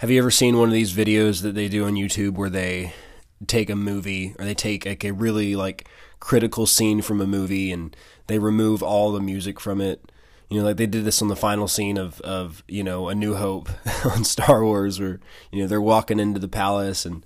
Have 0.00 0.10
you 0.10 0.18
ever 0.18 0.30
seen 0.30 0.58
one 0.58 0.68
of 0.68 0.74
these 0.74 0.92
videos 0.92 1.40
that 1.40 1.54
they 1.54 1.68
do 1.68 1.86
on 1.86 1.94
YouTube 1.94 2.34
where 2.34 2.50
they 2.50 2.92
take 3.46 3.70
a 3.70 3.76
movie 3.76 4.34
or 4.38 4.44
they 4.44 4.52
take 4.52 4.84
like 4.84 5.02
a 5.04 5.12
really 5.12 5.56
like 5.56 5.88
critical 6.20 6.66
scene 6.66 7.00
from 7.00 7.22
a 7.22 7.26
movie 7.26 7.72
and 7.72 7.96
they 8.26 8.38
remove 8.38 8.82
all 8.82 9.10
the 9.10 9.22
music 9.22 9.58
from 9.58 9.80
it? 9.80 10.12
You 10.50 10.58
know, 10.58 10.66
like 10.66 10.76
they 10.76 10.86
did 10.86 11.06
this 11.06 11.22
on 11.22 11.28
the 11.28 11.34
final 11.34 11.66
scene 11.66 11.96
of 11.96 12.20
of 12.20 12.62
you 12.68 12.84
know 12.84 13.08
A 13.08 13.14
New 13.14 13.36
Hope 13.36 13.70
on 14.04 14.22
Star 14.24 14.62
Wars, 14.62 15.00
where 15.00 15.18
you 15.50 15.62
know 15.62 15.66
they're 15.66 15.80
walking 15.80 16.20
into 16.20 16.40
the 16.40 16.46
palace 16.46 17.06
and 17.06 17.24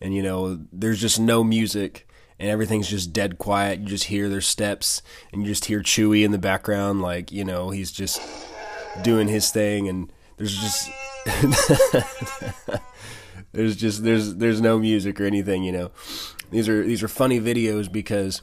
and 0.00 0.12
you 0.12 0.22
know 0.22 0.58
there's 0.72 1.00
just 1.00 1.20
no 1.20 1.44
music 1.44 2.08
and 2.40 2.50
everything's 2.50 2.88
just 2.88 3.12
dead 3.12 3.38
quiet. 3.38 3.78
You 3.78 3.86
just 3.86 4.04
hear 4.04 4.28
their 4.28 4.40
steps 4.40 5.02
and 5.32 5.42
you 5.42 5.46
just 5.46 5.66
hear 5.66 5.84
Chewie 5.84 6.24
in 6.24 6.32
the 6.32 6.38
background, 6.38 7.00
like 7.00 7.30
you 7.30 7.44
know 7.44 7.70
he's 7.70 7.92
just 7.92 8.20
doing 9.02 9.28
his 9.28 9.52
thing, 9.52 9.86
and 9.86 10.12
there's 10.38 10.56
just 10.56 10.90
there's 13.52 13.76
just 13.76 14.04
there's 14.04 14.36
there's 14.36 14.60
no 14.60 14.78
music 14.78 15.20
or 15.20 15.24
anything. 15.24 15.64
You 15.64 15.72
know, 15.72 15.90
these 16.50 16.68
are 16.68 16.82
these 16.82 17.02
are 17.02 17.08
funny 17.08 17.40
videos 17.40 17.90
because 17.90 18.42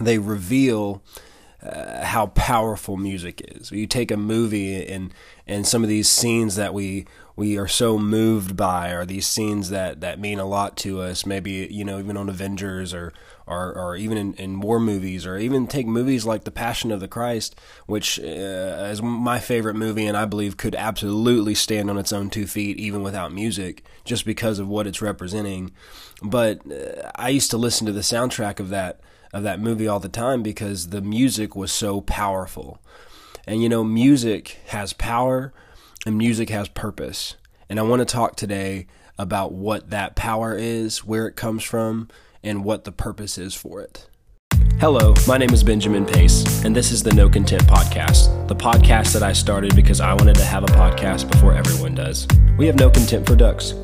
they 0.00 0.18
reveal 0.18 1.02
uh, 1.62 2.04
how 2.04 2.26
powerful 2.28 2.96
music 2.96 3.42
is. 3.48 3.70
You 3.70 3.86
take 3.86 4.10
a 4.10 4.16
movie 4.16 4.86
and 4.86 5.12
and 5.46 5.66
some 5.66 5.82
of 5.82 5.88
these 5.88 6.08
scenes 6.08 6.56
that 6.56 6.72
we 6.72 7.06
we 7.36 7.58
are 7.58 7.68
so 7.68 7.98
moved 7.98 8.56
by 8.56 8.92
are 8.92 9.04
these 9.04 9.26
scenes 9.26 9.70
that 9.70 10.00
that 10.00 10.18
mean 10.18 10.38
a 10.38 10.46
lot 10.46 10.76
to 10.78 11.00
us. 11.02 11.26
Maybe 11.26 11.68
you 11.70 11.84
know 11.84 11.98
even 11.98 12.16
on 12.16 12.28
Avengers 12.28 12.94
or 12.94 13.12
or, 13.46 13.74
or 13.76 13.96
even 13.96 14.16
in, 14.16 14.34
in 14.34 14.60
war 14.60 14.78
movies 14.78 15.26
or 15.26 15.36
even 15.36 15.66
take 15.66 15.86
movies 15.86 16.24
like 16.24 16.44
The 16.44 16.52
Passion 16.52 16.92
of 16.92 17.00
the 17.00 17.08
Christ, 17.08 17.58
which 17.86 18.18
uh, 18.20 18.22
is 18.22 19.02
my 19.02 19.40
favorite 19.40 19.74
movie 19.74 20.06
and 20.06 20.16
I 20.16 20.24
believe 20.24 20.56
could 20.56 20.76
absolutely 20.76 21.56
stand 21.56 21.90
on 21.90 21.98
its 21.98 22.12
own 22.12 22.30
two 22.30 22.46
feet 22.46 22.78
even 22.78 23.02
without 23.02 23.32
music, 23.32 23.84
just 24.04 24.24
because 24.24 24.60
of 24.60 24.68
what 24.68 24.86
it's 24.86 25.02
representing. 25.02 25.72
But 26.22 26.60
uh, 26.70 27.10
I 27.16 27.30
used 27.30 27.50
to 27.50 27.58
listen 27.58 27.86
to 27.86 27.92
the 27.92 28.00
soundtrack 28.00 28.60
of 28.60 28.68
that 28.68 29.00
of 29.32 29.42
that 29.42 29.60
movie 29.60 29.86
all 29.86 30.00
the 30.00 30.08
time 30.08 30.42
because 30.42 30.88
the 30.88 31.00
music 31.00 31.54
was 31.54 31.72
so 31.72 32.00
powerful. 32.00 32.78
And 33.46 33.62
you 33.62 33.68
know, 33.68 33.84
music 33.84 34.58
has 34.68 34.92
power 34.92 35.52
and 36.06 36.16
music 36.16 36.50
has 36.50 36.68
purpose. 36.68 37.36
And 37.68 37.78
I 37.78 37.82
want 37.82 38.00
to 38.00 38.06
talk 38.06 38.36
today 38.36 38.86
about 39.18 39.52
what 39.52 39.90
that 39.90 40.16
power 40.16 40.56
is, 40.56 41.04
where 41.04 41.26
it 41.26 41.36
comes 41.36 41.62
from, 41.62 42.08
and 42.42 42.64
what 42.64 42.84
the 42.84 42.92
purpose 42.92 43.38
is 43.38 43.54
for 43.54 43.80
it. 43.82 44.08
Hello, 44.80 45.14
my 45.28 45.36
name 45.36 45.50
is 45.50 45.62
Benjamin 45.62 46.06
Pace, 46.06 46.64
and 46.64 46.74
this 46.74 46.90
is 46.90 47.02
the 47.02 47.12
No 47.12 47.28
Content 47.28 47.64
Podcast, 47.64 48.48
the 48.48 48.56
podcast 48.56 49.12
that 49.12 49.22
I 49.22 49.34
started 49.34 49.76
because 49.76 50.00
I 50.00 50.14
wanted 50.14 50.36
to 50.36 50.44
have 50.44 50.64
a 50.64 50.68
podcast 50.68 51.30
before 51.30 51.52
everyone 51.52 51.94
does. 51.94 52.26
We 52.56 52.66
have 52.66 52.76
no 52.76 52.88
content 52.88 53.26
for 53.26 53.36
ducks. 53.36 53.74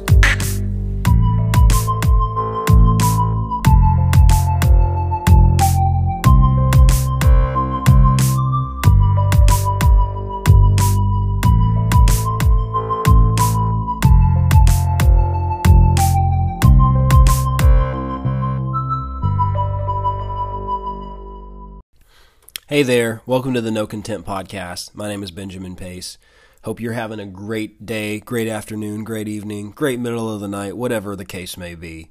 Hey 22.69 22.83
there, 22.83 23.23
welcome 23.27 23.55
to 23.55 23.61
the 23.61 23.71
No 23.71 23.87
Content 23.87 24.27
Podcast. 24.27 24.93
My 24.93 25.07
name 25.07 25.23
is 25.23 25.31
Benjamin 25.31 25.77
Pace. 25.77 26.19
Hope 26.65 26.81
you're 26.81 26.95
having 26.95 27.21
a 27.21 27.25
great 27.25 27.87
day, 27.87 28.19
great 28.19 28.49
afternoon, 28.49 29.05
great 29.05 29.29
evening, 29.29 29.71
great 29.71 30.01
middle 30.01 30.29
of 30.29 30.41
the 30.41 30.49
night, 30.49 30.77
whatever 30.77 31.15
the 31.15 31.25
case 31.25 31.57
may 31.57 31.77
be. 31.77 32.11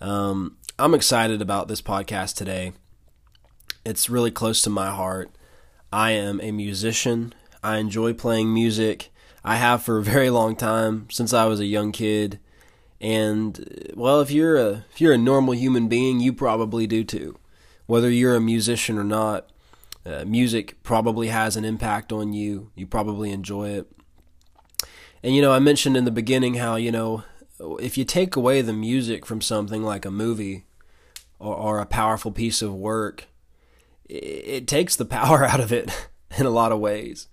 Um, 0.00 0.56
I'm 0.80 0.94
excited 0.94 1.40
about 1.40 1.68
this 1.68 1.80
podcast 1.80 2.34
today. 2.34 2.72
It's 3.86 4.10
really 4.10 4.32
close 4.32 4.62
to 4.62 4.68
my 4.68 4.90
heart. 4.90 5.30
I 5.92 6.10
am 6.10 6.40
a 6.40 6.50
musician. 6.50 7.32
I 7.62 7.76
enjoy 7.76 8.14
playing 8.14 8.52
music. 8.52 9.12
I 9.44 9.54
have 9.54 9.84
for 9.84 9.98
a 9.98 10.02
very 10.02 10.28
long 10.28 10.56
time 10.56 11.06
since 11.08 11.32
I 11.32 11.44
was 11.44 11.60
a 11.60 11.66
young 11.66 11.92
kid. 11.92 12.40
And 13.00 13.92
well, 13.94 14.20
if 14.20 14.32
you're 14.32 14.56
a 14.56 14.84
if 14.92 15.00
you're 15.00 15.12
a 15.12 15.18
normal 15.18 15.54
human 15.54 15.86
being, 15.86 16.18
you 16.18 16.32
probably 16.32 16.88
do 16.88 17.04
too. 17.04 17.38
Whether 17.86 18.10
you're 18.10 18.34
a 18.34 18.40
musician 18.40 18.98
or 18.98 19.04
not, 19.04 19.52
uh, 20.06 20.24
music 20.26 20.82
probably 20.82 21.28
has 21.28 21.56
an 21.56 21.64
impact 21.64 22.12
on 22.12 22.32
you. 22.32 22.70
You 22.74 22.86
probably 22.86 23.30
enjoy 23.30 23.70
it. 23.70 23.90
And, 25.22 25.34
you 25.34 25.40
know, 25.40 25.52
I 25.52 25.58
mentioned 25.58 25.96
in 25.96 26.04
the 26.04 26.10
beginning 26.10 26.54
how, 26.54 26.76
you 26.76 26.92
know, 26.92 27.24
if 27.80 27.96
you 27.96 28.04
take 28.04 28.36
away 28.36 28.60
the 28.60 28.74
music 28.74 29.24
from 29.24 29.40
something 29.40 29.82
like 29.82 30.04
a 30.04 30.10
movie 30.10 30.66
or, 31.38 31.54
or 31.54 31.78
a 31.78 31.86
powerful 31.86 32.30
piece 32.30 32.60
of 32.60 32.74
work, 32.74 33.28
it, 34.06 34.24
it 34.46 34.68
takes 34.68 34.96
the 34.96 35.04
power 35.06 35.44
out 35.44 35.60
of 35.60 35.72
it 35.72 35.90
in 36.36 36.44
a 36.44 36.50
lot 36.50 36.72
of 36.72 36.80
ways. 36.80 37.28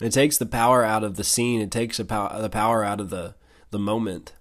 It 0.00 0.10
takes 0.10 0.36
the 0.36 0.46
power 0.46 0.82
out 0.82 1.04
of 1.04 1.14
the 1.14 1.22
scene. 1.22 1.60
It 1.60 1.70
takes 1.70 1.98
the 1.98 2.04
power, 2.04 2.42
the 2.42 2.50
power 2.50 2.82
out 2.82 3.00
of 3.00 3.10
the, 3.10 3.36
the 3.70 3.78
moment. 3.78 4.32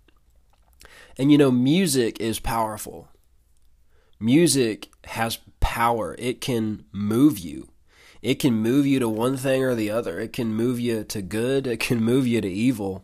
And, 1.19 1.31
you 1.31 1.37
know, 1.37 1.51
music 1.51 2.19
is 2.19 2.39
powerful. 2.39 3.10
Music 4.21 4.89
has 5.05 5.39
power. 5.59 6.15
It 6.19 6.41
can 6.41 6.85
move 6.91 7.39
you. 7.39 7.69
It 8.21 8.35
can 8.35 8.53
move 8.53 8.85
you 8.85 8.99
to 8.99 9.09
one 9.09 9.35
thing 9.35 9.63
or 9.63 9.73
the 9.73 9.89
other. 9.89 10.19
It 10.19 10.31
can 10.31 10.53
move 10.53 10.79
you 10.79 11.03
to 11.05 11.23
good. 11.23 11.65
It 11.65 11.79
can 11.79 12.03
move 12.03 12.27
you 12.27 12.39
to 12.39 12.47
evil. 12.47 13.03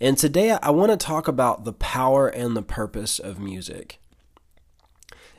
And 0.00 0.18
today 0.18 0.50
I 0.50 0.70
want 0.70 0.90
to 0.90 0.96
talk 0.96 1.28
about 1.28 1.64
the 1.64 1.72
power 1.72 2.26
and 2.26 2.56
the 2.56 2.62
purpose 2.62 3.20
of 3.20 3.38
music. 3.38 4.00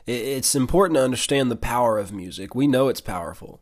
It's 0.06 0.54
important 0.54 0.96
to 0.96 1.04
understand 1.04 1.50
the 1.50 1.56
power 1.56 1.98
of 1.98 2.10
music. 2.10 2.54
We 2.54 2.66
know 2.66 2.88
it's 2.88 3.02
powerful. 3.02 3.60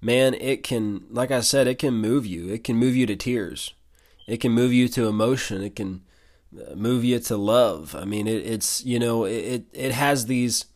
Man, 0.00 0.32
it 0.34 0.62
can, 0.62 1.06
like 1.10 1.32
I 1.32 1.40
said, 1.40 1.66
it 1.66 1.80
can 1.80 1.94
move 1.94 2.24
you. 2.24 2.50
It 2.50 2.62
can 2.62 2.76
move 2.76 2.94
you 2.94 3.04
to 3.06 3.16
tears. 3.16 3.74
It 4.28 4.36
can 4.36 4.52
move 4.52 4.72
you 4.72 4.86
to 4.90 5.08
emotion. 5.08 5.64
It 5.64 5.74
can 5.74 6.02
uh, 6.54 6.74
move 6.74 7.04
you 7.04 7.18
to 7.18 7.36
love. 7.36 7.94
I 7.94 8.04
mean, 8.04 8.26
it, 8.26 8.46
it's, 8.46 8.84
you 8.84 8.98
know, 8.98 9.24
it, 9.24 9.64
it 9.72 9.92
has 9.92 10.26
these 10.26 10.66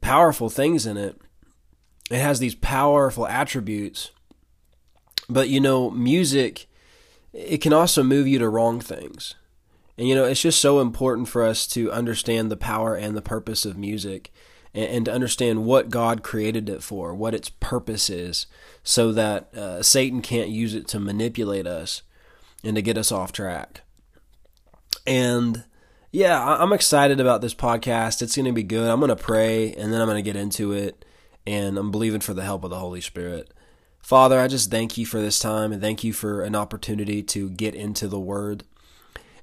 powerful 0.00 0.48
things 0.48 0.86
in 0.86 0.96
it. 0.96 1.20
It 2.10 2.18
has 2.18 2.38
these 2.38 2.54
powerful 2.54 3.26
attributes. 3.26 4.10
But 5.28 5.48
you 5.50 5.60
know, 5.60 5.90
music 5.90 6.68
it 7.32 7.58
can 7.58 7.72
also 7.72 8.02
move 8.02 8.26
you 8.26 8.38
to 8.38 8.48
wrong 8.48 8.80
things. 8.80 9.34
And 9.96 10.08
you 10.08 10.14
know, 10.14 10.24
it's 10.24 10.42
just 10.42 10.60
so 10.60 10.80
important 10.80 11.28
for 11.28 11.44
us 11.44 11.66
to 11.68 11.92
understand 11.92 12.50
the 12.50 12.56
power 12.56 12.94
and 12.94 13.16
the 13.16 13.22
purpose 13.22 13.64
of 13.64 13.76
music 13.76 14.32
and, 14.72 14.86
and 14.86 15.04
to 15.06 15.12
understand 15.12 15.64
what 15.64 15.90
God 15.90 16.22
created 16.22 16.68
it 16.68 16.82
for, 16.82 17.14
what 17.14 17.34
its 17.34 17.48
purpose 17.48 18.08
is, 18.08 18.46
so 18.82 19.12
that 19.12 19.54
uh, 19.54 19.82
Satan 19.82 20.22
can't 20.22 20.50
use 20.50 20.74
it 20.74 20.88
to 20.88 21.00
manipulate 21.00 21.66
us 21.66 22.02
and 22.64 22.76
to 22.76 22.82
get 22.82 22.98
us 22.98 23.12
off 23.12 23.32
track. 23.32 23.82
And 25.06 25.64
yeah, 26.10 26.42
I'm 26.42 26.72
excited 26.72 27.20
about 27.20 27.40
this 27.40 27.54
podcast. 27.54 28.22
It's 28.22 28.36
going 28.36 28.46
to 28.46 28.52
be 28.52 28.62
good. 28.62 28.88
I'm 28.88 29.00
going 29.00 29.08
to 29.08 29.16
pray 29.16 29.74
and 29.74 29.92
then 29.92 30.00
I'm 30.00 30.06
going 30.06 30.22
to 30.22 30.30
get 30.30 30.40
into 30.40 30.72
it. 30.72 31.04
And 31.46 31.78
I'm 31.78 31.90
believing 31.90 32.20
for 32.20 32.34
the 32.34 32.44
help 32.44 32.64
of 32.64 32.70
the 32.70 32.78
Holy 32.78 33.00
Spirit. 33.00 33.52
Father, 34.00 34.38
I 34.38 34.48
just 34.48 34.70
thank 34.70 34.96
you 34.96 35.06
for 35.06 35.20
this 35.20 35.38
time 35.38 35.72
and 35.72 35.82
thank 35.82 36.04
you 36.04 36.12
for 36.12 36.42
an 36.42 36.54
opportunity 36.54 37.22
to 37.24 37.50
get 37.50 37.74
into 37.74 38.08
the 38.08 38.20
Word. 38.20 38.64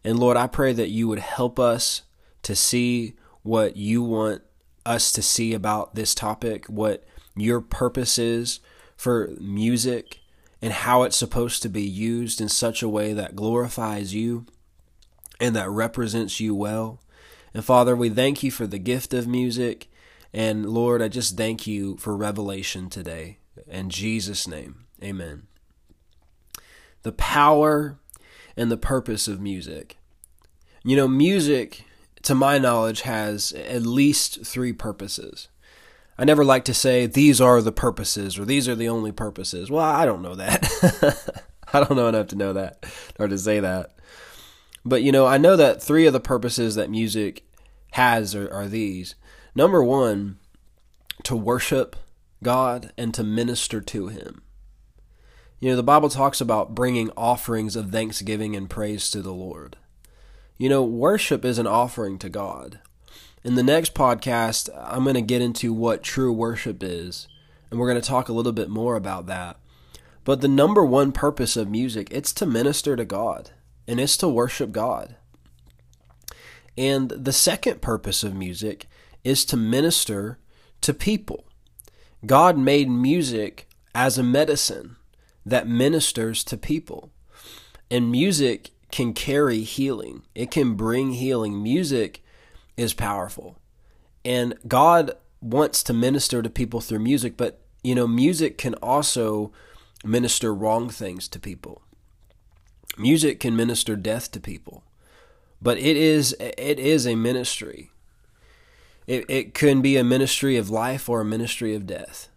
And 0.03 0.19
Lord, 0.19 0.38
I 0.38 0.47
pray 0.47 0.73
that 0.73 0.89
you 0.89 1.07
would 1.07 1.19
help 1.19 1.59
us 1.59 2.03
to 2.44 2.55
see 2.55 3.15
what 3.41 3.75
you 3.75 4.03
want 4.03 4.41
us 4.85 5.11
to 5.13 5.21
see 5.21 5.53
about 5.53 5.95
this 5.95 6.13
topic, 6.13 6.65
what 6.67 7.03
your 7.35 7.59
purpose 7.59 8.17
is 8.17 8.59
for 8.95 9.31
music, 9.39 10.19
and 10.61 10.71
how 10.71 11.03
it's 11.03 11.17
supposed 11.17 11.61
to 11.63 11.69
be 11.69 11.83
used 11.83 12.39
in 12.39 12.49
such 12.49 12.81
a 12.81 12.89
way 12.89 13.13
that 13.13 13.35
glorifies 13.35 14.13
you 14.13 14.45
and 15.39 15.55
that 15.55 15.69
represents 15.69 16.39
you 16.39 16.55
well. 16.55 16.99
And 17.53 17.63
Father, 17.63 17.95
we 17.95 18.09
thank 18.09 18.43
you 18.43 18.51
for 18.51 18.67
the 18.67 18.79
gift 18.79 19.13
of 19.13 19.27
music. 19.27 19.89
And 20.33 20.65
Lord, 20.65 21.01
I 21.01 21.07
just 21.07 21.37
thank 21.37 21.65
you 21.65 21.97
for 21.97 22.15
revelation 22.15 22.89
today. 22.89 23.39
In 23.67 23.89
Jesus' 23.89 24.47
name, 24.47 24.85
amen. 25.01 25.47
The 27.03 27.13
power 27.13 27.97
and 28.57 28.69
the 28.69 28.77
purpose 28.77 29.27
of 29.27 29.39
music. 29.39 29.97
You 30.83 30.95
know, 30.95 31.07
music, 31.07 31.83
to 32.23 32.35
my 32.35 32.57
knowledge, 32.57 33.01
has 33.01 33.53
at 33.53 33.83
least 33.83 34.45
three 34.45 34.73
purposes. 34.73 35.47
I 36.17 36.23
never 36.23 36.45
like 36.45 36.63
to 36.65 36.73
say 36.73 37.07
these 37.07 37.41
are 37.41 37.61
the 37.61 37.71
purposes 37.71 38.39
or 38.39 38.45
these 38.45 38.69
are 38.69 38.75
the 38.75 38.89
only 38.89 39.11
purposes. 39.11 39.69
Well, 39.69 39.83
I 39.83 40.05
don't 40.05 40.21
know 40.21 40.35
that. 40.35 41.43
I 41.73 41.79
don't 41.79 41.95
know 41.95 42.07
enough 42.07 42.27
to 42.27 42.35
know 42.35 42.53
that 42.53 42.85
or 43.19 43.27
to 43.27 43.37
say 43.37 43.59
that. 43.59 43.94
But 44.85 45.01
you 45.01 45.11
know, 45.11 45.25
I 45.25 45.37
know 45.37 45.55
that 45.55 45.81
three 45.81 46.05
of 46.05 46.13
the 46.13 46.19
purposes 46.19 46.75
that 46.75 46.89
music 46.89 47.43
has 47.91 48.35
are, 48.35 48.51
are 48.53 48.67
these. 48.67 49.15
Number 49.55 49.83
one, 49.83 50.37
to 51.23 51.35
worship 51.35 51.95
God 52.43 52.93
and 52.97 53.13
to 53.13 53.23
minister 53.23 53.81
to 53.81 54.07
Him. 54.07 54.43
You 55.59 55.71
know, 55.71 55.75
the 55.75 55.83
Bible 55.83 56.09
talks 56.09 56.39
about 56.39 56.75
bringing 56.75 57.09
offerings 57.17 57.75
of 57.75 57.89
thanksgiving 57.89 58.55
and 58.55 58.69
praise 58.69 59.09
to 59.11 59.21
the 59.21 59.33
Lord. 59.33 59.77
You 60.57 60.69
know, 60.69 60.83
worship 60.83 61.43
is 61.43 61.57
an 61.57 61.67
offering 61.67 62.19
to 62.19 62.29
God. 62.29 62.79
In 63.43 63.55
the 63.55 63.63
next 63.63 63.93
podcast, 63.93 64.69
I'm 64.77 65.03
going 65.03 65.15
to 65.15 65.21
get 65.21 65.41
into 65.41 65.73
what 65.73 66.03
true 66.03 66.31
worship 66.31 66.83
is, 66.83 67.27
and 67.69 67.79
we're 67.79 67.89
going 67.89 68.01
to 68.01 68.07
talk 68.07 68.29
a 68.29 68.33
little 68.33 68.51
bit 68.51 68.69
more 68.69 68.95
about 68.95 69.25
that. 69.27 69.57
But 70.23 70.41
the 70.41 70.47
number 70.47 70.85
one 70.85 71.11
purpose 71.11 71.55
of 71.55 71.69
music, 71.69 72.07
it's 72.11 72.33
to 72.33 72.45
minister 72.45 72.95
to 72.95 73.05
God, 73.05 73.51
and 73.87 73.99
it's 73.99 74.17
to 74.17 74.27
worship 74.27 74.71
God. 74.71 75.15
And 76.77 77.09
the 77.09 77.33
second 77.33 77.81
purpose 77.81 78.23
of 78.23 78.35
music 78.35 78.87
is 79.23 79.45
to 79.45 79.57
minister 79.57 80.39
to 80.81 80.93
people. 80.93 81.45
God 82.25 82.57
made 82.57 82.89
music 82.89 83.67
as 83.93 84.17
a 84.17 84.23
medicine 84.23 84.97
that 85.45 85.67
ministers 85.67 86.43
to 86.45 86.57
people. 86.57 87.11
And 87.89 88.11
music 88.11 88.71
can 88.91 89.13
carry 89.13 89.61
healing, 89.61 90.23
it 90.33 90.51
can 90.51 90.75
bring 90.75 91.13
healing. 91.13 91.61
Music 91.61 92.23
is 92.77 92.93
powerful. 92.93 93.57
And 94.23 94.55
God 94.67 95.11
wants 95.41 95.83
to 95.83 95.93
minister 95.93 96.41
to 96.41 96.49
people 96.49 96.81
through 96.81 96.99
music, 96.99 97.37
but 97.37 97.61
you 97.83 97.93
know, 97.93 98.07
music 98.07 98.57
can 98.57 98.73
also 98.75 99.51
minister 100.03 100.53
wrong 100.53 100.89
things 100.89 101.27
to 101.29 101.39
people. 101.39 101.83
Music 102.97 103.39
can 103.39 103.56
minister 103.56 103.95
death 103.95 104.31
to 104.31 104.39
people. 104.39 104.83
But 105.62 105.77
it 105.77 105.97
is 105.97 106.36
it 106.39 106.80
is 106.80 107.07
a 107.07 107.15
ministry. 107.15 107.92
It 109.07 109.25
it 109.30 109.53
can 109.53 109.81
be 109.81 109.97
a 109.97 110.03
ministry 110.03 110.57
of 110.57 110.69
life 110.69 111.09
or 111.09 111.21
a 111.21 111.25
ministry 111.25 111.74
of 111.74 111.88
death. 111.88 112.30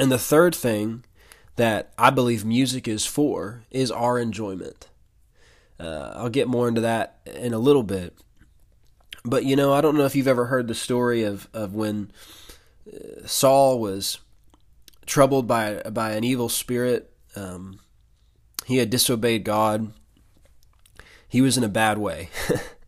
And 0.00 0.10
the 0.10 0.18
third 0.18 0.54
thing 0.54 1.04
that 1.56 1.92
I 1.98 2.10
believe 2.10 2.44
music 2.44 2.88
is 2.88 3.06
for 3.06 3.64
is 3.70 3.90
our 3.90 4.18
enjoyment. 4.18 4.88
Uh, 5.78 6.12
I'll 6.14 6.30
get 6.30 6.48
more 6.48 6.68
into 6.68 6.80
that 6.80 7.18
in 7.26 7.52
a 7.52 7.58
little 7.58 7.82
bit. 7.82 8.16
But 9.24 9.44
you 9.44 9.56
know, 9.56 9.72
I 9.72 9.80
don't 9.80 9.96
know 9.96 10.04
if 10.04 10.14
you've 10.14 10.28
ever 10.28 10.46
heard 10.46 10.68
the 10.68 10.74
story 10.74 11.22
of, 11.22 11.48
of 11.54 11.74
when 11.74 12.10
uh, 12.92 13.26
Saul 13.26 13.80
was 13.80 14.18
troubled 15.06 15.46
by 15.46 15.82
by 15.90 16.12
an 16.12 16.24
evil 16.24 16.48
spirit. 16.48 17.10
Um, 17.36 17.80
he 18.64 18.78
had 18.78 18.90
disobeyed 18.90 19.44
God. 19.44 19.92
He 21.28 21.40
was 21.40 21.56
in 21.56 21.64
a 21.64 21.68
bad 21.68 21.98
way. 21.98 22.30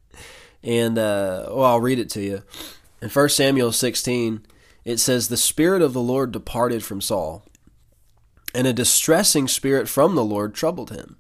and 0.63 0.99
uh, 0.99 1.47
well, 1.49 1.65
I'll 1.65 1.81
read 1.81 1.99
it 1.99 2.11
to 2.11 2.23
you. 2.23 2.43
In 3.03 3.09
1 3.09 3.29
Samuel 3.29 3.73
16, 3.73 4.47
it 4.85 4.99
says, 4.99 5.29
The 5.29 5.37
Spirit 5.37 5.83
of 5.83 5.93
the 5.93 6.01
Lord 6.01 6.33
departed 6.33 6.85
from 6.85 7.01
Saul, 7.01 7.45
and 8.55 8.67
a 8.67 8.73
distressing 8.73 9.49
spirit 9.49 9.89
from 9.89 10.15
the 10.15 10.25
Lord 10.25 10.55
troubled 10.55 10.91
him. 10.91 11.17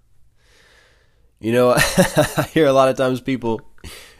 You 1.38 1.52
know, 1.52 1.70
I 1.76 2.48
hear 2.52 2.66
a 2.66 2.72
lot 2.72 2.88
of 2.88 2.96
times 2.96 3.20
people, 3.20 3.60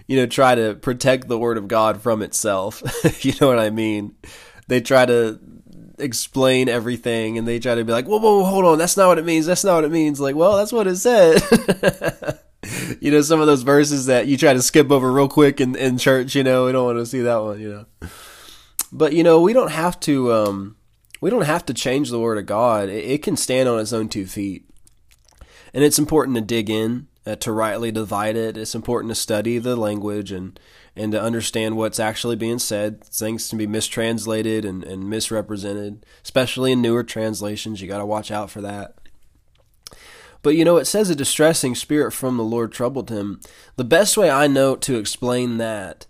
you 0.06 0.16
know, 0.16 0.26
try 0.26 0.54
to 0.54 0.74
protect 0.74 1.28
the 1.28 1.38
Word 1.38 1.56
of 1.56 1.68
God 1.68 2.02
from 2.02 2.22
itself. 2.22 2.82
you 3.24 3.32
know 3.40 3.48
what 3.48 3.58
I 3.58 3.70
mean? 3.70 4.16
They 4.68 4.80
try 4.80 5.06
to 5.06 5.40
explain 5.98 6.68
everything 6.68 7.38
and 7.38 7.46
they 7.46 7.58
try 7.58 7.74
to 7.74 7.84
be 7.84 7.92
like, 7.92 8.06
whoa, 8.06 8.18
whoa, 8.18 8.40
whoa, 8.40 8.44
hold 8.44 8.64
on, 8.64 8.78
that's 8.78 8.96
not 8.96 9.08
what 9.08 9.18
it 9.18 9.24
means, 9.24 9.46
that's 9.46 9.64
not 9.64 9.76
what 9.76 9.84
it 9.84 9.92
means. 9.92 10.20
Like, 10.20 10.36
well, 10.36 10.56
that's 10.56 10.72
what 10.72 10.86
it 10.86 10.96
said. 10.96 11.42
you 13.00 13.10
know, 13.10 13.20
some 13.22 13.40
of 13.40 13.46
those 13.46 13.62
verses 13.62 14.06
that 14.06 14.26
you 14.26 14.36
try 14.36 14.52
to 14.52 14.62
skip 14.62 14.90
over 14.90 15.12
real 15.12 15.28
quick 15.28 15.60
in, 15.60 15.74
in 15.76 15.98
church, 15.98 16.34
you 16.34 16.44
know, 16.44 16.66
we 16.66 16.72
don't 16.72 16.84
want 16.84 16.98
to 16.98 17.06
see 17.06 17.20
that 17.22 17.36
one, 17.36 17.60
you 17.60 17.70
know. 17.70 18.08
But, 18.92 19.12
you 19.12 19.22
know, 19.22 19.40
we 19.40 19.52
don't 19.52 19.72
have 19.72 19.98
to, 20.00 20.32
um, 20.32 20.76
we 21.20 21.30
don't 21.30 21.42
have 21.42 21.66
to 21.66 21.74
change 21.74 22.10
the 22.10 22.20
word 22.20 22.38
of 22.38 22.46
God. 22.46 22.88
It, 22.88 23.04
it 23.04 23.22
can 23.22 23.36
stand 23.36 23.68
on 23.68 23.80
its 23.80 23.92
own 23.92 24.08
two 24.08 24.26
feet. 24.26 24.64
And 25.74 25.84
it's 25.84 25.98
important 25.98 26.36
to 26.36 26.40
dig 26.40 26.70
in, 26.70 27.08
uh, 27.26 27.36
to 27.36 27.52
rightly 27.52 27.90
divide 27.90 28.36
it. 28.36 28.56
It's 28.56 28.74
important 28.74 29.10
to 29.10 29.14
study 29.14 29.58
the 29.58 29.76
language 29.76 30.32
and, 30.32 30.58
and 30.96 31.12
to 31.12 31.20
understand 31.20 31.76
what's 31.76 32.00
actually 32.00 32.36
being 32.36 32.58
said. 32.58 33.04
Things 33.04 33.48
can 33.48 33.58
be 33.58 33.66
mistranslated 33.66 34.64
and, 34.64 34.82
and 34.82 35.08
misrepresented, 35.08 36.06
especially 36.24 36.72
in 36.72 36.80
newer 36.80 37.04
translations. 37.04 37.80
You 37.80 37.88
got 37.88 37.98
to 37.98 38.06
watch 38.06 38.30
out 38.30 38.50
for 38.50 38.62
that. 38.62 38.94
But 40.42 40.54
you 40.56 40.64
know, 40.64 40.76
it 40.76 40.86
says 40.86 41.10
a 41.10 41.16
distressing 41.16 41.74
spirit 41.74 42.12
from 42.12 42.36
the 42.36 42.44
Lord 42.44 42.72
troubled 42.72 43.10
him. 43.10 43.40
The 43.76 43.84
best 43.84 44.16
way 44.16 44.30
I 44.30 44.46
know 44.46 44.76
to 44.76 44.96
explain 44.96 45.58
that 45.58 46.06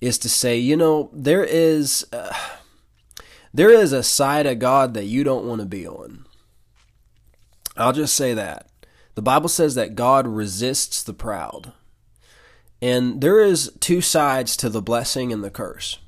is 0.00 0.16
to 0.18 0.28
say, 0.28 0.56
you 0.56 0.76
know, 0.76 1.10
there 1.12 1.44
is 1.44 2.06
uh, 2.12 2.32
there 3.52 3.70
is 3.70 3.92
a 3.92 4.02
side 4.02 4.46
of 4.46 4.58
God 4.58 4.94
that 4.94 5.06
you 5.06 5.24
don't 5.24 5.46
want 5.46 5.60
to 5.60 5.66
be 5.66 5.86
on. 5.86 6.24
I'll 7.76 7.92
just 7.92 8.14
say 8.14 8.32
that. 8.34 8.68
The 9.16 9.22
Bible 9.22 9.48
says 9.48 9.74
that 9.74 9.94
God 9.94 10.26
resists 10.26 11.02
the 11.02 11.14
proud. 11.14 11.72
And 12.84 13.22
there 13.22 13.42
is 13.42 13.72
two 13.80 14.02
sides 14.02 14.58
to 14.58 14.68
the 14.68 14.82
blessing 14.82 15.32
and 15.32 15.42
the 15.42 15.48
curse. 15.48 16.00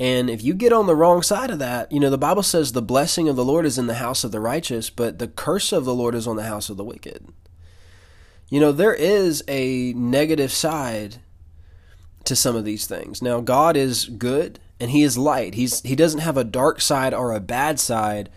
And 0.00 0.30
if 0.30 0.42
you 0.42 0.54
get 0.54 0.72
on 0.72 0.86
the 0.86 0.96
wrong 0.96 1.20
side 1.20 1.50
of 1.50 1.58
that, 1.58 1.92
you 1.92 2.00
know, 2.00 2.08
the 2.08 2.16
Bible 2.16 2.42
says 2.42 2.72
the 2.72 2.80
blessing 2.80 3.28
of 3.28 3.36
the 3.36 3.44
Lord 3.44 3.66
is 3.66 3.76
in 3.76 3.86
the 3.86 3.96
house 3.96 4.24
of 4.24 4.32
the 4.32 4.40
righteous, 4.40 4.88
but 4.88 5.18
the 5.18 5.28
curse 5.28 5.72
of 5.72 5.84
the 5.84 5.94
Lord 5.94 6.14
is 6.14 6.26
on 6.26 6.36
the 6.36 6.44
house 6.44 6.70
of 6.70 6.78
the 6.78 6.84
wicked. 6.84 7.28
You 8.48 8.60
know, 8.60 8.72
there 8.72 8.94
is 8.94 9.44
a 9.46 9.92
negative 9.92 10.52
side 10.52 11.16
to 12.24 12.34
some 12.34 12.56
of 12.56 12.64
these 12.64 12.86
things. 12.86 13.20
Now, 13.20 13.42
God 13.42 13.76
is 13.76 14.06
good 14.06 14.60
and 14.80 14.90
he 14.90 15.02
is 15.02 15.18
light. 15.18 15.52
He's 15.52 15.82
he 15.82 15.94
doesn't 15.94 16.20
have 16.20 16.38
a 16.38 16.44
dark 16.44 16.80
side 16.80 17.12
or 17.12 17.34
a 17.34 17.40
bad 17.40 17.78
side, 17.78 18.30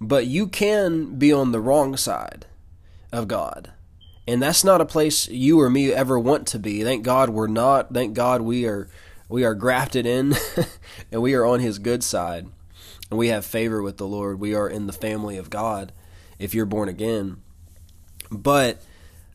but 0.00 0.26
you 0.26 0.46
can 0.46 1.18
be 1.18 1.32
on 1.32 1.50
the 1.50 1.60
wrong 1.60 1.96
side 1.96 2.46
of 3.10 3.26
God. 3.26 3.72
And 4.26 4.42
that's 4.42 4.64
not 4.64 4.80
a 4.80 4.86
place 4.86 5.28
you 5.28 5.60
or 5.60 5.70
me 5.70 5.92
ever 5.92 6.18
want 6.18 6.46
to 6.48 6.58
be. 6.58 6.84
Thank 6.84 7.02
God 7.02 7.30
we're 7.30 7.46
not. 7.46 7.92
Thank 7.92 8.14
God 8.14 8.42
we 8.42 8.66
are 8.66 8.88
we 9.28 9.44
are 9.44 9.54
grafted 9.54 10.06
in 10.06 10.34
and 11.12 11.22
we 11.22 11.34
are 11.34 11.46
on 11.46 11.60
his 11.60 11.78
good 11.78 12.02
side. 12.04 12.48
And 13.10 13.18
we 13.18 13.28
have 13.28 13.44
favor 13.44 13.82
with 13.82 13.96
the 13.96 14.06
Lord. 14.06 14.38
We 14.38 14.54
are 14.54 14.68
in 14.68 14.86
the 14.86 14.92
family 14.92 15.36
of 15.36 15.50
God 15.50 15.92
if 16.38 16.54
you're 16.54 16.66
born 16.66 16.88
again. 16.88 17.42
But 18.30 18.80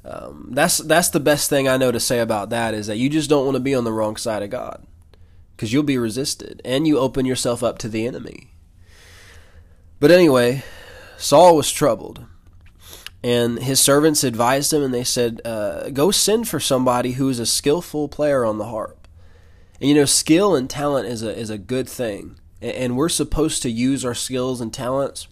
um, 0.05 0.49
that's 0.51 0.77
that's 0.77 1.09
the 1.09 1.19
best 1.19 1.49
thing 1.49 1.67
I 1.67 1.77
know 1.77 1.91
to 1.91 1.99
say 1.99 2.19
about 2.19 2.49
that 2.51 2.73
is 2.73 2.87
that 2.87 2.97
you 2.97 3.09
just 3.09 3.29
don't 3.29 3.45
want 3.45 3.55
to 3.55 3.61
be 3.61 3.75
on 3.75 3.83
the 3.83 3.91
wrong 3.91 4.15
side 4.15 4.43
of 4.43 4.49
God 4.49 4.85
because 5.55 5.73
you'll 5.73 5.83
be 5.83 5.97
resisted 5.97 6.61
and 6.63 6.87
you 6.87 6.99
open 6.99 7.25
yourself 7.25 7.63
up 7.63 7.77
to 7.79 7.89
the 7.89 8.05
enemy. 8.05 8.51
But 9.99 10.11
anyway, 10.11 10.63
Saul 11.17 11.55
was 11.55 11.71
troubled 11.71 12.25
and 13.25 13.57
his 13.57 13.79
servants 13.79 14.23
advised 14.23 14.71
him, 14.71 14.83
and 14.83 14.93
they 14.93 15.03
said, 15.03 15.41
uh, 15.43 15.89
"Go 15.89 16.11
send 16.11 16.47
for 16.47 16.59
somebody 16.59 17.13
who 17.13 17.27
is 17.27 17.39
a 17.39 17.45
skillful 17.47 18.07
player 18.07 18.45
on 18.45 18.59
the 18.59 18.67
harp." 18.67 19.07
And 19.81 19.89
you 19.89 19.95
know, 19.95 20.05
skill 20.05 20.55
and 20.55 20.69
talent 20.69 21.07
is 21.07 21.23
a 21.23 21.35
is 21.35 21.49
a 21.49 21.57
good 21.57 21.89
thing, 21.89 22.39
and 22.61 22.95
we're 22.95 23.09
supposed 23.09 23.63
to 23.63 23.71
use 23.71 24.05
our 24.05 24.13
skills 24.13 24.61
and 24.61 24.71
talents. 24.71 25.27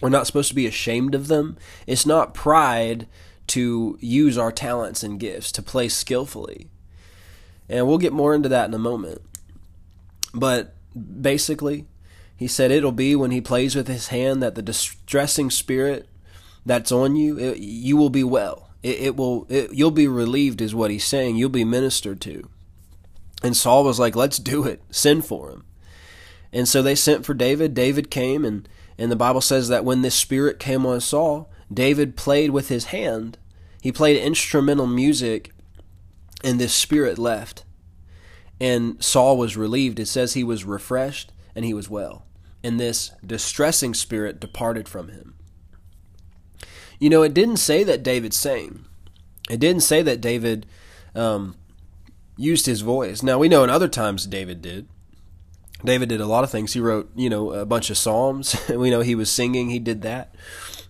We're 0.00 0.08
not 0.08 0.26
supposed 0.26 0.48
to 0.48 0.54
be 0.54 0.66
ashamed 0.66 1.14
of 1.14 1.28
them. 1.28 1.58
It's 1.86 2.06
not 2.06 2.32
pride 2.32 3.06
to 3.48 3.98
use 4.00 4.38
our 4.38 4.50
talents 4.50 5.02
and 5.02 5.20
gifts 5.20 5.52
to 5.52 5.62
play 5.62 5.90
skillfully, 5.90 6.68
and 7.68 7.86
we'll 7.86 7.98
get 7.98 8.14
more 8.14 8.34
into 8.34 8.48
that 8.48 8.66
in 8.66 8.72
a 8.72 8.78
moment. 8.78 9.20
But 10.32 10.74
basically, 11.20 11.84
he 12.34 12.46
said 12.46 12.70
it'll 12.70 12.92
be 12.92 13.14
when 13.14 13.30
he 13.30 13.42
plays 13.42 13.76
with 13.76 13.88
his 13.88 14.08
hand 14.08 14.42
that 14.42 14.54
the 14.54 14.62
distressing 14.62 15.50
spirit 15.50 16.08
that's 16.66 16.92
on 16.92 17.16
you, 17.16 17.38
it, 17.38 17.58
you 17.58 17.96
will 17.96 18.10
be 18.10 18.24
well. 18.24 18.70
It, 18.82 19.00
it 19.00 19.16
will. 19.16 19.46
It, 19.48 19.72
you'll 19.72 19.90
be 19.90 20.08
relieved, 20.08 20.60
is 20.60 20.74
what 20.74 20.90
he's 20.90 21.04
saying. 21.04 21.36
You'll 21.36 21.48
be 21.50 21.64
ministered 21.64 22.20
to. 22.22 22.48
And 23.42 23.56
Saul 23.56 23.84
was 23.84 23.98
like, 23.98 24.16
"Let's 24.16 24.38
do 24.38 24.64
it. 24.64 24.82
Send 24.90 25.24
for 25.24 25.50
him." 25.50 25.64
And 26.52 26.68
so 26.68 26.82
they 26.82 26.94
sent 26.94 27.24
for 27.24 27.34
David. 27.34 27.74
David 27.74 28.10
came, 28.10 28.44
and 28.44 28.68
and 28.98 29.10
the 29.10 29.16
Bible 29.16 29.40
says 29.40 29.68
that 29.68 29.84
when 29.84 30.02
this 30.02 30.14
spirit 30.14 30.58
came 30.58 30.84
on 30.84 31.00
Saul, 31.00 31.50
David 31.72 32.16
played 32.16 32.50
with 32.50 32.68
his 32.68 32.86
hand. 32.86 33.38
He 33.80 33.92
played 33.92 34.20
instrumental 34.20 34.86
music, 34.86 35.52
and 36.44 36.60
this 36.60 36.74
spirit 36.74 37.18
left. 37.18 37.64
And 38.60 39.02
Saul 39.02 39.38
was 39.38 39.56
relieved. 39.56 39.98
It 39.98 40.06
says 40.06 40.34
he 40.34 40.44
was 40.44 40.64
refreshed 40.64 41.32
and 41.54 41.64
he 41.64 41.72
was 41.72 41.88
well. 41.88 42.26
And 42.62 42.78
this 42.78 43.10
distressing 43.26 43.94
spirit 43.94 44.38
departed 44.38 44.86
from 44.86 45.08
him. 45.08 45.34
You 47.00 47.10
know, 47.10 47.22
it 47.22 47.34
didn't 47.34 47.56
say 47.56 47.82
that 47.82 48.02
David 48.02 48.32
sang. 48.32 48.84
It 49.48 49.58
didn't 49.58 49.82
say 49.82 50.02
that 50.02 50.20
David 50.20 50.66
um, 51.14 51.56
used 52.36 52.66
his 52.66 52.82
voice. 52.82 53.22
Now 53.22 53.38
we 53.38 53.48
know 53.48 53.64
in 53.64 53.70
other 53.70 53.88
times 53.88 54.26
David 54.26 54.62
did. 54.62 54.86
David 55.84 56.10
did 56.10 56.20
a 56.20 56.26
lot 56.26 56.44
of 56.44 56.50
things. 56.50 56.74
He 56.74 56.80
wrote, 56.80 57.10
you 57.16 57.30
know, 57.30 57.52
a 57.52 57.64
bunch 57.64 57.88
of 57.90 57.96
psalms. 57.96 58.54
we 58.68 58.90
know 58.90 59.00
he 59.00 59.14
was 59.14 59.30
singing. 59.30 59.70
He 59.70 59.78
did 59.78 60.02
that, 60.02 60.34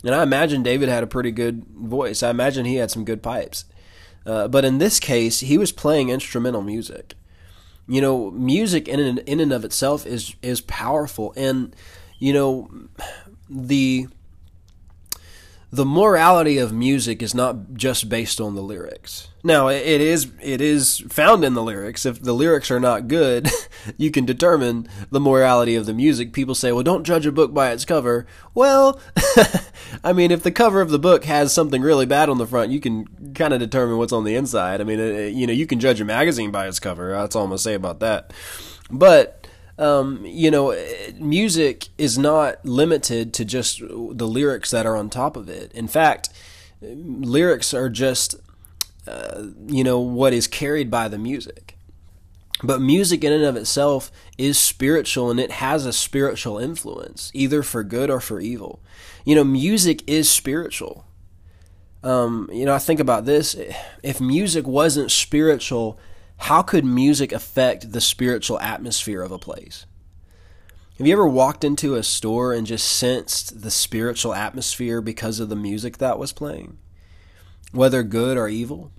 and 0.04 0.14
I 0.14 0.22
imagine 0.22 0.62
David 0.62 0.88
had 0.88 1.04
a 1.04 1.06
pretty 1.06 1.30
good 1.30 1.64
voice. 1.64 2.22
I 2.22 2.30
imagine 2.30 2.66
he 2.66 2.76
had 2.76 2.90
some 2.90 3.04
good 3.04 3.22
pipes. 3.22 3.64
Uh, 4.26 4.48
but 4.48 4.64
in 4.64 4.78
this 4.78 5.00
case, 5.00 5.40
he 5.40 5.56
was 5.56 5.72
playing 5.72 6.10
instrumental 6.10 6.60
music. 6.60 7.14
You 7.86 8.00
know, 8.00 8.30
music 8.32 8.88
in 8.88 9.00
and, 9.00 9.18
in 9.20 9.40
and 9.40 9.52
of 9.52 9.64
itself 9.64 10.06
is 10.06 10.34
is 10.42 10.60
powerful, 10.60 11.32
and 11.36 11.74
you 12.18 12.32
know, 12.32 12.68
the 13.48 14.08
the 15.72 15.84
morality 15.84 16.58
of 16.58 16.72
music 16.72 17.22
is 17.22 17.34
not 17.34 17.74
just 17.74 18.08
based 18.08 18.40
on 18.40 18.56
the 18.56 18.62
lyrics. 18.62 19.28
Now, 19.44 19.68
it 19.68 20.00
is 20.00 20.30
it 20.42 20.60
is 20.60 21.02
found 21.08 21.44
in 21.44 21.54
the 21.54 21.62
lyrics. 21.62 22.04
If 22.04 22.20
the 22.20 22.32
lyrics 22.32 22.70
are 22.70 22.80
not 22.80 23.08
good, 23.08 23.48
you 23.96 24.10
can 24.10 24.26
determine 24.26 24.88
the 25.10 25.20
morality 25.20 25.76
of 25.76 25.86
the 25.86 25.94
music. 25.94 26.32
People 26.32 26.54
say, 26.54 26.72
"Well, 26.72 26.82
don't 26.82 27.04
judge 27.04 27.24
a 27.24 27.32
book 27.32 27.54
by 27.54 27.70
its 27.70 27.84
cover." 27.84 28.26
Well, 28.52 29.00
I 30.04 30.12
mean, 30.12 30.30
if 30.30 30.42
the 30.42 30.50
cover 30.50 30.80
of 30.80 30.90
the 30.90 30.98
book 30.98 31.24
has 31.24 31.52
something 31.52 31.82
really 31.82 32.06
bad 32.06 32.28
on 32.28 32.38
the 32.38 32.46
front, 32.46 32.72
you 32.72 32.80
can 32.80 33.32
kind 33.34 33.54
of 33.54 33.60
determine 33.60 33.96
what's 33.96 34.12
on 34.12 34.24
the 34.24 34.34
inside. 34.34 34.80
I 34.80 34.84
mean, 34.84 35.00
uh, 35.00 35.20
you 35.28 35.46
know, 35.46 35.52
you 35.52 35.66
can 35.66 35.80
judge 35.80 36.00
a 36.00 36.04
magazine 36.04 36.50
by 36.50 36.66
its 36.66 36.80
cover. 36.80 37.12
That's 37.12 37.36
all 37.36 37.44
I'm 37.44 37.50
gonna 37.50 37.58
say 37.58 37.74
about 37.74 38.00
that. 38.00 38.32
But 38.90 39.39
um, 39.80 40.24
you 40.26 40.50
know, 40.50 40.76
music 41.18 41.88
is 41.96 42.18
not 42.18 42.64
limited 42.64 43.32
to 43.34 43.44
just 43.46 43.80
the 43.80 44.28
lyrics 44.28 44.70
that 44.70 44.84
are 44.84 44.94
on 44.94 45.08
top 45.08 45.36
of 45.36 45.48
it. 45.48 45.72
In 45.72 45.88
fact, 45.88 46.28
lyrics 46.82 47.72
are 47.72 47.88
just, 47.88 48.34
uh, 49.08 49.46
you 49.66 49.82
know, 49.82 49.98
what 49.98 50.34
is 50.34 50.46
carried 50.46 50.90
by 50.90 51.08
the 51.08 51.18
music. 51.18 51.78
But 52.62 52.82
music 52.82 53.24
in 53.24 53.32
and 53.32 53.44
of 53.44 53.56
itself 53.56 54.12
is 54.36 54.58
spiritual 54.58 55.30
and 55.30 55.40
it 55.40 55.50
has 55.50 55.86
a 55.86 55.94
spiritual 55.94 56.58
influence, 56.58 57.30
either 57.32 57.62
for 57.62 57.82
good 57.82 58.10
or 58.10 58.20
for 58.20 58.38
evil. 58.38 58.80
You 59.24 59.34
know, 59.34 59.44
music 59.44 60.06
is 60.06 60.28
spiritual. 60.28 61.06
Um, 62.02 62.50
you 62.52 62.66
know, 62.66 62.74
I 62.74 62.78
think 62.78 63.00
about 63.00 63.24
this. 63.24 63.56
If 64.02 64.20
music 64.20 64.66
wasn't 64.66 65.10
spiritual, 65.10 65.98
how 66.40 66.62
could 66.62 66.84
music 66.84 67.32
affect 67.32 67.92
the 67.92 68.00
spiritual 68.00 68.58
atmosphere 68.60 69.22
of 69.22 69.30
a 69.30 69.38
place? 69.38 69.84
Have 70.96 71.06
you 71.06 71.12
ever 71.12 71.28
walked 71.28 71.64
into 71.64 71.94
a 71.94 72.02
store 72.02 72.52
and 72.54 72.66
just 72.66 72.90
sensed 72.90 73.62
the 73.62 73.70
spiritual 73.70 74.34
atmosphere 74.34 75.00
because 75.00 75.38
of 75.38 75.50
the 75.50 75.56
music 75.56 75.98
that 75.98 76.18
was 76.18 76.32
playing? 76.32 76.78
Whether 77.72 78.02
good 78.02 78.38
or 78.38 78.48
evil? 78.48 78.90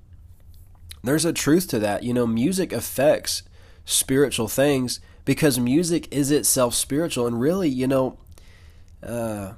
There's 1.04 1.26
a 1.26 1.34
truth 1.34 1.68
to 1.70 1.80
that. 1.80 2.04
You 2.04 2.14
know, 2.14 2.28
music 2.28 2.72
affects 2.72 3.42
spiritual 3.86 4.48
things 4.48 5.00
because 5.26 5.60
music 5.60 6.08
is 6.14 6.30
itself 6.30 6.76
spiritual 6.76 7.26
and 7.26 7.42
really, 7.42 7.70
you 7.70 7.88
know, 7.88 8.20
uh, 9.02 9.54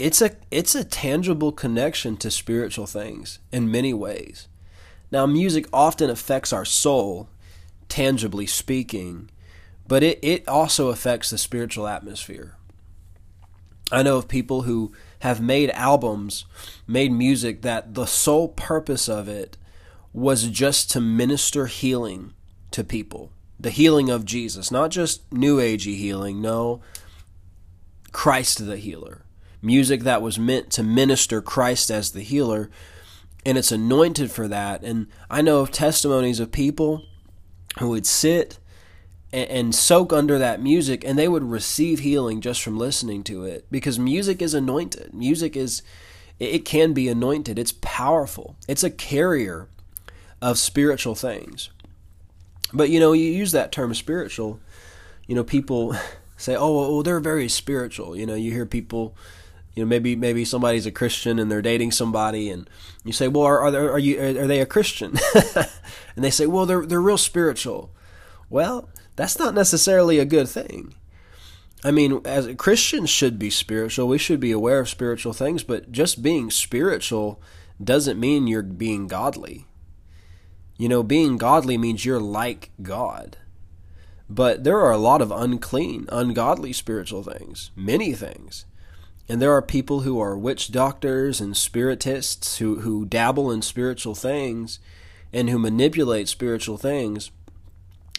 it's 0.00 0.20
a 0.20 0.32
it's 0.50 0.74
a 0.74 0.84
tangible 0.84 1.52
connection 1.52 2.16
to 2.16 2.30
spiritual 2.30 2.86
things 2.86 3.38
in 3.52 3.70
many 3.70 3.94
ways. 3.94 4.48
Now, 5.12 5.26
music 5.26 5.66
often 5.74 6.08
affects 6.08 6.54
our 6.54 6.64
soul, 6.64 7.28
tangibly 7.88 8.46
speaking, 8.46 9.30
but 9.86 10.02
it, 10.02 10.18
it 10.22 10.48
also 10.48 10.88
affects 10.88 11.28
the 11.28 11.36
spiritual 11.36 11.86
atmosphere. 11.86 12.56
I 13.92 14.02
know 14.02 14.16
of 14.16 14.26
people 14.26 14.62
who 14.62 14.94
have 15.18 15.38
made 15.38 15.70
albums, 15.72 16.46
made 16.86 17.12
music 17.12 17.60
that 17.60 17.92
the 17.92 18.06
sole 18.06 18.48
purpose 18.48 19.06
of 19.06 19.28
it 19.28 19.58
was 20.14 20.48
just 20.48 20.90
to 20.92 21.00
minister 21.00 21.66
healing 21.66 22.32
to 22.70 22.82
people. 22.82 23.30
The 23.60 23.70
healing 23.70 24.08
of 24.08 24.24
Jesus, 24.24 24.70
not 24.70 24.90
just 24.90 25.30
new 25.30 25.58
agey 25.58 25.96
healing, 25.96 26.40
no, 26.40 26.80
Christ 28.12 28.64
the 28.66 28.78
healer. 28.78 29.26
Music 29.60 30.00
that 30.02 30.22
was 30.22 30.38
meant 30.38 30.70
to 30.70 30.82
minister 30.82 31.42
Christ 31.42 31.90
as 31.90 32.12
the 32.12 32.22
healer 32.22 32.70
and 33.44 33.58
it's 33.58 33.72
anointed 33.72 34.30
for 34.30 34.48
that. 34.48 34.82
And 34.82 35.06
I 35.30 35.42
know 35.42 35.60
of 35.60 35.70
testimonies 35.70 36.40
of 36.40 36.52
people 36.52 37.04
who 37.78 37.88
would 37.88 38.06
sit 38.06 38.58
and, 39.32 39.48
and, 39.48 39.74
soak 39.74 40.12
under 40.12 40.38
that 40.38 40.60
music 40.60 41.04
and 41.04 41.18
they 41.18 41.28
would 41.28 41.42
receive 41.42 42.00
healing 42.00 42.40
just 42.40 42.62
from 42.62 42.78
listening 42.78 43.24
to 43.24 43.44
it 43.44 43.66
because 43.70 43.98
music 43.98 44.42
is 44.42 44.54
anointed. 44.54 45.12
Music 45.14 45.56
is, 45.56 45.82
it 46.38 46.64
can 46.64 46.92
be 46.92 47.08
anointed, 47.08 47.58
it's 47.58 47.72
powerful, 47.80 48.56
it's 48.68 48.84
a 48.84 48.90
carrier 48.90 49.68
of 50.42 50.58
spiritual 50.58 51.14
things. 51.14 51.70
But 52.74 52.90
you 52.90 53.00
know, 53.00 53.12
you 53.12 53.24
use 53.24 53.52
that 53.52 53.72
term 53.72 53.94
spiritual, 53.94 54.60
you 55.26 55.34
know, 55.34 55.44
people 55.44 55.96
say, 56.36 56.56
oh, 56.56 56.74
well, 56.74 57.02
they're 57.02 57.20
very 57.20 57.48
spiritual. 57.48 58.16
You 58.16 58.26
know, 58.26 58.34
you 58.34 58.52
hear 58.52 58.66
people 58.66 59.16
you 59.74 59.82
know 59.82 59.88
maybe 59.88 60.14
maybe 60.14 60.44
somebody's 60.44 60.86
a 60.86 60.90
christian 60.90 61.38
and 61.38 61.50
they're 61.50 61.62
dating 61.62 61.90
somebody 61.90 62.50
and 62.50 62.68
you 63.04 63.12
say 63.12 63.28
well 63.28 63.44
are, 63.44 63.60
are, 63.60 63.70
there, 63.70 63.90
are 63.92 63.98
you 63.98 64.20
are 64.20 64.46
they 64.46 64.60
a 64.60 64.66
christian? 64.66 65.16
And 66.14 66.24
they 66.24 66.30
say 66.30 66.46
well 66.46 66.66
they're 66.66 66.84
they're 66.84 67.00
real 67.00 67.18
spiritual. 67.18 67.90
Well 68.50 68.88
that's 69.16 69.38
not 69.38 69.54
necessarily 69.54 70.18
a 70.18 70.24
good 70.24 70.48
thing. 70.48 70.94
I 71.84 71.90
mean 71.90 72.20
as 72.24 72.48
christians 72.56 73.10
should 73.10 73.38
be 73.38 73.50
spiritual. 73.50 74.08
We 74.08 74.18
should 74.18 74.40
be 74.40 74.52
aware 74.52 74.80
of 74.80 74.88
spiritual 74.88 75.32
things 75.32 75.62
but 75.62 75.90
just 75.90 76.22
being 76.22 76.50
spiritual 76.50 77.40
doesn't 77.82 78.20
mean 78.20 78.46
you're 78.46 78.62
being 78.62 79.06
godly. 79.06 79.66
You 80.76 80.88
know 80.88 81.02
being 81.02 81.38
godly 81.38 81.78
means 81.78 82.04
you're 82.04 82.20
like 82.20 82.70
god. 82.82 83.38
But 84.28 84.64
there 84.64 84.80
are 84.80 84.92
a 84.92 84.98
lot 84.98 85.22
of 85.22 85.32
unclean 85.32 86.06
ungodly 86.10 86.72
spiritual 86.72 87.22
things 87.22 87.70
many 87.74 88.12
things 88.12 88.66
and 89.28 89.40
there 89.40 89.52
are 89.52 89.62
people 89.62 90.00
who 90.00 90.20
are 90.20 90.36
witch 90.36 90.72
doctors 90.72 91.40
and 91.40 91.56
spiritists 91.56 92.58
who, 92.58 92.80
who 92.80 93.04
dabble 93.04 93.50
in 93.50 93.62
spiritual 93.62 94.14
things 94.14 94.78
and 95.32 95.48
who 95.48 95.58
manipulate 95.58 96.28
spiritual 96.28 96.76
things. 96.76 97.30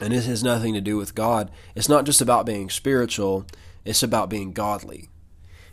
And 0.01 0.13
it 0.13 0.23
has 0.23 0.43
nothing 0.43 0.73
to 0.73 0.81
do 0.81 0.97
with 0.97 1.13
God. 1.13 1.51
It's 1.75 1.89
not 1.89 2.05
just 2.05 2.21
about 2.21 2.45
being 2.45 2.69
spiritual, 2.69 3.45
it's 3.85 4.01
about 4.01 4.29
being 4.29 4.53
godly. 4.53 5.09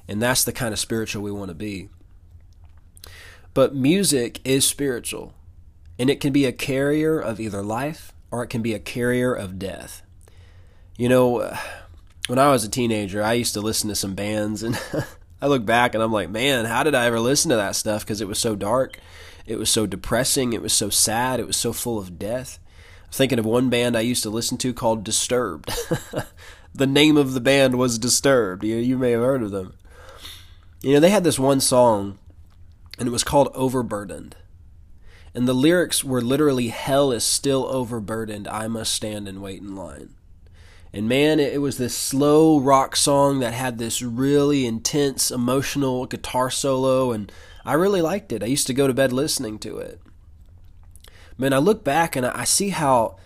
And 0.07 0.21
that's 0.21 0.45
the 0.45 0.53
kind 0.53 0.73
of 0.73 0.79
spiritual 0.79 1.23
we 1.23 1.31
want 1.31 1.49
to 1.49 1.55
be. 1.55 1.89
But 3.55 3.75
music 3.75 4.41
is 4.45 4.67
spiritual, 4.67 5.35
and 5.99 6.11
it 6.11 6.21
can 6.21 6.33
be 6.33 6.45
a 6.45 6.53
carrier 6.53 7.19
of 7.19 7.41
either 7.41 7.63
life 7.63 8.13
or 8.31 8.43
it 8.45 8.49
can 8.49 8.63
be 8.63 8.75
a 8.75 8.79
carrier 8.79 9.33
of 9.33 9.59
death. 9.59 10.03
You 10.97 11.09
know, 11.09 11.57
when 12.27 12.39
I 12.39 12.51
was 12.51 12.65
a 12.65 12.69
teenager, 12.69 13.23
I 13.23 13.33
used 13.35 13.55
to 13.55 13.61
listen 13.61 13.89
to 13.89 13.97
some 13.97 14.15
bands, 14.15 14.63
and 14.63 14.79
I 15.43 15.47
look 15.47 15.65
back 15.65 15.95
and 15.95 16.03
I'm 16.03 16.13
like, 16.13 16.31
man, 16.31 16.67
how 16.67 16.83
did 16.83 16.95
I 16.95 17.07
ever 17.07 17.21
listen 17.21 17.51
to 17.51 17.57
that 17.57 17.77
stuff? 17.77 18.05
Because 18.05 18.21
it 18.21 18.29
was 18.29 18.39
so 18.39 18.55
dark, 18.55 18.99
it 19.47 19.59
was 19.59 19.71
so 19.71 19.87
depressing, 19.87 20.53
it 20.53 20.63
was 20.63 20.73
so 20.73 20.91
sad, 20.91 21.41
it 21.41 21.47
was 21.47 21.57
so 21.57 21.73
full 21.73 21.99
of 21.99 22.19
death. 22.19 22.59
I'm 23.05 23.13
thinking 23.13 23.39
of 23.39 23.47
one 23.47 23.71
band 23.71 23.97
I 23.97 24.01
used 24.01 24.23
to 24.25 24.31
listen 24.31 24.59
to 24.59 24.75
called 24.75 25.05
Disturbed. 25.05 25.73
the 26.75 26.87
name 26.87 27.17
of 27.17 27.33
the 27.33 27.41
band 27.41 27.79
was 27.79 27.99
Disturbed. 27.99 28.65
You, 28.65 28.77
you 28.77 28.99
may 28.99 29.13
have 29.13 29.23
heard 29.23 29.43
of 29.43 29.51
them. 29.51 29.75
You 30.83 30.95
know, 30.95 31.01
they 31.01 31.11
had 31.11 31.25
this 31.25 31.39
one 31.39 31.61
song, 31.61 32.19
and 32.99 33.09
it 33.09 33.13
was 33.13 33.25
called 33.25 33.51
Overburdened. 33.55 34.37
And 35.35 35.47
the 35.47 35.55
lyrics 35.55 36.03
were 36.03 36.21
literally, 36.21 36.69
Hell 36.69 37.13
is 37.13 37.25
still 37.25 37.67
overburdened. 37.67 38.49
I 38.49 38.67
must 38.67 38.93
stand 38.93 39.29
and 39.29 39.43
wait 39.43 39.61
in 39.61 39.77
line. 39.77 40.15
And 40.93 41.09
man, 41.09 41.39
it 41.39 41.61
was 41.61 41.79
this 41.79 41.97
slow 41.97 42.59
rock 42.59 42.97
song 42.97 43.39
that 43.41 43.55
had 43.55 43.79
this 43.79 44.03
really 44.03 44.67
intense 44.67 45.31
emotional 45.31 46.07
guitar 46.07 46.51
solo, 46.51 47.13
and 47.13 47.31
I 47.65 47.75
really 47.75 48.03
liked 48.03 48.33
it. 48.33 48.43
I 48.43 48.47
used 48.47 48.67
to 48.67 48.75
go 48.75 48.89
to 48.89 48.95
bed 48.95 49.13
listening 49.13 49.61
to 49.61 49.79
it. 49.79 50.01
Man, 51.39 51.53
I 51.53 51.59
look 51.59 51.85
back 51.85 52.17
and 52.17 52.27
I 52.27 52.45
see 52.45 52.71
how 52.71 53.17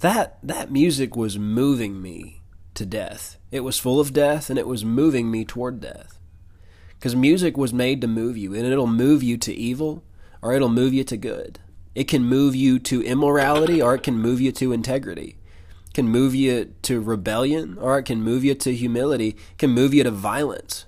that 0.00 0.38
that 0.44 0.70
music 0.70 1.16
was 1.16 1.38
moving 1.38 2.00
me 2.00 2.40
to 2.74 2.86
death. 2.86 3.36
It 3.50 3.60
was 3.60 3.80
full 3.80 3.98
of 3.98 4.12
death 4.12 4.48
and 4.48 4.58
it 4.58 4.68
was 4.68 4.84
moving 4.84 5.28
me 5.28 5.44
toward 5.44 5.80
death. 5.80 6.20
Because 6.90 7.16
music 7.16 7.56
was 7.56 7.72
made 7.72 8.00
to 8.00 8.06
move 8.06 8.36
you, 8.36 8.54
and 8.54 8.64
it'll 8.64 8.86
move 8.86 9.22
you 9.24 9.36
to 9.38 9.54
evil 9.54 10.04
or 10.40 10.52
it'll 10.52 10.68
move 10.68 10.94
you 10.94 11.02
to 11.02 11.16
good. 11.16 11.58
It 11.96 12.04
can 12.04 12.22
move 12.22 12.54
you 12.54 12.78
to 12.80 13.02
immorality 13.02 13.82
or 13.82 13.96
it 13.96 14.04
can 14.04 14.18
move 14.18 14.40
you 14.40 14.52
to 14.52 14.72
integrity 14.72 15.36
can 15.98 16.08
move 16.08 16.32
you 16.32 16.72
to 16.80 17.00
rebellion 17.00 17.76
or 17.80 17.98
it 17.98 18.04
can 18.04 18.22
move 18.22 18.44
you 18.44 18.54
to 18.54 18.72
humility, 18.72 19.30
it 19.30 19.58
can 19.58 19.70
move 19.70 19.92
you 19.92 20.04
to 20.04 20.12
violence. 20.12 20.86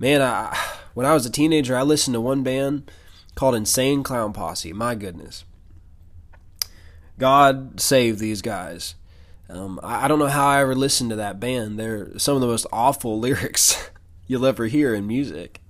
Man, 0.00 0.20
I, 0.20 0.58
when 0.94 1.06
I 1.06 1.14
was 1.14 1.24
a 1.24 1.30
teenager, 1.30 1.76
I 1.76 1.82
listened 1.82 2.14
to 2.14 2.20
one 2.20 2.42
band 2.42 2.90
called 3.36 3.54
Insane 3.54 4.02
Clown 4.02 4.32
Posse. 4.32 4.72
My 4.72 4.96
goodness. 4.96 5.44
God 7.16 7.80
save 7.80 8.18
these 8.18 8.42
guys. 8.42 8.96
Um, 9.48 9.78
I, 9.84 10.06
I 10.06 10.08
don't 10.08 10.18
know 10.18 10.26
how 10.26 10.48
I 10.48 10.62
ever 10.62 10.74
listened 10.74 11.10
to 11.10 11.16
that 11.16 11.38
band. 11.38 11.78
They're 11.78 12.18
some 12.18 12.34
of 12.34 12.40
the 12.40 12.48
most 12.48 12.66
awful 12.72 13.20
lyrics 13.20 13.88
you'll 14.26 14.46
ever 14.46 14.66
hear 14.66 14.96
in 14.96 15.06
music. 15.06 15.60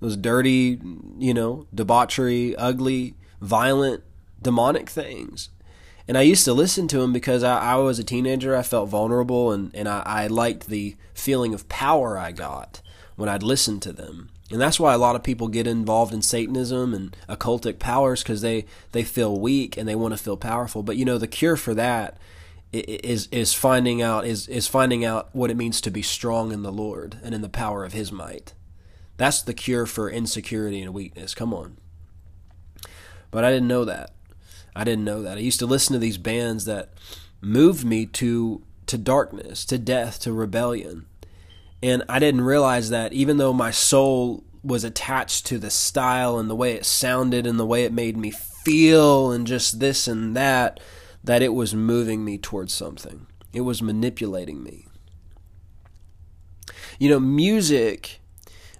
Those 0.00 0.16
dirty, 0.16 0.80
you 1.18 1.32
know, 1.32 1.68
debauchery, 1.72 2.56
ugly, 2.56 3.14
violent, 3.40 4.02
demonic 4.42 4.90
things. 4.90 5.50
And 6.08 6.16
I 6.16 6.22
used 6.22 6.44
to 6.44 6.52
listen 6.52 6.86
to 6.88 6.98
them 6.98 7.12
because 7.12 7.42
I, 7.42 7.72
I 7.72 7.76
was 7.76 7.98
a 7.98 8.04
teenager. 8.04 8.54
I 8.54 8.62
felt 8.62 8.88
vulnerable 8.88 9.50
and, 9.50 9.74
and 9.74 9.88
I, 9.88 10.02
I 10.04 10.26
liked 10.28 10.68
the 10.68 10.96
feeling 11.14 11.52
of 11.52 11.68
power 11.68 12.16
I 12.16 12.32
got 12.32 12.80
when 13.16 13.28
I'd 13.28 13.42
listen 13.42 13.80
to 13.80 13.92
them. 13.92 14.30
And 14.50 14.60
that's 14.60 14.78
why 14.78 14.94
a 14.94 14.98
lot 14.98 15.16
of 15.16 15.24
people 15.24 15.48
get 15.48 15.66
involved 15.66 16.14
in 16.14 16.22
Satanism 16.22 16.94
and 16.94 17.16
occultic 17.28 17.80
powers 17.80 18.22
because 18.22 18.40
they, 18.42 18.66
they 18.92 19.02
feel 19.02 19.40
weak 19.40 19.76
and 19.76 19.88
they 19.88 19.96
want 19.96 20.16
to 20.16 20.22
feel 20.22 20.36
powerful. 20.36 20.84
But 20.84 20.96
you 20.96 21.04
know, 21.04 21.18
the 21.18 21.26
cure 21.26 21.56
for 21.56 21.74
that 21.74 22.18
is 22.72 23.28
is 23.30 23.54
finding 23.54 24.02
out 24.02 24.26
is 24.26 24.48
is 24.48 24.66
finding 24.66 25.04
out 25.04 25.28
what 25.32 25.50
it 25.50 25.56
means 25.56 25.80
to 25.80 25.90
be 25.90 26.02
strong 26.02 26.52
in 26.52 26.62
the 26.62 26.72
Lord 26.72 27.18
and 27.22 27.34
in 27.34 27.40
the 27.40 27.48
power 27.48 27.84
of 27.84 27.92
His 27.92 28.12
might. 28.12 28.54
That's 29.16 29.40
the 29.40 29.54
cure 29.54 29.86
for 29.86 30.10
insecurity 30.10 30.82
and 30.82 30.92
weakness. 30.92 31.34
Come 31.34 31.54
on. 31.54 31.78
But 33.30 33.44
I 33.44 33.50
didn't 33.50 33.68
know 33.68 33.84
that. 33.84 34.15
I 34.76 34.84
didn't 34.84 35.04
know 35.04 35.22
that. 35.22 35.38
I 35.38 35.40
used 35.40 35.58
to 35.60 35.66
listen 35.66 35.94
to 35.94 35.98
these 35.98 36.18
bands 36.18 36.66
that 36.66 36.90
moved 37.40 37.84
me 37.84 38.06
to 38.06 38.62
to 38.86 38.98
darkness, 38.98 39.64
to 39.64 39.78
death, 39.78 40.20
to 40.20 40.32
rebellion. 40.32 41.06
And 41.82 42.04
I 42.08 42.18
didn't 42.18 42.42
realize 42.42 42.90
that 42.90 43.12
even 43.12 43.36
though 43.36 43.52
my 43.52 43.70
soul 43.72 44.44
was 44.62 44.84
attached 44.84 45.46
to 45.46 45.58
the 45.58 45.70
style 45.70 46.38
and 46.38 46.48
the 46.48 46.54
way 46.54 46.72
it 46.72 46.84
sounded 46.84 47.46
and 47.46 47.58
the 47.58 47.66
way 47.66 47.84
it 47.84 47.92
made 47.92 48.16
me 48.16 48.30
feel 48.30 49.32
and 49.32 49.46
just 49.46 49.80
this 49.80 50.06
and 50.06 50.36
that, 50.36 50.80
that 51.24 51.42
it 51.42 51.52
was 51.52 51.74
moving 51.74 52.24
me 52.24 52.38
towards 52.38 52.72
something. 52.72 53.26
It 53.52 53.62
was 53.62 53.82
manipulating 53.82 54.62
me. 54.62 54.86
You 56.98 57.10
know, 57.10 57.20
music 57.20 58.20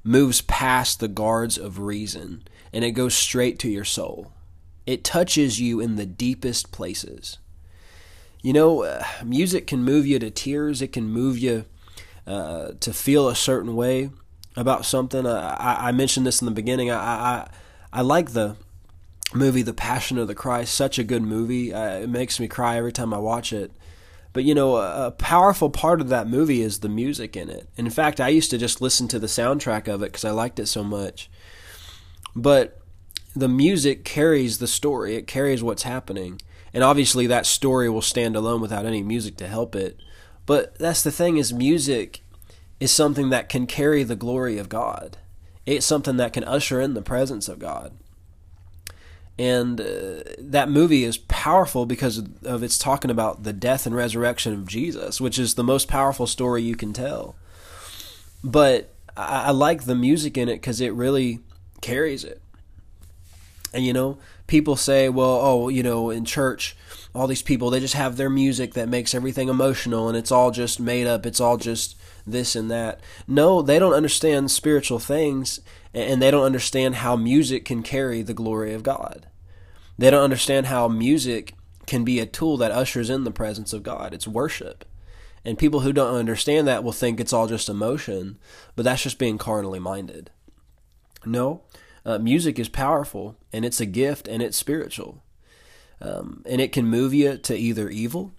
moves 0.04 0.40
past 0.42 1.00
the 1.00 1.08
guards 1.08 1.58
of 1.58 1.80
reason 1.80 2.44
and 2.72 2.84
it 2.84 2.92
goes 2.92 3.14
straight 3.14 3.58
to 3.60 3.68
your 3.68 3.84
soul. 3.84 4.32
It 4.86 5.04
touches 5.04 5.60
you 5.60 5.80
in 5.80 5.96
the 5.96 6.06
deepest 6.06 6.72
places. 6.72 7.38
You 8.42 8.52
know, 8.52 8.84
uh, 8.84 9.04
music 9.24 9.66
can 9.66 9.82
move 9.82 10.06
you 10.06 10.18
to 10.20 10.30
tears, 10.30 10.80
it 10.80 10.92
can 10.92 11.08
move 11.08 11.36
you 11.36 11.64
uh, 12.26 12.72
to 12.80 12.92
feel 12.92 13.28
a 13.28 13.34
certain 13.34 13.74
way 13.74 14.10
about 14.54 14.86
something. 14.86 15.26
Uh, 15.26 15.56
I, 15.58 15.88
I, 15.88 15.92
mentioned 15.92 16.26
this 16.26 16.40
in 16.40 16.46
the 16.46 16.52
beginning. 16.52 16.90
I, 16.90 16.96
I, 16.96 17.48
I 17.92 18.00
like 18.02 18.30
the 18.30 18.56
movie 19.34 19.62
The 19.62 19.74
Passion 19.74 20.18
of 20.18 20.28
the 20.28 20.34
Christ. 20.34 20.74
Such 20.74 20.98
a 20.98 21.04
good 21.04 21.22
movie. 21.22 21.74
Uh, 21.74 21.98
it 21.98 22.08
makes 22.08 22.40
me 22.40 22.48
cry 22.48 22.76
every 22.76 22.92
time 22.92 23.12
I 23.12 23.18
watch 23.18 23.52
it. 23.52 23.72
But 24.32 24.44
you 24.44 24.54
know, 24.54 24.76
a, 24.76 25.08
a 25.08 25.10
powerful 25.10 25.70
part 25.70 26.00
of 26.00 26.08
that 26.08 26.28
movie 26.28 26.62
is 26.62 26.80
the 26.80 26.88
music 26.88 27.36
in 27.36 27.48
it. 27.48 27.68
In 27.76 27.88
fact, 27.90 28.20
I 28.20 28.28
used 28.28 28.50
to 28.50 28.58
just 28.58 28.80
listen 28.80 29.08
to 29.08 29.18
the 29.18 29.26
soundtrack 29.26 29.88
of 29.88 30.02
it 30.02 30.12
because 30.12 30.24
I 30.24 30.30
liked 30.30 30.58
it 30.58 30.66
so 30.66 30.84
much. 30.84 31.30
But 32.34 32.80
the 33.36 33.48
music 33.48 34.04
carries 34.04 34.58
the 34.58 34.66
story, 34.66 35.14
it 35.14 35.26
carries 35.26 35.62
what's 35.62 35.82
happening. 35.82 36.40
And 36.72 36.82
obviously 36.82 37.26
that 37.26 37.46
story 37.46 37.88
will 37.88 38.02
stand 38.02 38.34
alone 38.34 38.60
without 38.60 38.86
any 38.86 39.02
music 39.02 39.36
to 39.36 39.46
help 39.46 39.76
it. 39.76 40.00
But 40.46 40.78
that's 40.78 41.02
the 41.02 41.12
thing 41.12 41.36
is 41.36 41.52
music 41.52 42.22
is 42.80 42.90
something 42.90 43.30
that 43.30 43.48
can 43.48 43.66
carry 43.66 44.02
the 44.02 44.16
glory 44.16 44.58
of 44.58 44.68
God. 44.68 45.18
It's 45.64 45.86
something 45.86 46.16
that 46.16 46.32
can 46.32 46.44
usher 46.44 46.80
in 46.80 46.94
the 46.94 47.02
presence 47.02 47.48
of 47.48 47.58
God. 47.58 47.96
And 49.38 49.80
uh, 49.80 50.22
that 50.38 50.70
movie 50.70 51.04
is 51.04 51.18
powerful 51.18 51.84
because 51.84 52.22
of 52.44 52.62
its 52.62 52.78
talking 52.78 53.10
about 53.10 53.42
the 53.42 53.52
death 53.52 53.84
and 53.84 53.94
resurrection 53.94 54.54
of 54.54 54.66
Jesus, 54.66 55.20
which 55.20 55.38
is 55.38 55.54
the 55.54 55.64
most 55.64 55.88
powerful 55.88 56.26
story 56.26 56.62
you 56.62 56.74
can 56.74 56.94
tell. 56.94 57.36
But 58.42 58.94
I, 59.16 59.46
I 59.46 59.50
like 59.50 59.84
the 59.84 59.94
music 59.94 60.38
in 60.38 60.48
it 60.48 60.56
because 60.56 60.80
it 60.80 60.94
really 60.94 61.40
carries 61.82 62.24
it. 62.24 62.40
And 63.76 63.84
you 63.84 63.92
know, 63.92 64.16
people 64.46 64.74
say, 64.74 65.10
well, 65.10 65.38
oh, 65.42 65.68
you 65.68 65.82
know, 65.82 66.08
in 66.08 66.24
church, 66.24 66.74
all 67.14 67.26
these 67.26 67.42
people, 67.42 67.68
they 67.68 67.78
just 67.78 67.92
have 67.92 68.16
their 68.16 68.30
music 68.30 68.72
that 68.72 68.88
makes 68.88 69.14
everything 69.14 69.50
emotional 69.50 70.08
and 70.08 70.16
it's 70.16 70.32
all 70.32 70.50
just 70.50 70.80
made 70.80 71.06
up. 71.06 71.26
It's 71.26 71.42
all 71.42 71.58
just 71.58 71.94
this 72.26 72.56
and 72.56 72.70
that. 72.70 73.00
No, 73.28 73.60
they 73.60 73.78
don't 73.78 73.92
understand 73.92 74.50
spiritual 74.50 74.98
things 74.98 75.60
and 75.92 76.22
they 76.22 76.30
don't 76.30 76.46
understand 76.46 76.94
how 76.94 77.16
music 77.16 77.66
can 77.66 77.82
carry 77.82 78.22
the 78.22 78.32
glory 78.32 78.72
of 78.72 78.82
God. 78.82 79.26
They 79.98 80.08
don't 80.08 80.24
understand 80.24 80.68
how 80.68 80.88
music 80.88 81.52
can 81.86 82.02
be 82.02 82.18
a 82.18 82.24
tool 82.24 82.56
that 82.56 82.72
ushers 82.72 83.10
in 83.10 83.24
the 83.24 83.30
presence 83.30 83.74
of 83.74 83.82
God. 83.82 84.14
It's 84.14 84.26
worship. 84.26 84.86
And 85.44 85.58
people 85.58 85.80
who 85.80 85.92
don't 85.92 86.16
understand 86.16 86.66
that 86.66 86.82
will 86.82 86.92
think 86.92 87.20
it's 87.20 87.34
all 87.34 87.46
just 87.46 87.68
emotion, 87.68 88.38
but 88.74 88.86
that's 88.86 89.02
just 89.02 89.18
being 89.18 89.36
carnally 89.36 89.78
minded. 89.78 90.30
No, 91.26 91.62
uh, 92.06 92.18
music 92.18 92.58
is 92.58 92.68
powerful 92.68 93.36
and 93.52 93.64
it's 93.64 93.80
a 93.80 93.86
gift 93.86 94.28
and 94.28 94.40
it's 94.40 94.56
spiritual. 94.56 95.22
Um, 96.00 96.42
and 96.46 96.60
it 96.60 96.72
can 96.72 96.86
move 96.86 97.12
you 97.12 97.36
to 97.36 97.56
either 97.56 97.88
evil 97.88 98.32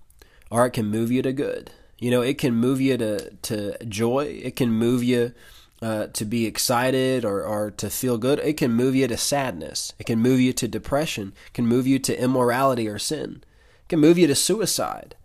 or 0.50 0.66
it 0.66 0.72
can 0.72 0.86
move 0.86 1.12
you 1.12 1.22
to 1.22 1.34
good. 1.34 1.72
You 2.00 2.10
know, 2.10 2.22
it 2.22 2.38
can 2.38 2.56
move 2.56 2.80
you 2.80 2.96
to, 2.98 3.32
to 3.32 3.86
joy, 3.86 4.40
it 4.42 4.56
can 4.56 4.72
move 4.72 5.04
you 5.04 5.34
uh, 5.82 6.08
to 6.08 6.26
be 6.26 6.46
excited 6.46 7.26
or, 7.26 7.44
or 7.44 7.72
to 7.72 7.90
feel 7.90 8.18
good. 8.18 8.40
It 8.40 8.58
can 8.58 8.72
move 8.72 8.96
you 8.96 9.08
to 9.08 9.18
sadness. 9.18 9.94
It 10.00 10.06
can 10.06 10.20
move 10.20 10.40
you 10.40 10.54
to 10.54 10.68
depression. 10.68 11.34
It 11.48 11.54
can 11.54 11.68
move 11.68 11.86
you 11.86 12.00
to 12.00 12.20
immorality 12.20 12.88
or 12.88 12.98
sin. 12.98 13.44
It 13.84 13.90
can 13.90 14.00
move 14.00 14.18
you 14.18 14.28
to 14.28 14.36
suicide. 14.36 15.16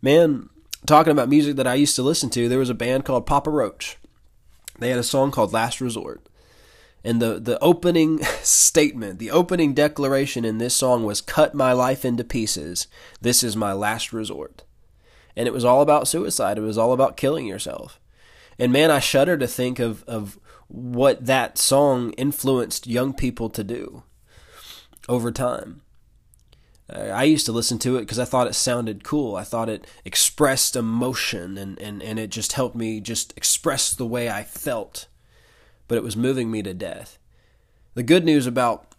Man, 0.00 0.48
talking 0.86 1.12
about 1.12 1.28
music 1.28 1.56
that 1.56 1.66
I 1.66 1.74
used 1.74 1.96
to 1.96 2.02
listen 2.02 2.30
to, 2.30 2.48
there 2.48 2.58
was 2.58 2.70
a 2.70 2.74
band 2.74 3.04
called 3.04 3.26
Papa 3.26 3.50
Roach. 3.50 3.98
They 4.78 4.90
had 4.90 4.98
a 4.98 5.04
song 5.04 5.30
called 5.30 5.52
Last 5.52 5.80
Resort. 5.80 6.22
And 7.04 7.20
the, 7.20 7.40
the 7.40 7.58
opening 7.60 8.22
statement, 8.42 9.18
the 9.18 9.30
opening 9.30 9.74
declaration 9.74 10.44
in 10.44 10.58
this 10.58 10.74
song 10.74 11.04
was 11.04 11.20
Cut 11.20 11.54
my 11.54 11.72
life 11.72 12.04
into 12.04 12.24
pieces. 12.24 12.86
This 13.20 13.42
is 13.42 13.56
my 13.56 13.72
last 13.72 14.12
resort. 14.12 14.64
And 15.36 15.48
it 15.48 15.54
was 15.54 15.64
all 15.64 15.80
about 15.80 16.08
suicide. 16.08 16.58
It 16.58 16.62
was 16.62 16.78
all 16.78 16.92
about 16.92 17.16
killing 17.16 17.46
yourself. 17.46 17.98
And 18.58 18.72
man, 18.72 18.90
I 18.90 18.98
shudder 18.98 19.36
to 19.38 19.46
think 19.46 19.78
of, 19.78 20.04
of 20.04 20.38
what 20.68 21.26
that 21.26 21.58
song 21.58 22.12
influenced 22.12 22.86
young 22.86 23.12
people 23.14 23.48
to 23.50 23.64
do 23.64 24.02
over 25.08 25.32
time. 25.32 25.82
I 26.94 27.24
used 27.24 27.46
to 27.46 27.52
listen 27.52 27.78
to 27.80 27.96
it 27.96 28.00
because 28.00 28.18
I 28.18 28.24
thought 28.24 28.46
it 28.46 28.54
sounded 28.54 29.04
cool. 29.04 29.36
I 29.36 29.44
thought 29.44 29.70
it 29.70 29.86
expressed 30.04 30.76
emotion 30.76 31.56
and, 31.56 31.78
and, 31.80 32.02
and 32.02 32.18
it 32.18 32.30
just 32.30 32.52
helped 32.52 32.76
me 32.76 33.00
just 33.00 33.32
express 33.36 33.94
the 33.94 34.06
way 34.06 34.28
I 34.28 34.42
felt. 34.42 35.06
But 35.88 35.98
it 35.98 36.04
was 36.04 36.16
moving 36.16 36.50
me 36.50 36.62
to 36.62 36.74
death. 36.74 37.18
The 37.94 38.02
good 38.02 38.24
news 38.24 38.46
about 38.46 38.94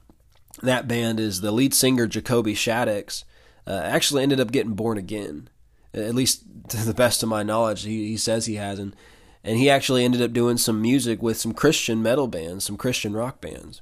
that 0.61 0.87
band 0.87 1.19
is 1.19 1.41
the 1.41 1.51
lead 1.51 1.73
singer, 1.73 2.07
Jacoby 2.07 2.53
Shaddix, 2.53 3.23
uh, 3.65 3.81
actually 3.83 4.23
ended 4.23 4.39
up 4.39 4.51
getting 4.51 4.73
born 4.73 4.97
again. 4.97 5.49
At 5.93 6.15
least 6.15 6.43
to 6.69 6.77
the 6.77 6.93
best 6.93 7.23
of 7.23 7.29
my 7.29 7.43
knowledge, 7.43 7.83
he, 7.83 8.07
he 8.07 8.17
says 8.17 8.45
he 8.45 8.55
has. 8.55 8.79
And 8.79 8.95
he 9.43 9.69
actually 9.69 10.05
ended 10.05 10.21
up 10.21 10.31
doing 10.31 10.57
some 10.57 10.81
music 10.81 11.21
with 11.21 11.37
some 11.37 11.53
Christian 11.53 12.01
metal 12.01 12.27
bands, 12.27 12.63
some 12.63 12.77
Christian 12.77 13.13
rock 13.13 13.41
bands. 13.41 13.81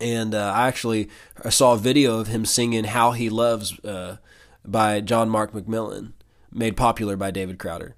And 0.00 0.34
uh, 0.34 0.52
I 0.54 0.68
actually 0.68 1.08
saw 1.48 1.74
a 1.74 1.78
video 1.78 2.18
of 2.18 2.26
him 2.26 2.44
singing 2.44 2.84
"How 2.84 3.12
He 3.12 3.30
Loves" 3.30 3.78
uh, 3.80 4.16
by 4.64 5.00
John 5.00 5.28
Mark 5.28 5.52
McMillan, 5.52 6.12
made 6.52 6.76
popular 6.76 7.16
by 7.16 7.30
David 7.30 7.60
Crowder. 7.60 7.94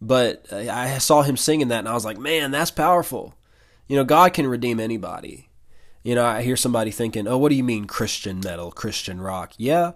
But 0.00 0.44
uh, 0.52 0.56
I 0.56 0.98
saw 0.98 1.22
him 1.22 1.38
singing 1.38 1.68
that, 1.68 1.78
and 1.78 1.88
I 1.88 1.94
was 1.94 2.04
like, 2.04 2.18
"Man, 2.18 2.50
that's 2.50 2.70
powerful." 2.70 3.34
You 3.88 3.96
know, 3.96 4.04
God 4.04 4.32
can 4.34 4.46
redeem 4.46 4.80
anybody. 4.80 5.48
You 6.02 6.14
know, 6.14 6.24
I 6.24 6.42
hear 6.42 6.56
somebody 6.56 6.90
thinking, 6.90 7.26
"Oh, 7.26 7.38
what 7.38 7.48
do 7.50 7.56
you 7.56 7.64
mean 7.64 7.86
Christian 7.86 8.40
metal, 8.40 8.70
Christian 8.70 9.20
rock?" 9.20 9.52
Yeah, 9.56 9.92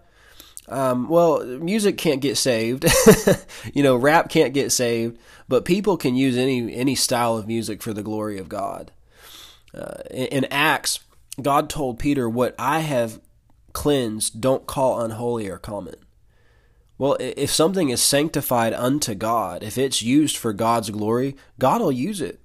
um, 0.68 1.08
well, 1.08 1.44
music 1.44 1.98
can't 1.98 2.20
get 2.20 2.36
saved. 2.36 2.84
you 3.74 3.82
know, 3.82 3.96
rap 3.96 4.28
can't 4.28 4.54
get 4.54 4.70
saved, 4.70 5.18
but 5.48 5.64
people 5.64 5.96
can 5.96 6.14
use 6.14 6.36
any 6.36 6.74
any 6.74 6.94
style 6.94 7.36
of 7.36 7.46
music 7.46 7.82
for 7.82 7.92
the 7.92 8.02
glory 8.02 8.38
of 8.38 8.48
God. 8.48 8.92
Uh, 9.74 10.02
in, 10.10 10.26
in 10.26 10.44
Acts, 10.46 11.00
God 11.42 11.68
told 11.68 11.98
Peter, 11.98 12.28
"What 12.28 12.54
I 12.58 12.80
have 12.80 13.20
cleansed, 13.72 14.40
don't 14.40 14.66
call 14.66 15.00
unholy 15.00 15.48
or 15.48 15.58
common." 15.58 15.96
Well, 16.98 17.16
if 17.18 17.50
something 17.50 17.88
is 17.88 18.02
sanctified 18.02 18.74
unto 18.74 19.14
God, 19.14 19.62
if 19.62 19.78
it's 19.78 20.02
used 20.02 20.36
for 20.36 20.52
God's 20.52 20.90
glory, 20.90 21.34
God 21.58 21.80
will 21.80 21.90
use 21.90 22.20
it 22.20 22.40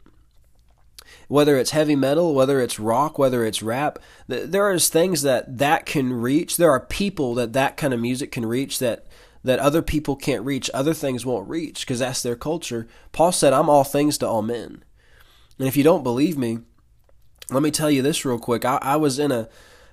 whether 1.27 1.57
it's 1.57 1.71
heavy 1.71 1.95
metal, 1.95 2.33
whether 2.33 2.61
it's 2.61 2.79
rock, 2.79 3.17
whether 3.17 3.45
it's 3.45 3.63
rap, 3.63 3.99
there 4.27 4.71
is 4.71 4.89
things 4.89 5.21
that 5.21 5.57
that 5.57 5.85
can 5.85 6.13
reach. 6.13 6.57
There 6.57 6.71
are 6.71 6.79
people 6.79 7.33
that 7.35 7.53
that 7.53 7.77
kind 7.77 7.93
of 7.93 7.99
music 7.99 8.31
can 8.31 8.45
reach 8.45 8.79
that 8.79 9.05
that 9.43 9.59
other 9.59 9.81
people 9.81 10.15
can't 10.15 10.45
reach. 10.45 10.69
Other 10.73 10.93
things 10.93 11.25
won't 11.25 11.47
reach 11.47 11.81
because 11.81 11.99
that's 11.99 12.23
their 12.23 12.35
culture. 12.35 12.87
Paul 13.11 13.31
said, 13.31 13.53
"I'm 13.53 13.69
all 13.69 13.83
things 13.83 14.17
to 14.19 14.27
all 14.27 14.41
men." 14.41 14.83
And 15.57 15.67
if 15.67 15.77
you 15.77 15.83
don't 15.83 16.03
believe 16.03 16.37
me, 16.37 16.59
let 17.49 17.63
me 17.63 17.71
tell 17.71 17.91
you 17.91 18.01
this 18.01 18.25
real 18.25 18.39
quick. 18.39 18.65
I, 18.65 18.79
I 18.81 18.95
was 18.95 19.19
in 19.19 19.31
a 19.31 19.47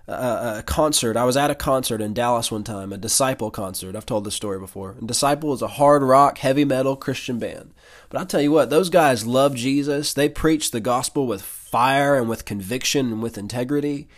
a, 0.09 0.62
concert. 0.67 1.17
I 1.17 1.25
was 1.25 1.37
at 1.37 1.51
a 1.51 1.55
concert 1.55 2.01
in 2.01 2.15
Dallas 2.15 2.51
one 2.51 2.65
time, 2.65 2.93
a 2.93 2.99
Disciple 2.99 3.51
concert. 3.51 3.95
I've 3.95 4.07
told 4.07 4.25
this 4.25 4.35
story 4.35 4.59
before. 4.59 4.93
And 4.99 5.07
Disciple 5.07 5.53
is 5.53 5.62
a 5.62 5.69
hard 5.69 6.03
rock, 6.03 6.38
heavy 6.38 6.65
metal 6.65 6.97
Christian 6.97 7.38
band. 7.38 7.73
But 8.09 8.19
I'll 8.19 8.27
tell 8.27 8.43
you 8.43 8.53
what, 8.53 8.71
those 8.71 8.91
guys 8.91 9.27
love 9.27 9.55
Jesus. 9.55 10.12
They 10.12 10.29
preach 10.29 10.71
the 10.71 10.81
gospel 10.81 11.27
with 11.27 11.43
fire 11.43 12.17
and 12.17 12.29
with 12.29 12.45
conviction 12.45 13.07
and 13.07 13.23
with 13.23 13.38
integrity. 13.38 14.09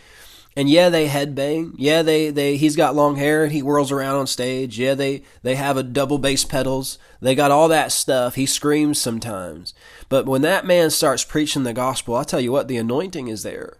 And 0.57 0.69
yeah, 0.69 0.87
they 0.89 1.09
headbang. 1.09 1.73
Yeah, 1.75 2.01
they, 2.01 2.29
they 2.29 2.55
he's 2.55 2.77
got 2.77 2.95
long 2.95 3.17
hair 3.17 3.43
and 3.43 3.51
he 3.51 3.59
whirls 3.59 3.91
around 3.91 4.15
on 4.15 4.27
stage. 4.27 4.79
Yeah, 4.79 4.93
they 4.93 5.23
they 5.43 5.55
have 5.55 5.75
a 5.75 5.83
double 5.83 6.17
bass 6.17 6.45
pedals. 6.45 6.97
They 7.19 7.35
got 7.35 7.51
all 7.51 7.67
that 7.67 7.91
stuff. 7.91 8.35
He 8.35 8.45
screams 8.45 8.99
sometimes. 8.99 9.73
But 10.07 10.25
when 10.25 10.43
that 10.43 10.65
man 10.65 10.91
starts 10.91 11.25
preaching 11.25 11.63
the 11.63 11.73
gospel, 11.73 12.15
I'll 12.15 12.23
tell 12.23 12.39
you 12.39 12.53
what, 12.53 12.69
the 12.69 12.77
anointing 12.77 13.27
is 13.27 13.43
there. 13.43 13.79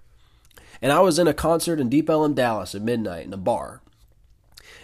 And 0.85 0.93
I 0.93 0.99
was 0.99 1.17
in 1.17 1.27
a 1.27 1.33
concert 1.33 1.79
in 1.79 1.89
Deep 1.89 2.11
Ellum, 2.11 2.35
Dallas 2.35 2.75
at 2.75 2.83
midnight 2.83 3.25
in 3.25 3.33
a 3.33 3.37
bar. 3.37 3.81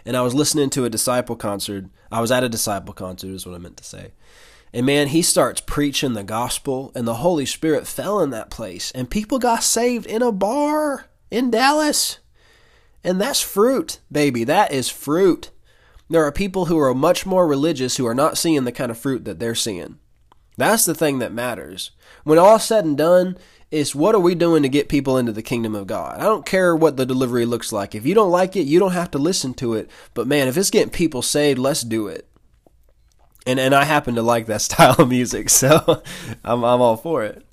And 0.04 0.18
I 0.18 0.24
was 0.24 0.34
listening 0.34 0.72
to 0.72 0.84
a 0.84 0.90
disciple 0.90 1.36
concert. 1.36 1.86
I 2.12 2.22
was 2.22 2.32
at 2.32 2.44
a 2.44 2.50
disciple 2.50 2.96
concert, 2.96 3.28
is 3.28 3.46
what 3.46 3.54
I 3.54 3.60
meant 3.60 3.78
to 3.78 3.84
say. 3.84 4.14
And 4.74 4.88
man, 4.88 5.10
he 5.10 5.22
starts 5.22 5.62
preaching 5.62 6.14
the 6.14 6.24
gospel, 6.24 6.92
and 6.96 7.08
the 7.08 7.22
Holy 7.22 7.46
Spirit 7.46 7.86
fell 7.86 8.20
in 8.20 8.32
that 8.32 8.50
place, 8.50 8.92
and 8.94 9.12
people 9.12 9.38
got 9.38 9.62
saved 9.62 10.08
in 10.08 10.24
a 10.24 10.32
bar 10.32 11.06
in 11.30 11.52
Dallas. 11.52 12.18
And 13.04 13.22
that's 13.22 13.42
fruit, 13.42 14.00
baby. 14.12 14.44
That 14.44 14.74
is 14.74 14.90
fruit. 14.90 15.52
There 16.10 16.26
are 16.26 16.32
people 16.32 16.66
who 16.66 16.80
are 16.80 16.96
much 16.96 17.28
more 17.28 17.46
religious 17.46 17.98
who 17.98 18.08
are 18.08 18.16
not 18.16 18.40
seeing 18.40 18.64
the 18.64 18.72
kind 18.72 18.90
of 18.90 18.98
fruit 18.98 19.24
that 19.26 19.38
they're 19.38 19.54
seeing. 19.54 20.00
That's 20.58 20.84
the 20.84 20.96
thing 20.96 21.20
that 21.20 21.32
matters. 21.32 21.92
When 22.24 22.40
all's 22.40 22.66
said 22.66 22.86
and 22.86 22.98
done, 22.98 23.38
it's 23.72 23.96
what 23.96 24.14
are 24.14 24.20
we 24.20 24.36
doing 24.36 24.64
to 24.64 24.70
get 24.70 24.90
people 24.90 25.18
into 25.18 25.32
the 25.32 25.42
kingdom 25.42 25.76
of 25.76 25.88
God? 25.88 26.20
I 26.20 26.24
don't 26.24 26.46
care 26.46 26.76
what 26.76 26.98
the 26.98 27.06
delivery 27.06 27.46
looks 27.46 27.72
like. 27.72 27.96
If 27.96 28.06
you 28.06 28.14
don't 28.14 28.30
like 28.30 28.58
it, 28.58 28.68
you 28.68 28.80
don't 28.80 28.92
have 28.92 29.12
to 29.12 29.18
listen 29.18 29.54
to 29.56 29.74
it. 29.76 29.90
But 30.14 30.28
man, 30.28 30.50
if 30.50 30.58
it's 30.58 30.70
getting 30.70 30.92
people 30.92 31.22
saved, 31.22 31.58
let's 31.58 31.82
do 31.82 32.08
it. 32.08 32.28
And 33.48 33.60
and 33.60 33.74
I 33.74 33.86
happen 33.86 34.16
to 34.16 34.22
like 34.22 34.46
that 34.48 34.62
style 34.62 34.96
of 35.00 35.10
music, 35.10 35.50
so 35.50 36.04
I'm 36.44 36.64
I'm 36.64 36.82
all 36.82 36.98
for 36.98 37.24
it. 37.24 37.46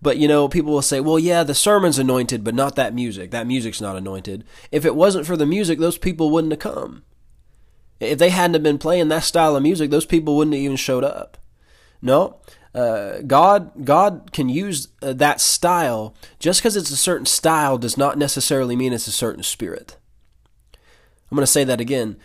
But 0.00 0.18
you 0.18 0.28
know, 0.28 0.48
people 0.48 0.72
will 0.72 0.82
say, 0.82 1.00
"Well, 1.00 1.18
yeah, 1.18 1.42
the 1.42 1.54
sermon's 1.54 1.98
anointed, 1.98 2.44
but 2.44 2.54
not 2.54 2.76
that 2.76 2.94
music. 2.94 3.30
That 3.32 3.46
music's 3.46 3.80
not 3.80 3.96
anointed." 3.96 4.44
If 4.70 4.84
it 4.84 4.94
wasn't 4.94 5.26
for 5.26 5.36
the 5.36 5.46
music, 5.46 5.78
those 5.78 5.98
people 5.98 6.30
wouldn't 6.30 6.52
have 6.52 6.60
come. 6.60 7.02
If 8.00 8.18
they 8.18 8.30
hadn't 8.30 8.54
have 8.54 8.62
been 8.62 8.78
playing 8.78 9.08
that 9.08 9.24
style 9.24 9.56
of 9.56 9.62
music, 9.62 9.90
those 9.90 10.06
people 10.06 10.36
wouldn't 10.36 10.54
have 10.54 10.62
even 10.62 10.76
showed 10.76 11.04
up. 11.04 11.38
No, 12.02 12.36
uh, 12.74 13.20
God 13.22 13.84
God 13.84 14.32
can 14.32 14.48
use 14.48 14.88
uh, 15.00 15.12
that 15.14 15.40
style. 15.40 16.14
Just 16.38 16.60
because 16.60 16.76
it's 16.76 16.90
a 16.90 16.96
certain 16.96 17.26
style 17.26 17.78
does 17.78 17.96
not 17.96 18.18
necessarily 18.18 18.74
mean 18.74 18.92
it's 18.92 19.06
a 19.06 19.12
certain 19.12 19.42
spirit. 19.42 19.96
I'm 21.30 21.36
going 21.36 21.42
to 21.42 21.46
say 21.46 21.64
that 21.64 21.80
again. 21.80 22.16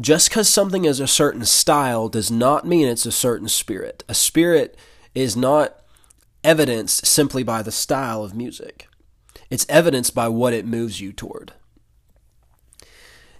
Just 0.00 0.30
because 0.30 0.48
something 0.48 0.84
is 0.84 1.00
a 1.00 1.06
certain 1.06 1.44
style 1.44 2.08
does 2.08 2.30
not 2.30 2.66
mean 2.66 2.88
it's 2.88 3.06
a 3.06 3.12
certain 3.12 3.48
spirit. 3.48 4.04
A 4.08 4.14
spirit 4.14 4.76
is 5.14 5.36
not 5.36 5.80
evidenced 6.42 7.06
simply 7.06 7.42
by 7.42 7.62
the 7.62 7.72
style 7.72 8.24
of 8.24 8.34
music. 8.34 8.88
It's 9.50 9.66
evidenced 9.68 10.14
by 10.14 10.28
what 10.28 10.54
it 10.54 10.64
moves 10.64 11.00
you 11.00 11.12
toward. 11.12 11.52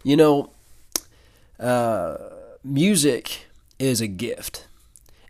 You 0.05 0.17
know, 0.17 0.51
uh, 1.59 2.19
music 2.63 3.47
is 3.79 4.01
a 4.01 4.07
gift. 4.07 4.67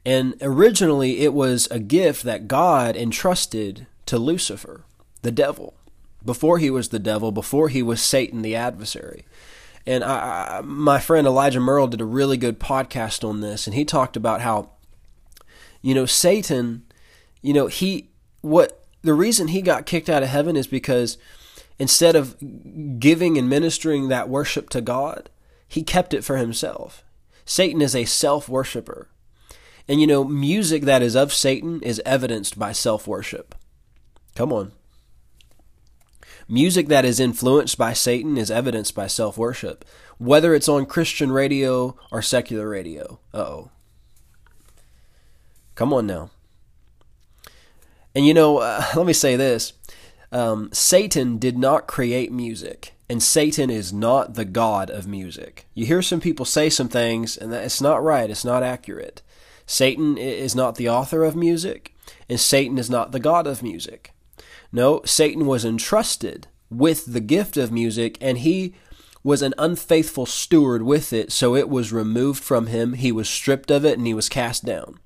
And 0.04 0.34
originally, 0.42 1.20
it 1.20 1.32
was 1.32 1.68
a 1.70 1.78
gift 1.78 2.24
that 2.24 2.48
God 2.48 2.96
entrusted 2.96 3.86
to 4.06 4.18
Lucifer, 4.18 4.84
the 5.22 5.30
devil, 5.30 5.74
before 6.24 6.58
he 6.58 6.70
was 6.70 6.88
the 6.88 6.98
devil, 6.98 7.30
before 7.30 7.68
he 7.68 7.82
was 7.82 8.02
Satan, 8.02 8.42
the 8.42 8.56
adversary. 8.56 9.24
And 9.86 10.02
I, 10.04 10.58
I, 10.58 10.60
my 10.62 10.98
friend 10.98 11.26
Elijah 11.26 11.60
Merle 11.60 11.88
did 11.88 12.00
a 12.00 12.04
really 12.04 12.36
good 12.36 12.58
podcast 12.58 13.28
on 13.28 13.40
this, 13.40 13.66
and 13.66 13.74
he 13.74 13.84
talked 13.84 14.16
about 14.16 14.40
how, 14.40 14.70
you 15.80 15.94
know, 15.94 16.06
Satan, 16.06 16.82
you 17.40 17.52
know, 17.52 17.68
he, 17.68 18.10
what, 18.40 18.84
the 19.02 19.14
reason 19.14 19.48
he 19.48 19.62
got 19.62 19.86
kicked 19.86 20.08
out 20.08 20.22
of 20.22 20.28
heaven 20.28 20.56
is 20.56 20.66
because 20.66 21.18
instead 21.78 22.14
of 22.14 22.36
giving 22.98 23.36
and 23.38 23.48
ministering 23.48 24.08
that 24.08 24.28
worship 24.28 24.68
to 24.70 24.80
God, 24.80 25.30
he 25.66 25.82
kept 25.82 26.14
it 26.14 26.22
for 26.22 26.36
himself. 26.36 27.04
Satan 27.44 27.82
is 27.82 27.96
a 27.96 28.04
self 28.04 28.48
worshiper. 28.48 29.08
And 29.88 30.00
you 30.00 30.06
know, 30.06 30.24
music 30.24 30.82
that 30.82 31.02
is 31.02 31.16
of 31.16 31.32
Satan 31.32 31.82
is 31.82 32.00
evidenced 32.04 32.58
by 32.58 32.72
self 32.72 33.06
worship. 33.06 33.54
Come 34.34 34.52
on. 34.52 34.72
Music 36.48 36.88
that 36.88 37.04
is 37.04 37.20
influenced 37.20 37.78
by 37.78 37.92
Satan 37.92 38.36
is 38.36 38.50
evidenced 38.50 38.94
by 38.94 39.06
self 39.06 39.36
worship, 39.36 39.84
whether 40.18 40.54
it's 40.54 40.68
on 40.68 40.86
Christian 40.86 41.32
radio 41.32 41.96
or 42.10 42.22
secular 42.22 42.68
radio. 42.68 43.18
Oh. 43.32 43.70
Come 45.74 45.92
on 45.92 46.06
now. 46.06 46.30
And 48.14 48.26
you 48.26 48.34
know, 48.34 48.58
uh, 48.58 48.84
let 48.96 49.06
me 49.06 49.12
say 49.12 49.36
this 49.36 49.72
um, 50.30 50.70
Satan 50.72 51.38
did 51.38 51.58
not 51.58 51.86
create 51.86 52.30
music 52.30 52.94
and 53.12 53.22
Satan 53.22 53.68
is 53.68 53.92
not 53.92 54.34
the 54.34 54.44
god 54.46 54.88
of 54.88 55.06
music. 55.06 55.66
You 55.74 55.84
hear 55.84 56.00
some 56.00 56.18
people 56.18 56.46
say 56.46 56.70
some 56.70 56.88
things, 56.88 57.36
and 57.36 57.52
that 57.52 57.62
it's 57.62 57.82
not 57.82 58.02
right, 58.02 58.30
it's 58.30 58.42
not 58.42 58.62
accurate. 58.62 59.20
Satan 59.72 60.18
is 60.18 60.54
not 60.54 60.74
the 60.74 60.90
author 60.90 61.24
of 61.24 61.34
music, 61.34 61.94
and 62.28 62.38
Satan 62.38 62.76
is 62.76 62.90
not 62.90 63.10
the 63.10 63.18
god 63.18 63.46
of 63.46 63.62
music. 63.62 64.12
No, 64.70 65.00
Satan 65.06 65.46
was 65.46 65.64
entrusted 65.64 66.46
with 66.68 67.14
the 67.14 67.20
gift 67.20 67.56
of 67.56 67.72
music, 67.72 68.18
and 68.20 68.36
he 68.36 68.74
was 69.24 69.40
an 69.40 69.54
unfaithful 69.56 70.26
steward 70.26 70.82
with 70.82 71.14
it, 71.14 71.32
so 71.32 71.56
it 71.56 71.70
was 71.70 71.90
removed 71.90 72.44
from 72.44 72.66
him. 72.66 72.92
He 72.92 73.10
was 73.10 73.30
stripped 73.30 73.70
of 73.70 73.82
it, 73.86 73.96
and 73.96 74.06
he 74.06 74.12
was 74.12 74.28
cast 74.28 74.62
down. 74.62 74.98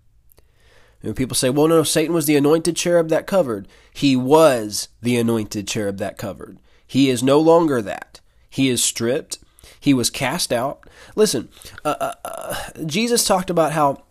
And 1.01 1.15
people 1.15 1.37
say, 1.37 1.49
well, 1.49 1.69
no, 1.69 1.85
Satan 1.85 2.13
was 2.13 2.27
the 2.27 2.35
anointed 2.35 2.75
cherub 2.75 3.09
that 3.11 3.29
covered. 3.29 3.69
He 3.95 4.17
was 4.17 4.89
the 5.01 5.17
anointed 5.17 5.69
cherub 5.69 5.99
that 5.99 6.19
covered. 6.19 6.59
He 6.85 7.09
is 7.09 7.23
no 7.23 7.39
longer 7.39 7.81
that. 7.83 8.19
He 8.51 8.69
is 8.69 8.83
stripped. 8.83 9.39
He 9.79 9.95
was 9.95 10.11
cast 10.11 10.53
out. 10.53 10.81
Listen, 11.15 11.51
uh, 11.85 11.95
uh, 12.01 12.15
uh, 12.25 12.57
Jesus 12.85 13.25
talked 13.25 13.49
about 13.49 13.71
how 13.71 14.03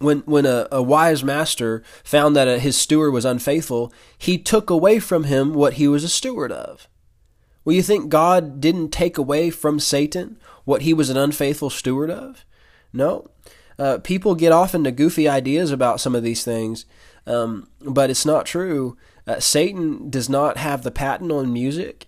when 0.00 0.20
when 0.20 0.46
a, 0.46 0.66
a 0.72 0.82
wise 0.82 1.22
master 1.22 1.82
found 2.02 2.34
that 2.34 2.48
a, 2.48 2.58
his 2.58 2.76
steward 2.76 3.12
was 3.12 3.24
unfaithful, 3.24 3.92
he 4.18 4.38
took 4.38 4.68
away 4.68 4.98
from 4.98 5.24
him 5.24 5.54
what 5.54 5.74
he 5.74 5.86
was 5.86 6.02
a 6.02 6.08
steward 6.08 6.50
of. 6.50 6.88
Well, 7.64 7.76
you 7.76 7.82
think 7.82 8.08
God 8.08 8.60
didn't 8.60 8.90
take 8.90 9.18
away 9.18 9.50
from 9.50 9.78
Satan 9.78 10.38
what 10.64 10.82
he 10.82 10.94
was 10.94 11.10
an 11.10 11.18
unfaithful 11.18 11.70
steward 11.70 12.10
of? 12.10 12.44
No. 12.92 13.30
Uh, 13.78 13.98
people 13.98 14.34
get 14.34 14.52
off 14.52 14.74
into 14.74 14.90
goofy 14.90 15.28
ideas 15.28 15.70
about 15.70 16.00
some 16.00 16.14
of 16.14 16.22
these 16.22 16.44
things, 16.44 16.86
um, 17.26 17.68
but 17.80 18.10
it's 18.10 18.26
not 18.26 18.46
true. 18.46 18.96
Uh, 19.26 19.38
Satan 19.38 20.08
does 20.10 20.28
not 20.28 20.56
have 20.56 20.82
the 20.82 20.90
patent 20.90 21.30
on 21.30 21.52
music. 21.52 22.06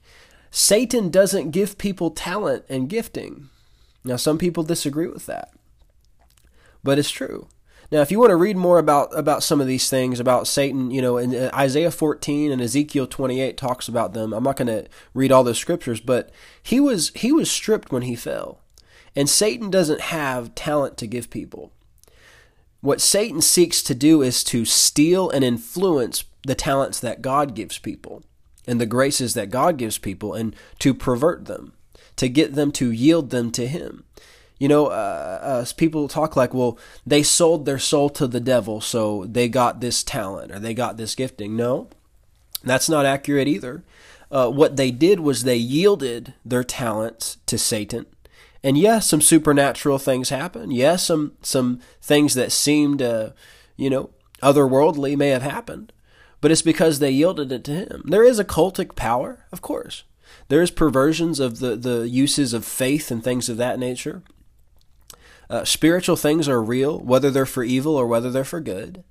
Satan 0.50 1.10
doesn't 1.10 1.50
give 1.50 1.78
people 1.78 2.10
talent 2.10 2.64
and 2.68 2.88
gifting. 2.88 3.48
Now, 4.04 4.16
some 4.16 4.38
people 4.38 4.64
disagree 4.64 5.06
with 5.06 5.26
that, 5.26 5.52
but 6.82 6.98
it's 6.98 7.10
true. 7.10 7.48
Now, 7.92 8.00
if 8.00 8.10
you 8.10 8.18
want 8.18 8.30
to 8.30 8.36
read 8.36 8.56
more 8.56 8.78
about, 8.78 9.16
about 9.16 9.42
some 9.42 9.60
of 9.60 9.66
these 9.66 9.90
things 9.90 10.18
about 10.18 10.48
Satan, 10.48 10.90
you 10.90 11.02
know, 11.02 11.18
in 11.18 11.50
Isaiah 11.52 11.90
14 11.90 12.50
and 12.50 12.62
Ezekiel 12.62 13.06
28 13.06 13.58
talks 13.58 13.86
about 13.86 14.14
them. 14.14 14.32
I'm 14.32 14.44
not 14.44 14.56
going 14.56 14.68
to 14.68 14.88
read 15.12 15.30
all 15.30 15.44
those 15.44 15.58
scriptures, 15.58 16.00
but 16.00 16.30
he 16.62 16.80
was 16.80 17.10
he 17.14 17.32
was 17.32 17.50
stripped 17.50 17.92
when 17.92 18.00
he 18.02 18.16
fell. 18.16 18.60
And 19.14 19.28
Satan 19.28 19.68
doesn't 19.68 20.00
have 20.00 20.54
talent 20.54 20.96
to 20.96 21.06
give 21.06 21.28
people. 21.28 21.70
What 22.80 23.02
Satan 23.02 23.42
seeks 23.42 23.82
to 23.82 23.94
do 23.94 24.22
is 24.22 24.42
to 24.44 24.64
steal 24.64 25.28
and 25.28 25.44
influence 25.44 26.24
the 26.46 26.54
talents 26.54 26.98
that 26.98 27.20
God 27.20 27.54
gives 27.54 27.76
people 27.78 28.22
and 28.66 28.80
the 28.80 28.86
graces 28.86 29.34
that 29.34 29.50
God 29.50 29.76
gives 29.76 29.98
people 29.98 30.32
and 30.32 30.56
to 30.78 30.94
pervert 30.94 31.44
them, 31.44 31.74
to 32.16 32.30
get 32.30 32.54
them 32.54 32.72
to 32.72 32.90
yield 32.90 33.28
them 33.28 33.50
to 33.50 33.66
Him. 33.66 34.04
You 34.62 34.68
know, 34.68 34.86
uh, 34.86 35.40
uh, 35.42 35.66
people 35.76 36.06
talk 36.06 36.36
like, 36.36 36.54
well, 36.54 36.78
they 37.04 37.24
sold 37.24 37.66
their 37.66 37.80
soul 37.80 38.08
to 38.10 38.28
the 38.28 38.38
devil, 38.38 38.80
so 38.80 39.24
they 39.24 39.48
got 39.48 39.80
this 39.80 40.04
talent 40.04 40.52
or 40.52 40.60
they 40.60 40.72
got 40.72 40.96
this 40.96 41.16
gifting. 41.16 41.56
No, 41.56 41.88
that's 42.62 42.88
not 42.88 43.04
accurate 43.04 43.48
either. 43.48 43.82
Uh, 44.30 44.48
what 44.48 44.76
they 44.76 44.92
did 44.92 45.18
was 45.18 45.42
they 45.42 45.56
yielded 45.56 46.34
their 46.44 46.62
talents 46.62 47.38
to 47.46 47.58
Satan. 47.58 48.06
And 48.62 48.78
yes, 48.78 49.08
some 49.08 49.20
supernatural 49.20 49.98
things 49.98 50.28
happen. 50.28 50.70
Yes, 50.70 51.02
some 51.06 51.32
some 51.42 51.80
things 52.00 52.34
that 52.34 52.52
seemed, 52.52 53.02
uh, 53.02 53.30
you 53.76 53.90
know, 53.90 54.10
otherworldly 54.44 55.16
may 55.16 55.30
have 55.30 55.42
happened 55.42 55.92
but 56.42 56.50
it's 56.50 56.60
because 56.60 56.98
they 56.98 57.10
yielded 57.10 57.52
it 57.52 57.64
to 57.64 57.72
him. 57.72 58.02
There 58.04 58.24
is 58.24 58.40
a 58.40 58.44
cultic 58.44 58.96
power, 58.96 59.46
of 59.52 59.62
course. 59.62 60.02
There 60.48 60.60
is 60.60 60.72
perversions 60.72 61.38
of 61.38 61.60
the, 61.60 61.76
the 61.76 62.08
uses 62.08 62.52
of 62.52 62.64
faith 62.64 63.12
and 63.12 63.22
things 63.22 63.48
of 63.48 63.56
that 63.58 63.78
nature. 63.78 64.22
Uh, 65.50 65.64
spiritual 65.64 66.16
things 66.16 66.48
are 66.48 66.62
real, 66.62 66.98
whether 67.00 67.30
they're 67.30 67.46
for 67.46 67.64
evil 67.64 67.96
or 67.96 68.06
whether 68.06 68.30
they're 68.30 68.44
for 68.44 68.60
good. 68.60 69.04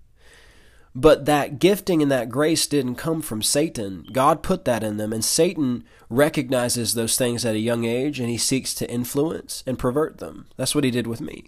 But 0.94 1.26
that 1.26 1.60
gifting 1.60 2.02
and 2.02 2.12
that 2.12 2.30
grace 2.30 2.68
didn't 2.68 2.96
come 2.96 3.22
from 3.22 3.42
Satan. 3.42 4.06
God 4.12 4.44
put 4.44 4.66
that 4.66 4.84
in 4.84 4.98
them, 4.98 5.14
and 5.14 5.24
Satan 5.24 5.86
recognizes 6.10 6.94
those 6.94 7.16
things 7.16 7.46
at 7.46 7.56
a 7.56 7.60
young 7.60 7.86
age, 7.86 8.20
and 8.20 8.30
he 8.30 8.38
seeks 8.38 8.74
to 8.76 8.92
influence 8.92 9.64
and 9.66 9.80
pervert 9.80 10.18
them. 10.18 10.48
That's 10.58 10.76
what 10.76 10.84
he 10.84 10.92
did 10.92 11.08
with 11.08 11.22
me. 11.22 11.46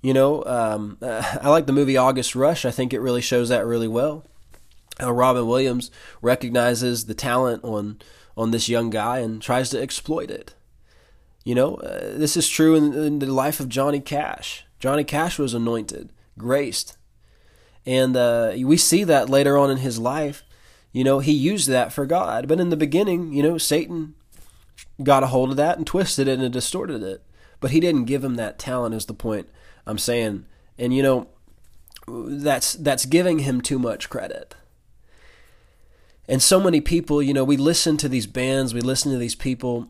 You 0.00 0.14
know, 0.14 0.42
um, 0.44 0.96
I 1.02 1.48
like 1.48 1.66
the 1.66 1.72
movie 1.72 1.98
August 1.98 2.34
Rush. 2.34 2.64
I 2.64 2.70
think 2.70 2.94
it 2.94 3.00
really 3.00 3.20
shows 3.20 3.50
that 3.50 3.66
really 3.66 3.88
well 3.88 4.24
how 4.98 5.12
Robin 5.12 5.46
Williams 5.46 5.90
recognizes 6.22 7.06
the 7.06 7.14
talent 7.14 7.62
on 7.64 8.00
on 8.36 8.50
this 8.50 8.68
young 8.68 8.90
guy 8.90 9.18
and 9.18 9.40
tries 9.40 9.70
to 9.70 9.80
exploit 9.80 10.30
it. 10.30 10.54
You 11.46 11.54
know, 11.54 11.76
uh, 11.76 12.18
this 12.18 12.36
is 12.36 12.48
true 12.48 12.74
in, 12.74 12.92
in, 12.92 13.18
the 13.20 13.26
life 13.26 13.60
of 13.60 13.68
Johnny 13.68 14.00
Cash. 14.00 14.64
Johnny 14.80 15.04
Cash 15.04 15.38
was 15.38 15.54
anointed, 15.54 16.12
graced, 16.36 16.98
and 17.86 18.16
uh, 18.16 18.54
we 18.64 18.76
see 18.76 19.04
that 19.04 19.30
later 19.30 19.56
on 19.56 19.70
in 19.70 19.76
his 19.76 19.96
life. 19.96 20.42
You 20.90 21.04
know, 21.04 21.20
he 21.20 21.30
used 21.30 21.68
that 21.68 21.92
for 21.92 22.04
God, 22.04 22.48
but 22.48 22.58
in 22.58 22.70
the 22.70 22.76
beginning, 22.76 23.32
you 23.32 23.44
know, 23.44 23.58
Satan 23.58 24.16
got 25.00 25.22
a 25.22 25.28
hold 25.28 25.50
of 25.50 25.56
that 25.56 25.76
and 25.76 25.86
twisted 25.86 26.26
it 26.26 26.40
and 26.40 26.52
distorted 26.52 27.04
it. 27.04 27.22
But 27.60 27.70
he 27.70 27.78
didn't 27.78 28.06
give 28.06 28.24
him 28.24 28.34
that 28.34 28.58
talent, 28.58 28.96
is 28.96 29.06
the 29.06 29.14
point 29.14 29.48
I'm 29.86 29.98
saying. 29.98 30.46
And 30.76 30.92
you 30.92 31.04
know, 31.04 31.28
that's 32.08 32.72
that's 32.72 33.06
giving 33.06 33.38
him 33.38 33.60
too 33.60 33.78
much 33.78 34.10
credit. 34.10 34.56
And 36.28 36.42
so 36.42 36.58
many 36.58 36.80
people, 36.80 37.22
you 37.22 37.32
know, 37.32 37.44
we 37.44 37.56
listen 37.56 37.96
to 37.98 38.08
these 38.08 38.26
bands, 38.26 38.74
we 38.74 38.80
listen 38.80 39.12
to 39.12 39.18
these 39.18 39.36
people, 39.36 39.86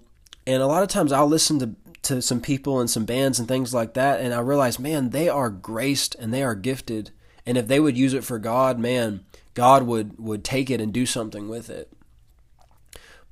and 0.46 0.62
a 0.62 0.66
lot 0.66 0.82
of 0.82 0.88
times 0.88 1.12
I'll 1.12 1.26
listen 1.26 1.58
to 1.60 1.74
to 2.02 2.22
some 2.22 2.40
people 2.40 2.78
and 2.78 2.88
some 2.88 3.04
bands 3.04 3.38
and 3.38 3.48
things 3.48 3.74
like 3.74 3.94
that, 3.94 4.20
and 4.20 4.32
I 4.32 4.38
realize, 4.38 4.78
man, 4.78 5.10
they 5.10 5.28
are 5.28 5.50
graced 5.50 6.14
and 6.14 6.32
they 6.32 6.42
are 6.42 6.54
gifted, 6.54 7.10
and 7.44 7.58
if 7.58 7.66
they 7.66 7.80
would 7.80 7.96
use 7.96 8.14
it 8.14 8.24
for 8.24 8.38
God, 8.38 8.78
man, 8.78 9.24
God 9.54 9.84
would 9.84 10.18
would 10.18 10.44
take 10.44 10.70
it 10.70 10.80
and 10.80 10.92
do 10.92 11.06
something 11.06 11.48
with 11.48 11.68
it. 11.68 11.92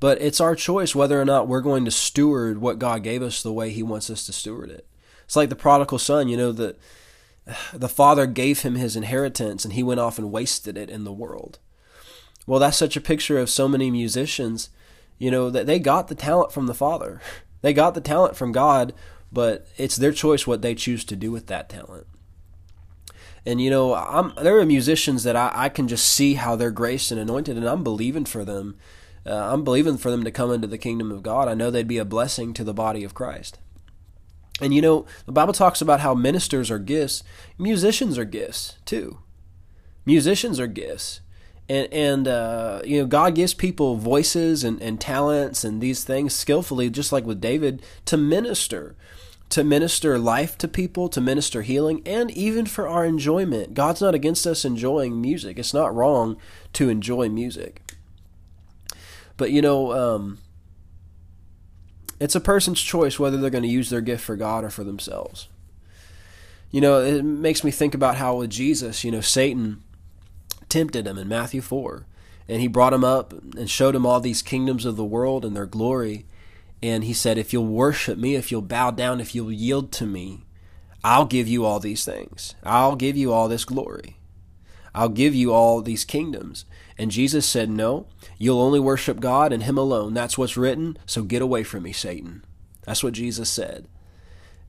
But 0.00 0.20
it's 0.20 0.40
our 0.40 0.54
choice 0.54 0.94
whether 0.94 1.20
or 1.20 1.24
not 1.24 1.48
we're 1.48 1.60
going 1.60 1.84
to 1.84 1.90
steward 1.90 2.58
what 2.58 2.78
God 2.78 3.02
gave 3.02 3.22
us 3.22 3.42
the 3.42 3.52
way 3.52 3.70
He 3.70 3.82
wants 3.82 4.10
us 4.10 4.26
to 4.26 4.32
steward 4.32 4.70
it. 4.70 4.86
It's 5.24 5.36
like 5.36 5.48
the 5.48 5.56
prodigal 5.56 5.98
son, 5.98 6.28
you 6.28 6.36
know, 6.36 6.52
that 6.52 6.78
the 7.72 7.88
father 7.88 8.26
gave 8.26 8.62
him 8.62 8.74
his 8.74 8.96
inheritance 8.96 9.64
and 9.64 9.74
he 9.74 9.82
went 9.82 10.00
off 10.00 10.18
and 10.18 10.32
wasted 10.32 10.78
it 10.78 10.90
in 10.90 11.04
the 11.04 11.12
world. 11.12 11.58
Well, 12.46 12.60
that's 12.60 12.76
such 12.76 12.96
a 12.96 13.00
picture 13.00 13.38
of 13.38 13.50
so 13.50 13.68
many 13.68 13.90
musicians, 13.90 14.68
you 15.18 15.30
know, 15.30 15.50
that 15.50 15.66
they 15.66 15.78
got 15.78 16.08
the 16.08 16.14
talent 16.14 16.52
from 16.52 16.66
the 16.66 16.74
father. 16.74 17.20
They 17.62 17.72
got 17.72 17.94
the 17.94 18.00
talent 18.00 18.36
from 18.36 18.52
God, 18.52 18.92
but 19.32 19.66
it's 19.76 19.96
their 19.96 20.12
choice 20.12 20.46
what 20.46 20.62
they 20.62 20.74
choose 20.74 21.04
to 21.06 21.16
do 21.16 21.30
with 21.30 21.46
that 21.46 21.68
talent. 21.68 22.06
And 23.46 23.60
you 23.60 23.70
know, 23.70 23.94
I'm 23.94 24.32
there 24.40 24.58
are 24.58 24.66
musicians 24.66 25.22
that 25.24 25.36
I, 25.36 25.50
I 25.54 25.68
can 25.68 25.88
just 25.88 26.06
see 26.06 26.34
how 26.34 26.56
they're 26.56 26.70
graced 26.70 27.10
and 27.10 27.20
anointed, 27.20 27.56
and 27.56 27.66
I'm 27.66 27.84
believing 27.84 28.24
for 28.24 28.44
them. 28.44 28.76
Uh, 29.26 29.52
I'm 29.52 29.64
believing 29.64 29.96
for 29.96 30.10
them 30.10 30.24
to 30.24 30.30
come 30.30 30.52
into 30.52 30.66
the 30.66 30.78
kingdom 30.78 31.10
of 31.10 31.22
God. 31.22 31.48
I 31.48 31.54
know 31.54 31.70
they'd 31.70 31.88
be 31.88 31.98
a 31.98 32.04
blessing 32.04 32.52
to 32.54 32.64
the 32.64 32.74
body 32.74 33.04
of 33.04 33.14
Christ. 33.14 33.58
And 34.60 34.74
you 34.74 34.80
know, 34.80 35.06
the 35.26 35.32
Bible 35.32 35.52
talks 35.52 35.80
about 35.80 36.00
how 36.00 36.14
ministers 36.14 36.70
are 36.70 36.78
gifts, 36.78 37.22
musicians 37.58 38.18
are 38.18 38.24
gifts 38.24 38.78
too. 38.84 39.18
Musicians 40.06 40.60
are 40.60 40.66
gifts. 40.66 41.20
And, 41.68 41.92
and 41.92 42.28
uh, 42.28 42.82
you 42.84 43.00
know, 43.00 43.06
God 43.06 43.34
gives 43.34 43.54
people 43.54 43.96
voices 43.96 44.64
and, 44.64 44.80
and 44.82 45.00
talents 45.00 45.64
and 45.64 45.80
these 45.80 46.04
things 46.04 46.34
skillfully, 46.34 46.90
just 46.90 47.12
like 47.12 47.24
with 47.24 47.40
David, 47.40 47.82
to 48.04 48.16
minister, 48.16 48.96
to 49.48 49.64
minister 49.64 50.18
life 50.18 50.58
to 50.58 50.68
people, 50.68 51.08
to 51.08 51.20
minister 51.20 51.62
healing, 51.62 52.02
and 52.04 52.30
even 52.32 52.66
for 52.66 52.86
our 52.86 53.06
enjoyment. 53.06 53.72
God's 53.72 54.02
not 54.02 54.14
against 54.14 54.46
us 54.46 54.64
enjoying 54.64 55.20
music. 55.20 55.58
It's 55.58 55.72
not 55.72 55.94
wrong 55.94 56.36
to 56.74 56.90
enjoy 56.90 57.28
music. 57.28 57.80
But 59.36 59.50
you 59.50 59.62
know, 59.62 59.92
um, 59.92 60.38
it's 62.20 62.34
a 62.34 62.40
person's 62.40 62.80
choice 62.80 63.18
whether 63.18 63.36
they're 63.36 63.50
going 63.50 63.62
to 63.62 63.68
use 63.68 63.90
their 63.90 64.00
gift 64.00 64.24
for 64.24 64.36
God 64.36 64.64
or 64.64 64.70
for 64.70 64.84
themselves. 64.84 65.48
You 66.70 66.80
know, 66.80 67.00
it 67.00 67.22
makes 67.22 67.62
me 67.62 67.70
think 67.70 67.94
about 67.94 68.16
how 68.16 68.38
with 68.38 68.50
Jesus, 68.50 69.04
you 69.04 69.12
know, 69.12 69.20
Satan 69.20 69.83
tempted 70.68 71.06
him 71.06 71.18
in 71.18 71.28
Matthew 71.28 71.60
4. 71.60 72.06
And 72.48 72.60
he 72.60 72.68
brought 72.68 72.92
him 72.92 73.04
up 73.04 73.32
and 73.32 73.70
showed 73.70 73.94
him 73.94 74.04
all 74.04 74.20
these 74.20 74.42
kingdoms 74.42 74.84
of 74.84 74.96
the 74.96 75.04
world 75.04 75.44
and 75.44 75.56
their 75.56 75.66
glory. 75.66 76.26
And 76.82 77.04
he 77.04 77.14
said, 77.14 77.38
If 77.38 77.52
you'll 77.52 77.66
worship 77.66 78.18
me, 78.18 78.34
if 78.34 78.50
you'll 78.52 78.62
bow 78.62 78.90
down, 78.90 79.20
if 79.20 79.34
you'll 79.34 79.52
yield 79.52 79.92
to 79.92 80.06
me, 80.06 80.44
I'll 81.02 81.24
give 81.24 81.48
you 81.48 81.64
all 81.64 81.80
these 81.80 82.04
things. 82.04 82.54
I'll 82.62 82.96
give 82.96 83.16
you 83.16 83.32
all 83.32 83.48
this 83.48 83.64
glory. 83.64 84.16
I'll 84.94 85.08
give 85.08 85.34
you 85.34 85.52
all 85.52 85.82
these 85.82 86.04
kingdoms. 86.04 86.64
And 86.96 87.10
Jesus 87.10 87.46
said, 87.46 87.68
No, 87.68 88.06
you'll 88.38 88.60
only 88.60 88.80
worship 88.80 89.20
God 89.20 89.52
and 89.52 89.62
Him 89.62 89.76
alone. 89.76 90.14
That's 90.14 90.38
what's 90.38 90.56
written, 90.56 90.98
so 91.06 91.22
get 91.22 91.42
away 91.42 91.62
from 91.62 91.82
me, 91.82 91.92
Satan. 91.92 92.44
That's 92.82 93.02
what 93.02 93.14
Jesus 93.14 93.50
said. 93.50 93.88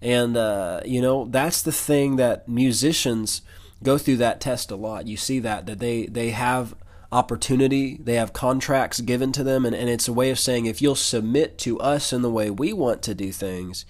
And, 0.01 0.36
uh, 0.36 0.81
you 0.86 1.01
know, 1.01 1.25
that's 1.25 1.62
the 1.62 1.71
thing 1.71 2.15
that 2.17 2.47
musicians 2.47 3.41
go 3.86 3.98
through 3.98 4.17
that 4.17 4.41
test 4.41 4.71
a 4.71 4.76
lot. 4.76 5.08
You 5.08 5.15
see 5.15 5.39
that, 5.39 5.65
that 5.67 5.80
they, 5.80 6.08
they 6.08 6.32
have 6.32 6.76
opportunity, 7.12 7.98
they 8.04 8.15
have 8.15 8.34
contracts 8.34 9.00
given 9.00 9.32
to 9.32 9.43
them, 9.43 9.65
and, 9.65 9.76
and 9.76 9.89
it's 9.89 10.08
a 10.08 10.13
way 10.13 10.30
of 10.32 10.39
saying, 10.39 10.65
if 10.65 10.82
you'll 10.82 10.95
submit 10.95 11.58
to 11.60 11.80
us 11.80 12.12
in 12.12 12.21
the 12.21 12.30
way 12.30 12.50
we 12.50 12.74
want 12.74 13.02
to 13.04 13.15
do 13.15 13.32
things, 13.32 13.86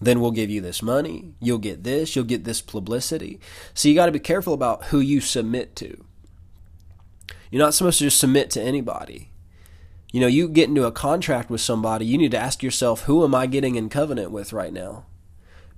then 0.00 0.20
we'll 0.20 0.30
give 0.30 0.50
you 0.50 0.60
this 0.60 0.82
money, 0.82 1.34
you'll 1.40 1.58
get 1.58 1.84
this, 1.84 2.14
you'll 2.14 2.24
get 2.24 2.44
this 2.44 2.60
publicity. 2.60 3.40
So 3.74 3.88
you 3.88 3.94
got 3.94 4.06
to 4.06 4.12
be 4.12 4.18
careful 4.18 4.54
about 4.54 4.86
who 4.86 5.00
you 5.00 5.20
submit 5.20 5.76
to. 5.76 6.04
You're 7.50 7.62
not 7.62 7.74
supposed 7.74 7.98
to 7.98 8.04
just 8.04 8.18
submit 8.18 8.50
to 8.52 8.62
anybody. 8.62 9.30
You 10.12 10.20
know, 10.20 10.26
you 10.26 10.48
get 10.48 10.68
into 10.68 10.84
a 10.84 10.92
contract 10.92 11.50
with 11.50 11.60
somebody, 11.60 12.06
you 12.06 12.18
need 12.18 12.30
to 12.30 12.38
ask 12.38 12.62
yourself, 12.62 13.02
who 13.02 13.24
am 13.24 13.34
I 13.34 13.46
getting 13.46 13.74
in 13.74 13.88
covenant 13.88 14.30
with 14.30 14.52
right 14.52 14.72
now? 14.72 15.04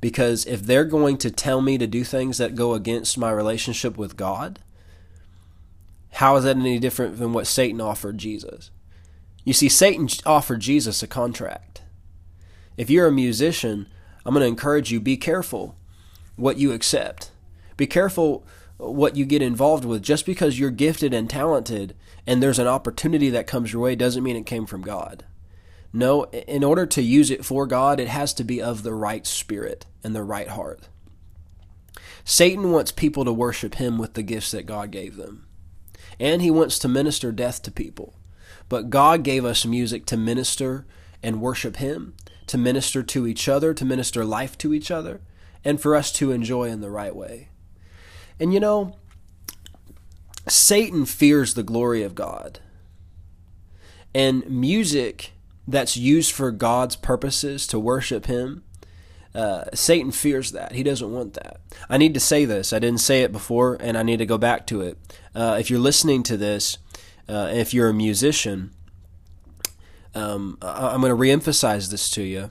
Because 0.00 0.46
if 0.46 0.62
they're 0.62 0.84
going 0.84 1.18
to 1.18 1.30
tell 1.30 1.60
me 1.60 1.76
to 1.78 1.86
do 1.86 2.04
things 2.04 2.38
that 2.38 2.54
go 2.54 2.74
against 2.74 3.18
my 3.18 3.30
relationship 3.30 3.96
with 3.96 4.16
God, 4.16 4.60
how 6.12 6.36
is 6.36 6.44
that 6.44 6.56
any 6.56 6.78
different 6.78 7.18
than 7.18 7.32
what 7.32 7.46
Satan 7.46 7.80
offered 7.80 8.18
Jesus? 8.18 8.70
You 9.44 9.52
see, 9.52 9.68
Satan 9.68 10.08
offered 10.26 10.60
Jesus 10.60 11.02
a 11.02 11.06
contract. 11.06 11.82
If 12.76 12.90
you're 12.90 13.08
a 13.08 13.12
musician, 13.12 13.88
I'm 14.24 14.34
going 14.34 14.44
to 14.44 14.48
encourage 14.48 14.92
you 14.92 15.00
be 15.00 15.16
careful 15.16 15.76
what 16.36 16.58
you 16.58 16.72
accept. 16.72 17.30
Be 17.76 17.86
careful 17.86 18.44
what 18.76 19.16
you 19.16 19.24
get 19.24 19.42
involved 19.42 19.84
with. 19.84 20.02
Just 20.02 20.26
because 20.26 20.58
you're 20.58 20.70
gifted 20.70 21.12
and 21.12 21.28
talented 21.28 21.94
and 22.26 22.42
there's 22.42 22.58
an 22.58 22.66
opportunity 22.66 23.30
that 23.30 23.46
comes 23.46 23.72
your 23.72 23.82
way 23.82 23.96
doesn't 23.96 24.22
mean 24.22 24.36
it 24.36 24.46
came 24.46 24.66
from 24.66 24.82
God. 24.82 25.24
No, 25.92 26.24
in 26.24 26.62
order 26.62 26.86
to 26.86 27.02
use 27.02 27.30
it 27.30 27.44
for 27.44 27.66
God, 27.66 27.98
it 27.98 28.08
has 28.08 28.34
to 28.34 28.44
be 28.44 28.60
of 28.60 28.82
the 28.82 28.94
right 28.94 29.26
spirit 29.26 29.86
and 30.04 30.14
the 30.14 30.22
right 30.22 30.48
heart. 30.48 30.88
Satan 32.24 32.72
wants 32.72 32.92
people 32.92 33.24
to 33.24 33.32
worship 33.32 33.76
him 33.76 33.96
with 33.96 34.14
the 34.14 34.22
gifts 34.22 34.50
that 34.50 34.66
God 34.66 34.90
gave 34.90 35.16
them. 35.16 35.46
And 36.20 36.42
he 36.42 36.50
wants 36.50 36.78
to 36.80 36.88
minister 36.88 37.32
death 37.32 37.62
to 37.62 37.70
people. 37.70 38.14
But 38.68 38.90
God 38.90 39.22
gave 39.22 39.44
us 39.44 39.64
music 39.64 40.04
to 40.06 40.16
minister 40.16 40.86
and 41.22 41.40
worship 41.40 41.76
him 41.76 42.14
to 42.48 42.58
minister 42.58 43.02
to 43.02 43.26
each 43.26 43.48
other, 43.48 43.72
to 43.74 43.84
minister 43.84 44.24
life 44.24 44.58
to 44.58 44.74
each 44.74 44.90
other, 44.90 45.20
and 45.64 45.80
for 45.80 45.94
us 45.94 46.10
to 46.12 46.32
enjoy 46.32 46.64
in 46.64 46.80
the 46.80 46.90
right 46.90 47.14
way. 47.14 47.48
And 48.40 48.52
you 48.52 48.60
know, 48.60 48.96
Satan 50.48 51.04
fears 51.04 51.54
the 51.54 51.62
glory 51.62 52.02
of 52.02 52.14
God. 52.14 52.60
And 54.14 54.48
music 54.48 55.32
that's 55.68 55.96
used 55.96 56.32
for 56.32 56.50
God's 56.50 56.96
purposes 56.96 57.66
to 57.68 57.78
worship 57.78 58.26
Him, 58.26 58.64
uh, 59.34 59.64
Satan 59.74 60.10
fears 60.10 60.52
that. 60.52 60.72
He 60.72 60.82
doesn't 60.82 61.12
want 61.12 61.34
that. 61.34 61.60
I 61.88 61.98
need 61.98 62.14
to 62.14 62.20
say 62.20 62.44
this. 62.44 62.72
I 62.72 62.78
didn't 62.78 63.00
say 63.00 63.22
it 63.22 63.30
before, 63.30 63.76
and 63.80 63.96
I 63.96 64.02
need 64.02 64.18
to 64.18 64.26
go 64.26 64.38
back 64.38 64.66
to 64.68 64.80
it. 64.80 64.98
Uh, 65.34 65.56
if 65.60 65.70
you're 65.70 65.78
listening 65.78 66.22
to 66.24 66.36
this, 66.36 66.78
uh, 67.28 67.50
if 67.52 67.74
you're 67.74 67.90
a 67.90 67.94
musician, 67.94 68.72
um, 70.14 70.58
I'm 70.62 71.00
going 71.02 71.10
to 71.10 71.16
reemphasize 71.16 71.90
this 71.90 72.10
to 72.10 72.22
you. 72.22 72.50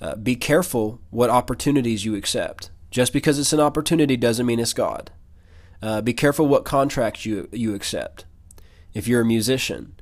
Uh, 0.00 0.14
be 0.14 0.36
careful 0.36 1.00
what 1.10 1.30
opportunities 1.30 2.04
you 2.04 2.14
accept. 2.14 2.70
Just 2.90 3.12
because 3.12 3.38
it's 3.38 3.52
an 3.52 3.60
opportunity 3.60 4.16
doesn't 4.16 4.46
mean 4.46 4.60
it's 4.60 4.72
God. 4.72 5.10
Uh, 5.82 6.00
be 6.00 6.14
careful 6.14 6.46
what 6.46 6.64
contracts 6.64 7.26
you 7.26 7.48
you 7.52 7.74
accept. 7.74 8.24
If 8.94 9.08
you're 9.08 9.22
a 9.22 9.26
musician, 9.26 9.93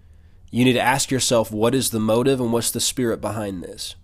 you 0.52 0.66
need 0.66 0.74
to 0.74 0.80
ask 0.80 1.10
yourself 1.10 1.50
what 1.50 1.74
is 1.74 1.90
the 1.90 1.98
motive 1.98 2.38
and 2.38 2.52
what's 2.52 2.70
the 2.70 2.78
spirit 2.78 3.20
behind 3.22 3.64
this. 3.64 3.96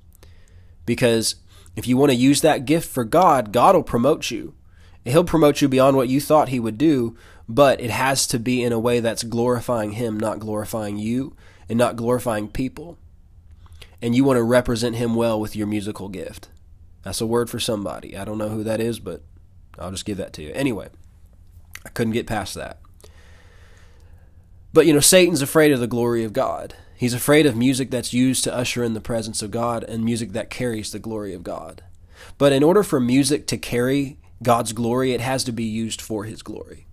Because 0.87 1.37
if 1.77 1.87
you 1.87 1.99
want 1.99 2.11
to 2.11 2.17
use 2.17 2.41
that 2.41 2.65
gift 2.65 2.89
for 2.89 3.05
God, 3.05 3.53
God 3.53 3.77
will 3.77 3.83
promote 3.83 4.31
you. 4.31 4.55
He'll 5.05 5.25
promote 5.25 5.61
you 5.61 5.69
beyond 5.69 5.97
what 5.97 6.09
you 6.09 6.21
thought 6.21 6.49
He 6.49 6.59
would 6.59 6.79
do, 6.79 7.17
but 7.49 7.81
it 7.83 7.91
has 7.91 8.27
to 8.29 8.39
be 8.39 8.65
in 8.65 8.73
a 8.73 8.81
way 8.81 8.99
that's 8.99 9.23
glorifying 9.23 9.93
Him, 9.93 10.19
not 10.19 10.39
glorifying 10.39 10.97
you 10.97 11.37
and 11.69 11.79
not 11.79 11.97
glorifying 11.97 12.49
people. 12.49 12.97
And 14.01 14.15
you 14.15 14.25
want 14.25 14.39
to 14.39 14.43
represent 14.43 14.97
Him 14.97 15.15
well 15.15 15.39
with 15.39 15.55
your 15.55 15.67
musical 15.67 16.09
gift. 16.09 16.49
That's 17.03 17.21
a 17.21 17.27
word 17.27 17.51
for 17.51 17.61
somebody. 17.61 18.17
I 18.17 18.25
don't 18.25 18.39
know 18.39 18.49
who 18.49 18.65
that 18.65 18.81
is, 18.81 18.99
but 19.01 19.23
I'll 19.79 19.91
just 19.91 20.07
give 20.07 20.17
that 20.17 20.33
to 20.35 20.43
you. 20.43 20.53
Anyway, 20.55 20.89
I 21.85 21.91
couldn't 21.91 22.15
get 22.15 22.27
past 22.27 22.55
that. 22.55 22.79
But 24.79 24.87
you 24.87 24.93
know, 24.93 25.01
Satan's 25.01 25.43
afraid 25.43 25.73
of 25.73 25.81
the 25.81 25.89
glory 25.89 26.23
of 26.23 26.33
God. 26.33 26.77
He's 26.97 27.13
afraid 27.13 27.47
of 27.47 27.57
music 27.57 27.91
that's 27.91 28.13
used 28.13 28.45
to 28.45 28.55
usher 28.55 28.85
in 28.85 28.95
the 28.95 29.01
presence 29.01 29.43
of 29.43 29.51
God 29.51 29.83
and 29.83 30.05
music 30.05 30.31
that 30.35 30.51
carries 30.51 30.93
the 30.93 31.01
glory 31.01 31.35
of 31.35 31.43
God. 31.43 31.83
But 32.39 32.53
in 32.53 32.63
order 32.63 32.85
for 32.85 33.01
music 33.01 33.49
to 33.49 33.59
carry 33.59 34.21
God's 34.41 34.73
glory, 34.73 35.15
it 35.15 35.21
has 35.21 35.43
to 35.43 35.51
be 35.51 35.65
used 35.65 36.01
for 36.01 36.27
His 36.27 36.45
glory. 36.45 36.87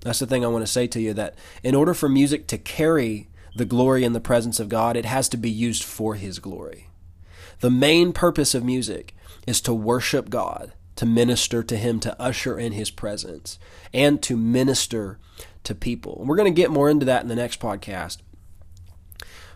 That's 0.00 0.18
the 0.18 0.26
thing 0.26 0.44
I 0.44 0.48
want 0.48 0.66
to 0.66 0.72
say 0.72 0.88
to 0.88 1.00
you 1.00 1.14
that 1.14 1.36
in 1.62 1.76
order 1.76 1.94
for 1.94 2.08
music 2.08 2.48
to 2.48 2.58
carry 2.58 3.28
the 3.54 3.64
glory 3.64 4.02
and 4.02 4.16
the 4.16 4.20
presence 4.20 4.58
of 4.58 4.68
God, 4.68 4.96
it 4.96 5.04
has 5.04 5.28
to 5.28 5.36
be 5.36 5.48
used 5.48 5.84
for 5.84 6.16
His 6.16 6.40
glory. 6.40 6.88
The 7.60 7.70
main 7.70 8.12
purpose 8.12 8.52
of 8.52 8.64
music 8.64 9.14
is 9.46 9.60
to 9.60 9.72
worship 9.72 10.28
God, 10.28 10.72
to 10.96 11.06
minister 11.06 11.62
to 11.62 11.76
Him, 11.76 12.00
to 12.00 12.20
usher 12.20 12.58
in 12.58 12.72
His 12.72 12.90
presence, 12.90 13.60
and 13.94 14.20
to 14.24 14.36
minister 14.36 15.20
to 15.64 15.74
people. 15.74 16.18
And 16.20 16.28
we're 16.28 16.36
going 16.36 16.52
to 16.52 16.60
get 16.60 16.70
more 16.70 16.88
into 16.88 17.06
that 17.06 17.22
in 17.22 17.28
the 17.28 17.34
next 17.34 17.60
podcast. 17.60 18.18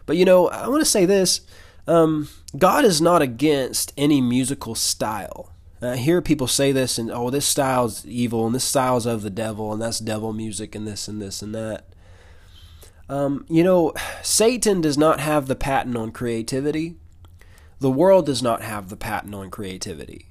But 0.07 0.17
you 0.17 0.25
know, 0.25 0.49
I 0.49 0.69
want 0.69 0.81
to 0.81 0.87
say 0.87 1.07
this 1.07 1.43
um, 1.87 2.29
God 2.57 2.85
is 2.85 3.01
not 3.01 3.23
against 3.23 3.93
any 3.97 4.21
musical 4.21 4.75
style. 4.75 5.53
I 5.81 5.97
hear 5.97 6.23
people 6.23 6.47
say 6.47 6.71
this 6.71 6.97
and 6.97 7.11
oh, 7.11 7.31
this 7.31 7.47
style's 7.47 8.07
evil 8.07 8.47
and 8.47 8.55
this 8.55 8.65
style's 8.65 9.05
of 9.05 9.23
the 9.23 9.31
devil 9.31 9.73
and 9.73 9.83
that's 9.83 9.99
devil 9.99 10.33
music 10.33 10.77
and 10.77 10.87
this 10.87 11.09
and 11.09 11.21
this 11.21 11.43
and 11.43 11.55
that. 11.55 11.87
Um, 13.09 13.45
you 13.49 13.65
know, 13.65 13.93
Satan 14.23 14.81
does 14.81 14.97
not 14.97 15.19
have 15.19 15.49
the 15.49 15.57
patent 15.57 15.97
on 15.97 16.13
creativity. 16.13 16.95
The 17.81 17.91
world 17.91 18.27
does 18.27 18.43
not 18.43 18.63
have 18.63 18.89
the 18.89 18.97
patent 18.97 19.35
on 19.35 19.51
creativity. 19.51 20.29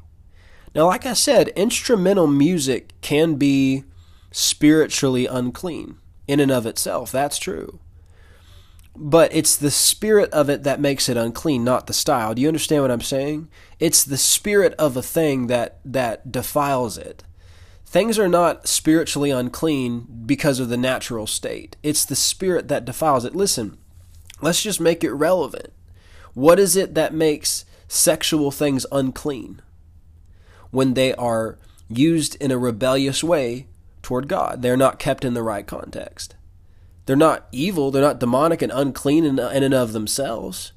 Now, 0.73 0.87
like 0.87 1.05
I 1.05 1.13
said, 1.13 1.49
instrumental 1.49 2.27
music 2.27 2.93
can 3.01 3.35
be 3.35 3.83
spiritually 4.31 5.25
unclean 5.27 5.97
in 6.27 6.39
and 6.39 6.51
of 6.51 6.65
itself. 6.65 7.11
That's 7.11 7.37
true. 7.37 7.79
But 8.95 9.33
it's 9.33 9.55
the 9.55 9.71
spirit 9.71 10.31
of 10.31 10.49
it 10.49 10.63
that 10.63 10.79
makes 10.79 11.07
it 11.07 11.17
unclean, 11.17 11.63
not 11.63 11.87
the 11.87 11.93
style. 11.93 12.33
Do 12.33 12.41
you 12.41 12.47
understand 12.47 12.81
what 12.81 12.91
I'm 12.91 13.01
saying? 13.01 13.49
It's 13.79 14.03
the 14.03 14.17
spirit 14.17 14.73
of 14.73 14.97
a 14.97 15.01
thing 15.01 15.47
that 15.47 15.79
that 15.85 16.31
defiles 16.31 16.97
it. 16.97 17.23
Things 17.85 18.17
are 18.17 18.29
not 18.29 18.67
spiritually 18.67 19.31
unclean 19.31 20.07
because 20.25 20.59
of 20.59 20.69
the 20.69 20.77
natural 20.77 21.27
state. 21.27 21.75
It's 21.83 22.05
the 22.05 22.15
spirit 22.15 22.67
that 22.69 22.85
defiles 22.85 23.25
it. 23.25 23.35
Listen, 23.35 23.77
let's 24.41 24.63
just 24.63 24.79
make 24.79 25.03
it 25.03 25.11
relevant. 25.11 25.73
What 26.33 26.59
is 26.59 26.77
it 26.77 26.95
that 26.95 27.13
makes 27.13 27.65
sexual 27.89 28.51
things 28.51 28.85
unclean? 28.91 29.61
When 30.69 30.93
they 30.93 31.13
are 31.15 31.57
used 31.89 32.35
in 32.35 32.51
a 32.51 32.57
rebellious 32.57 33.23
way 33.23 33.67
toward 34.01 34.27
God, 34.27 34.61
they're 34.61 34.77
not 34.77 34.99
kept 34.99 35.25
in 35.25 35.33
the 35.33 35.43
right 35.43 35.65
context. 35.65 36.35
They're 37.05 37.15
not 37.15 37.47
evil, 37.51 37.91
they're 37.91 38.01
not 38.01 38.19
demonic 38.19 38.61
and 38.61 38.71
unclean 38.71 39.25
in, 39.25 39.39
and 39.39 39.73
of 39.73 39.93
themselves. 39.93 40.71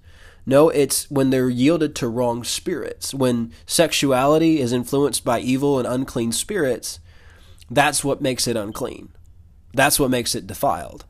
No, 0.47 0.69
it's 0.69 1.11
when 1.11 1.31
they're 1.31 1.49
yielded 1.49 1.95
to 1.97 2.09
wrong 2.09 2.45
spirits. 2.45 3.15
When 3.15 3.53
sexuality 3.67 4.61
is 4.61 4.73
influenced 4.73 5.25
by 5.25 5.41
evil 5.41 5.79
and 5.79 5.89
unclean 5.89 6.33
spirits, 6.33 7.01
that's 7.71 8.05
what 8.05 8.21
makes 8.21 8.47
it 8.47 8.57
unclean. 8.57 9.11
That's 9.73 9.99
what 9.99 10.11
makes 10.11 10.35
it 10.35 10.47
defiled. 10.47 11.07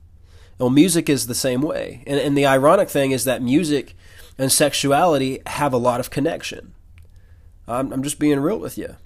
Well, 0.58 0.70
music 0.70 1.08
is 1.08 1.26
the 1.26 1.34
same 1.34 1.62
way. 1.62 2.04
And, 2.06 2.20
and 2.20 2.38
the 2.38 2.46
ironic 2.46 2.88
thing 2.88 3.10
is 3.10 3.24
that 3.24 3.42
music 3.42 3.96
and 4.38 4.52
sexuality 4.52 5.40
have 5.46 5.72
a 5.72 5.78
lot 5.78 6.00
of 6.00 6.10
connection. 6.10 6.74
I'm, 7.66 7.92
I'm 7.92 8.02
just 8.02 8.18
being 8.18 8.38
real 8.40 8.58
with 8.58 8.78
you. 8.78 8.96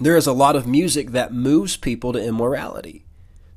There 0.00 0.16
is 0.16 0.26
a 0.26 0.32
lot 0.32 0.56
of 0.56 0.66
music 0.66 1.10
that 1.10 1.32
moves 1.32 1.76
people 1.76 2.12
to 2.12 2.24
immorality. 2.24 3.04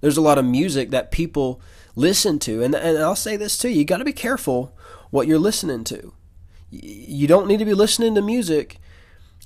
There's 0.02 0.18
a 0.18 0.22
lot 0.22 0.38
of 0.38 0.46
music 0.46 0.90
that 0.90 1.12
people 1.12 1.62
listen 1.96 2.40
to. 2.40 2.64
And, 2.64 2.74
and 2.74 2.98
I'll 2.98 3.16
say 3.16 3.38
this 3.38 3.58
too 3.58 3.70
you 3.70 3.86
got 3.86 3.98
to 3.98 4.06
be 4.06 4.14
careful 4.14 4.76
what 5.12 5.28
you're 5.28 5.40
listening 5.40 5.84
to. 5.86 6.14
You 6.72 7.28
don't 7.28 7.48
need 7.48 7.60
to 7.60 7.66
be 7.66 7.74
listening 7.74 8.16
to 8.16 8.22
music 8.22 8.78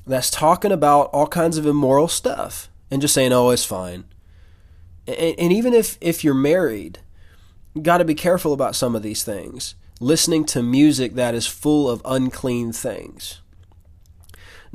that's 0.08 0.30
talking 0.30 0.72
about 0.72 1.10
all 1.12 1.28
kinds 1.28 1.58
of 1.58 1.66
immoral 1.66 2.08
stuff 2.08 2.70
and 2.92 3.02
just 3.02 3.14
saying, 3.14 3.34
oh, 3.34 3.50
it's 3.50 3.66
fine. 3.66 4.06
And, 5.08 5.36
and 5.38 5.52
even 5.52 5.74
if, 5.74 5.98
if 6.02 6.24
you're 6.24 6.36
married, 6.36 7.00
you 7.74 7.82
got 7.82 7.98
to 7.98 8.06
be 8.06 8.16
careful 8.16 8.54
about 8.54 8.76
some 8.76 8.96
of 8.96 9.02
these 9.04 9.24
things. 9.24 9.76
Listening 10.00 10.46
to 10.46 10.62
music 10.62 11.16
that 11.16 11.34
is 11.34 11.48
full 11.48 11.90
of 11.90 12.02
unclean 12.06 12.72
things. 12.72 13.42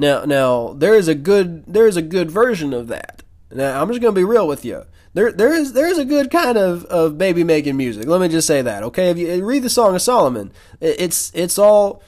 Now, 0.01 0.25
now 0.25 0.73
there 0.73 0.95
is 0.95 1.07
a 1.07 1.15
good 1.15 1.65
there 1.67 1.87
is 1.87 1.97
a 1.97 2.03
good 2.03 2.31
version 2.31 2.75
of 2.75 2.89
that. 2.89 3.23
Now, 3.53 3.81
I'm 3.81 3.89
just 3.89 4.01
to 4.01 4.13
be 4.13 4.25
real 4.25 4.49
with 4.49 4.65
you 4.65 4.85
there 5.15 5.33
there 5.33 5.53
is 5.53 5.73
there 5.73 5.89
is 5.89 5.99
a 5.99 6.05
good 6.05 6.31
kind 6.31 6.57
of, 6.57 6.85
of 6.87 7.19
baby 7.19 7.45
making 7.45 7.77
music. 7.77 8.07
Let 8.07 8.21
me 8.21 8.29
just 8.29 8.47
say 8.47 8.63
that, 8.63 8.83
okay? 8.85 9.11
If 9.11 9.19
you 9.19 9.45
read 9.45 9.63
the 9.63 9.71
Song 9.71 9.95
of 9.95 10.03
Solomon, 10.03 10.53
it's 10.81 11.33
it's 11.35 11.59
all 11.59 12.03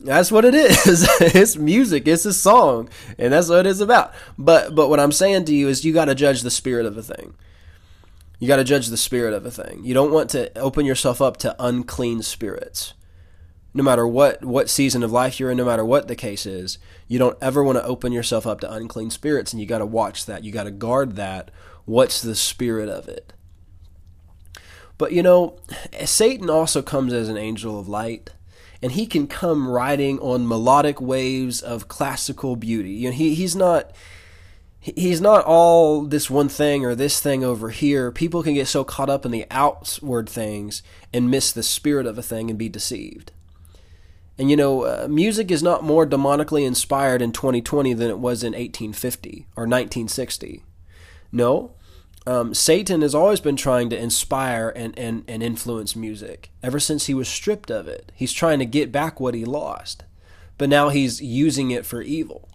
that's 0.00 0.32
what 0.32 0.44
it 0.44 0.54
is. 0.54 1.08
it's 1.20 1.56
music. 1.56 2.06
It's 2.06 2.24
a 2.24 2.32
song, 2.32 2.88
and 3.16 3.32
that's 3.32 3.48
what 3.48 3.66
it's 3.66 3.80
about. 3.80 4.12
But 4.36 4.74
but 4.74 4.88
what 4.88 5.00
I'm 5.00 5.12
saying 5.12 5.44
to 5.46 5.54
you 5.54 5.68
is, 5.68 5.84
you 5.84 5.92
got 5.92 6.06
to 6.06 6.14
judge 6.14 6.42
the 6.42 6.50
spirit 6.50 6.86
of 6.86 6.96
a 6.96 7.02
thing. 7.02 7.34
You 8.40 8.46
got 8.46 8.56
to 8.56 8.64
judge 8.64 8.88
the 8.88 8.96
spirit 8.96 9.34
of 9.34 9.44
a 9.44 9.50
thing. 9.50 9.80
You 9.84 9.94
don't 9.94 10.12
want 10.12 10.30
to 10.30 10.56
open 10.58 10.86
yourself 10.86 11.20
up 11.20 11.36
to 11.38 11.56
unclean 11.58 12.22
spirits. 12.22 12.94
No 13.74 13.82
matter 13.82 14.06
what 14.06 14.44
what 14.44 14.70
season 14.70 15.02
of 15.02 15.12
life 15.12 15.38
you're 15.38 15.50
in, 15.50 15.56
no 15.58 15.64
matter 15.64 15.84
what 15.84 16.08
the 16.08 16.16
case 16.16 16.46
is, 16.46 16.78
you 17.06 17.18
don't 17.18 17.38
ever 17.40 17.62
want 17.62 17.78
to 17.78 17.84
open 17.84 18.12
yourself 18.12 18.46
up 18.46 18.60
to 18.60 18.72
unclean 18.72 19.10
spirits, 19.10 19.52
and 19.52 19.60
you 19.60 19.66
got 19.66 19.78
to 19.78 19.86
watch 19.86 20.26
that. 20.26 20.42
You 20.42 20.52
got 20.52 20.64
to 20.64 20.70
guard 20.70 21.16
that 21.16 21.50
What's 21.88 22.20
the 22.20 22.36
spirit 22.36 22.90
of 22.90 23.08
it? 23.08 23.32
But 24.98 25.12
you 25.12 25.22
know, 25.22 25.56
Satan 26.04 26.50
also 26.50 26.82
comes 26.82 27.14
as 27.14 27.30
an 27.30 27.38
angel 27.38 27.80
of 27.80 27.88
light, 27.88 28.28
and 28.82 28.92
he 28.92 29.06
can 29.06 29.26
come 29.26 29.66
riding 29.66 30.18
on 30.18 30.46
melodic 30.46 31.00
waves 31.00 31.62
of 31.62 31.88
classical 31.88 32.56
beauty. 32.56 32.90
You 32.90 33.08
know, 33.08 33.16
he, 33.16 33.34
he's 33.34 33.56
not 33.56 33.90
he's 34.80 35.22
not 35.22 35.46
all 35.46 36.02
this 36.02 36.28
one 36.28 36.50
thing 36.50 36.84
or 36.84 36.94
this 36.94 37.20
thing 37.20 37.42
over 37.42 37.70
here. 37.70 38.12
People 38.12 38.42
can 38.42 38.52
get 38.52 38.68
so 38.68 38.84
caught 38.84 39.08
up 39.08 39.24
in 39.24 39.30
the 39.30 39.46
outward 39.50 40.28
things 40.28 40.82
and 41.10 41.30
miss 41.30 41.50
the 41.52 41.62
spirit 41.62 42.04
of 42.04 42.18
a 42.18 42.22
thing 42.22 42.50
and 42.50 42.58
be 42.58 42.68
deceived. 42.68 43.32
And 44.38 44.50
you 44.50 44.56
know, 44.56 44.82
uh, 44.82 45.08
music 45.10 45.50
is 45.50 45.62
not 45.62 45.82
more 45.82 46.06
demonically 46.06 46.64
inspired 46.64 47.20
in 47.20 47.32
2020 47.32 47.92
than 47.94 48.08
it 48.08 48.18
was 48.18 48.42
in 48.42 48.52
1850 48.52 49.48
or 49.56 49.64
1960. 49.64 50.62
No, 51.32 51.74
um, 52.28 52.52
Satan 52.52 53.00
has 53.00 53.14
always 53.14 53.40
been 53.40 53.56
trying 53.56 53.88
to 53.90 53.98
inspire 53.98 54.68
and, 54.68 54.96
and, 54.98 55.24
and 55.26 55.42
influence 55.42 55.96
music 55.96 56.50
ever 56.62 56.78
since 56.78 57.06
he 57.06 57.14
was 57.14 57.28
stripped 57.28 57.70
of 57.70 57.88
it. 57.88 58.12
He's 58.14 58.32
trying 58.32 58.58
to 58.58 58.66
get 58.66 58.92
back 58.92 59.18
what 59.18 59.34
he 59.34 59.44
lost, 59.44 60.04
but 60.58 60.68
now 60.68 60.90
he's 60.90 61.22
using 61.22 61.70
it 61.70 61.86
for 61.86 62.02
evil. 62.02 62.48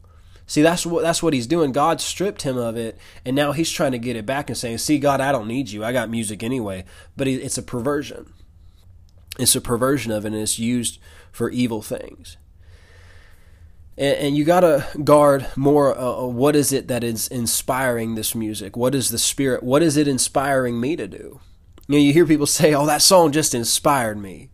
See, 0.46 0.62
that's 0.62 0.86
what 0.86 1.02
that's 1.02 1.24
what 1.24 1.34
he's 1.34 1.48
doing. 1.48 1.72
God 1.72 2.02
stripped 2.02 2.44
him 2.44 2.58
of 2.58 2.78
it, 2.78 2.98
and 3.26 3.36
now 3.36 3.54
he's 3.54 3.72
trying 3.72 3.94
to 3.94 3.98
get 3.98 4.16
it 4.16 4.26
back 4.26 4.50
and 4.50 4.58
saying, 4.58 4.78
"See, 4.78 5.00
God, 5.00 5.22
I 5.22 5.32
don't 5.32 5.48
need 5.48 5.70
you. 5.70 5.84
I 5.84 5.94
got 5.94 6.10
music 6.10 6.44
anyway." 6.44 6.84
But 7.16 7.28
it's 7.28 7.58
a 7.58 7.64
perversion. 7.64 8.32
It's 9.40 9.56
a 9.56 9.62
perversion 9.62 10.12
of 10.12 10.26
it, 10.26 10.34
and 10.34 10.42
it's 10.42 10.60
used 10.60 11.00
for 11.34 11.50
evil 11.50 11.82
things. 11.82 12.38
And, 13.98 14.18
and 14.18 14.38
you 14.38 14.46
got 14.46 14.62
to 14.62 14.88
guard 15.04 15.48
more 15.58 15.98
uh, 15.98 16.24
uh, 16.24 16.28
what 16.28 16.56
is 16.56 16.72
it 16.72 16.88
that 16.88 17.04
is 17.04 17.28
inspiring 17.28 18.16
this 18.16 18.34
music? 18.34 18.78
What 18.78 18.96
is 18.96 19.10
the 19.10 19.18
spirit 19.18 19.64
what 19.64 19.84
is 19.84 19.98
it 19.98 20.08
inspiring 20.08 20.80
me 20.80 20.96
to 20.96 21.08
do? 21.08 21.42
You 21.88 21.96
know 21.96 21.98
you 21.98 22.14
hear 22.14 22.26
people 22.26 22.46
say 22.46 22.74
oh 22.74 22.86
that 22.86 23.02
song 23.02 23.34
just 23.34 23.54
inspired 23.54 24.18
me. 24.18 24.50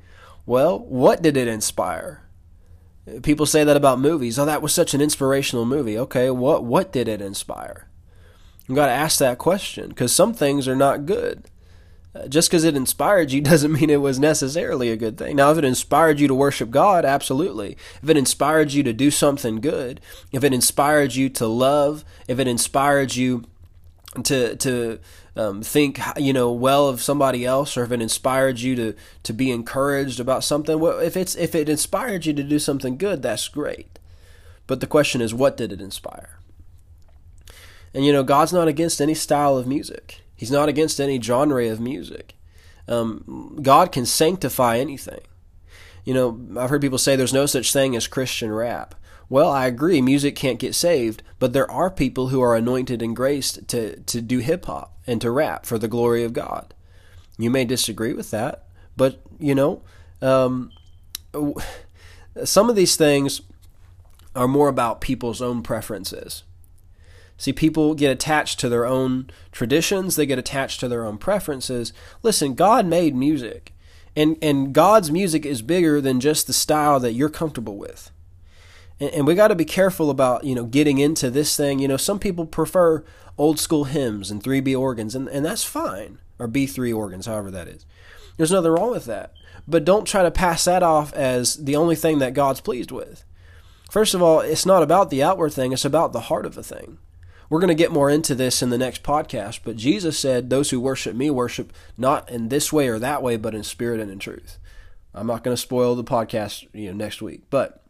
Well 0.45 0.79
what 0.79 1.21
did 1.21 1.37
it 1.37 1.47
inspire? 1.47 2.23
People 3.21 3.45
say 3.45 3.63
that 3.63 3.77
about 3.77 3.99
movies. 3.99 4.39
Oh 4.39 4.45
that 4.45 4.61
was 4.61 4.73
such 4.73 4.93
an 4.93 5.01
inspirational 5.01 5.65
movie. 5.65 5.97
Okay 5.97 6.29
what 6.29 6.63
what 6.63 6.91
did 6.91 7.07
it 7.07 7.21
inspire? 7.21 7.87
You 8.67 8.75
got 8.75 8.85
to 8.85 8.91
ask 8.91 9.17
that 9.19 9.39
question 9.39 9.89
because 9.89 10.13
some 10.13 10.33
things 10.33 10.67
are 10.67 10.75
not 10.75 11.05
good 11.05 11.49
just 12.27 12.49
because 12.49 12.63
it 12.63 12.75
inspired 12.75 13.31
you 13.31 13.41
doesn't 13.41 13.71
mean 13.71 13.89
it 13.89 14.01
was 14.01 14.19
necessarily 14.19 14.89
a 14.89 14.97
good 14.97 15.17
thing. 15.17 15.35
Now, 15.35 15.51
if 15.51 15.57
it 15.57 15.65
inspired 15.65 16.19
you 16.19 16.27
to 16.27 16.35
worship 16.35 16.71
God, 16.71 17.05
absolutely. 17.05 17.77
If 18.01 18.09
it 18.09 18.17
inspired 18.17 18.73
you 18.73 18.83
to 18.83 18.93
do 18.93 19.11
something 19.11 19.61
good, 19.61 20.01
if 20.31 20.43
it 20.43 20.53
inspired 20.53 21.15
you 21.15 21.29
to 21.29 21.47
love, 21.47 22.03
if 22.27 22.39
it 22.39 22.47
inspired 22.47 23.15
you 23.15 23.45
to 24.23 24.55
to 24.55 24.99
um, 25.35 25.61
think 25.61 25.99
you 26.17 26.33
know 26.33 26.51
well 26.51 26.87
of 26.87 27.01
somebody 27.01 27.45
else, 27.45 27.77
or 27.77 27.83
if 27.83 27.91
it 27.91 28.01
inspired 28.01 28.59
you 28.59 28.75
to 28.75 28.95
to 29.23 29.33
be 29.33 29.51
encouraged 29.51 30.19
about 30.19 30.43
something, 30.43 30.79
well, 30.79 30.99
if 30.99 31.15
it's 31.15 31.35
if 31.35 31.53
it 31.53 31.69
inspired 31.69 32.25
you 32.25 32.33
to 32.33 32.43
do 32.43 32.59
something 32.59 32.97
good, 32.97 33.21
that's 33.21 33.47
great. 33.47 33.99
But 34.67 34.81
the 34.81 34.87
question 34.87 35.21
is, 35.21 35.33
what 35.33 35.57
did 35.57 35.71
it 35.71 35.81
inspire? 35.81 36.39
And 37.93 38.05
you 38.05 38.11
know, 38.11 38.23
God's 38.23 38.53
not 38.53 38.67
against 38.67 39.01
any 39.01 39.13
style 39.13 39.57
of 39.57 39.67
music. 39.67 40.21
He's 40.39 40.51
not 40.51 40.69
against 40.69 41.01
any 41.01 41.19
genre 41.21 41.67
of 41.67 41.81
music. 41.81 42.33
Um, 42.87 43.59
God 43.61 43.91
can 43.91 44.05
sanctify 44.05 44.77
anything. 44.77 45.19
You 46.05 46.13
know, 46.13 46.39
I've 46.57 46.69
heard 46.69 46.81
people 46.81 46.97
say 46.97 47.17
there's 47.17 47.33
no 47.33 47.45
such 47.45 47.73
thing 47.73 47.93
as 47.93 48.07
Christian 48.07 48.49
rap. 48.49 48.95
Well, 49.27 49.51
I 49.51 49.67
agree, 49.67 50.01
music 50.01 50.37
can't 50.37 50.57
get 50.57 50.75
saved, 50.75 51.23
but 51.39 51.51
there 51.51 51.69
are 51.69 51.91
people 51.91 52.29
who 52.29 52.41
are 52.41 52.55
anointed 52.55 53.01
and 53.01 53.13
graced 53.13 53.67
to, 53.67 53.99
to 53.99 54.21
do 54.21 54.39
hip 54.39 54.63
hop 54.63 54.97
and 55.05 55.19
to 55.19 55.29
rap 55.29 55.65
for 55.65 55.77
the 55.77 55.89
glory 55.89 56.23
of 56.23 56.31
God. 56.31 56.73
You 57.37 57.49
may 57.49 57.65
disagree 57.65 58.13
with 58.13 58.31
that, 58.31 58.63
but, 58.95 59.21
you 59.39 59.53
know, 59.53 59.81
um, 60.21 60.71
some 62.45 62.69
of 62.69 62.77
these 62.77 62.95
things 62.95 63.41
are 64.37 64.47
more 64.47 64.69
about 64.69 65.01
people's 65.01 65.41
own 65.41 65.63
preferences. 65.63 66.43
See, 67.39 67.53
people 67.53 67.95
get 67.95 68.11
attached 68.11 68.59
to 68.59 68.69
their 68.69 68.85
own 68.85 69.29
traditions, 69.53 70.17
they 70.17 70.25
get 70.25 70.37
attached 70.37 70.81
to 70.81 70.89
their 70.89 71.05
own 71.05 71.17
preferences. 71.17 71.93
Listen, 72.21 72.53
God 72.53 72.85
made 72.85 73.15
music, 73.15 73.73
and, 74.13 74.37
and 74.41 74.73
God's 74.73 75.09
music 75.09 75.45
is 75.45 75.61
bigger 75.61 76.01
than 76.01 76.19
just 76.19 76.47
the 76.47 76.53
style 76.53 76.99
that 76.99 77.13
you're 77.13 77.29
comfortable 77.29 77.77
with. 77.77 78.11
And, 78.99 79.09
and 79.11 79.25
we 79.25 79.35
got 79.35 79.47
to 79.47 79.55
be 79.55 79.63
careful 79.63 80.09
about, 80.09 80.43
you 80.43 80.53
know, 80.53 80.65
getting 80.65 80.97
into 80.97 81.29
this 81.29 81.55
thing. 81.55 81.79
You 81.79 81.87
know, 81.87 81.95
some 81.95 82.19
people 82.19 82.45
prefer 82.45 83.05
old 83.37 83.57
school 83.57 83.85
hymns 83.85 84.29
and 84.29 84.43
3B 84.43 84.77
organs, 84.77 85.15
and, 85.15 85.29
and 85.29 85.45
that's 85.45 85.63
fine, 85.63 86.19
or 86.39 86.47
B3 86.49 86.93
organs, 86.93 87.25
however 87.25 87.49
that 87.51 87.69
is. 87.69 87.85
There's 88.35 88.51
nothing 88.51 88.71
wrong 88.71 88.91
with 88.91 89.05
that. 89.05 89.31
But 89.65 89.85
don't 89.85 90.05
try 90.05 90.23
to 90.23 90.31
pass 90.31 90.65
that 90.65 90.83
off 90.83 91.13
as 91.13 91.55
the 91.55 91.77
only 91.77 91.95
thing 91.95 92.19
that 92.19 92.33
God's 92.33 92.59
pleased 92.59 92.91
with. 92.91 93.23
First 93.89 94.13
of 94.13 94.21
all, 94.21 94.41
it's 94.41 94.65
not 94.65 94.83
about 94.83 95.09
the 95.09 95.23
outward 95.23 95.53
thing, 95.53 95.71
it's 95.71 95.85
about 95.85 96.11
the 96.11 96.21
heart 96.21 96.45
of 96.45 96.55
the 96.55 96.63
thing. 96.63 96.97
We're 97.49 97.59
going 97.59 97.69
to 97.69 97.75
get 97.75 97.91
more 97.91 98.09
into 98.09 98.35
this 98.35 98.61
in 98.61 98.69
the 98.69 98.77
next 98.77 99.01
podcast, 99.01 99.61
but 99.63 99.75
Jesus 99.75 100.19
said, 100.19 100.49
Those 100.49 100.69
who 100.69 100.79
worship 100.79 101.15
me 101.15 101.29
worship 101.29 101.73
not 101.97 102.29
in 102.29 102.49
this 102.49 102.71
way 102.71 102.87
or 102.87 102.99
that 102.99 103.23
way, 103.23 103.37
but 103.37 103.55
in 103.55 103.63
spirit 103.63 103.99
and 103.99 104.11
in 104.11 104.19
truth. 104.19 104.57
I'm 105.13 105.27
not 105.27 105.43
going 105.43 105.55
to 105.55 105.61
spoil 105.61 105.95
the 105.95 106.03
podcast 106.03 106.67
you 106.73 106.89
know, 106.89 106.97
next 106.97 107.21
week. 107.21 107.41
But, 107.49 107.83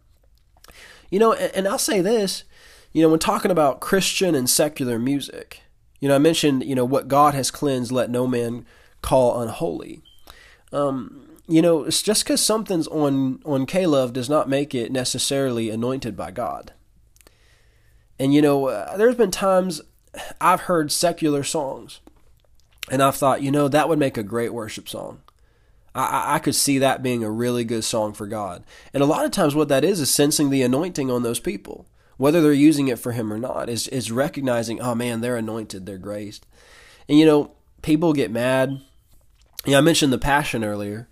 you 1.10 1.20
know, 1.20 1.34
and, 1.34 1.54
and 1.54 1.68
I'll 1.68 1.78
say 1.78 2.00
this, 2.00 2.46
you 2.94 3.02
know, 3.02 3.10
when 3.10 3.20
talking 3.20 3.52
about 3.52 3.82
Christian 3.82 4.34
and 4.34 4.50
secular 4.50 4.98
music, 4.98 5.62
you 6.00 6.08
know, 6.08 6.16
I 6.16 6.20
mentioned, 6.20 6.64
you 6.64 6.76
know, 6.76 6.86
what 6.86 7.10
God 7.10 7.34
has 7.34 7.52
cleansed, 7.52 7.92
let 7.92 8.10
no 8.10 8.26
man 8.26 8.66
call 9.02 9.42
unholy. 9.42 10.02
Um, 10.72 11.26
you 11.48 11.62
know, 11.62 11.84
it's 11.84 12.02
just 12.02 12.24
because 12.24 12.42
something's 12.42 12.88
on 12.88 13.42
on 13.44 13.66
K-Love 13.66 14.14
does 14.14 14.30
not 14.30 14.48
make 14.48 14.74
it 14.76 14.92
necessarily 14.92 15.70
anointed 15.70 16.16
by 16.16 16.32
God. 16.32 16.74
And 18.20 18.34
you 18.34 18.42
know, 18.42 18.68
uh, 18.68 18.98
there's 18.98 19.16
been 19.16 19.32
times 19.32 19.82
I've 20.42 20.62
heard 20.62 20.92
secular 20.92 21.44
songs, 21.44 22.02
and 22.92 23.02
I've 23.02 23.16
thought, 23.16 23.42
you 23.42 23.52
know, 23.52 23.68
that 23.68 23.88
would 23.88 24.00
make 24.00 24.18
a 24.18 24.24
great 24.24 24.54
worship 24.54 24.90
song. 24.90 25.22
I, 25.96 26.36
I 26.36 26.40
could 26.40 26.56
see 26.56 26.80
that 26.80 27.04
being 27.04 27.24
a 27.24 27.32
really 27.32 27.64
good 27.64 27.84
song 27.84 28.14
for 28.14 28.28
God. 28.28 28.64
And 28.94 29.02
a 29.02 29.08
lot 29.08 29.26
of 29.26 29.32
times, 29.32 29.56
what 29.56 29.70
that 29.70 29.84
is 29.84 30.00
is 30.00 30.10
sensing 30.12 30.50
the 30.50 30.62
anointing 30.62 31.10
on 31.10 31.24
those 31.24 31.40
people, 31.40 31.88
whether 32.18 32.42
they're 32.42 32.54
using 32.54 32.88
it 32.88 33.00
for 33.00 33.14
Him 33.14 33.32
or 33.32 33.38
not. 33.38 33.70
Is 33.70 33.88
is 33.88 34.12
recognizing, 34.12 34.82
oh 34.82 34.96
man, 34.96 35.22
they're 35.22 35.38
anointed, 35.38 35.86
they're 35.86 35.98
graced. 35.98 36.46
And 37.08 37.18
you 37.18 37.26
know, 37.26 37.52
people 37.82 38.14
get 38.14 38.32
mad. 38.32 38.82
Yeah, 39.66 39.80
I 39.80 39.82
mentioned 39.82 40.14
the 40.14 40.18
passion 40.18 40.64
earlier 40.64 41.09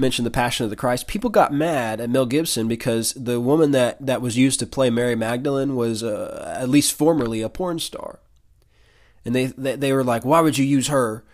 mentioned 0.00 0.26
the 0.26 0.30
Passion 0.30 0.64
of 0.64 0.70
the 0.70 0.76
Christ, 0.76 1.06
people 1.06 1.30
got 1.30 1.52
mad 1.52 2.00
at 2.00 2.10
Mel 2.10 2.26
Gibson 2.26 2.66
because 2.66 3.12
the 3.12 3.40
woman 3.40 3.70
that, 3.72 4.04
that 4.04 4.22
was 4.22 4.36
used 4.36 4.58
to 4.60 4.66
play 4.66 4.90
Mary 4.90 5.14
Magdalene 5.14 5.76
was 5.76 6.02
uh, 6.02 6.56
at 6.58 6.68
least 6.68 6.92
formerly 6.92 7.42
a 7.42 7.48
porn 7.48 7.78
star, 7.78 8.20
and 9.24 9.34
they, 9.34 9.46
they 9.46 9.76
they 9.76 9.92
were 9.92 10.04
like, 10.04 10.24
"Why 10.24 10.40
would 10.40 10.58
you 10.58 10.64
use 10.64 10.88
her? 10.88 11.24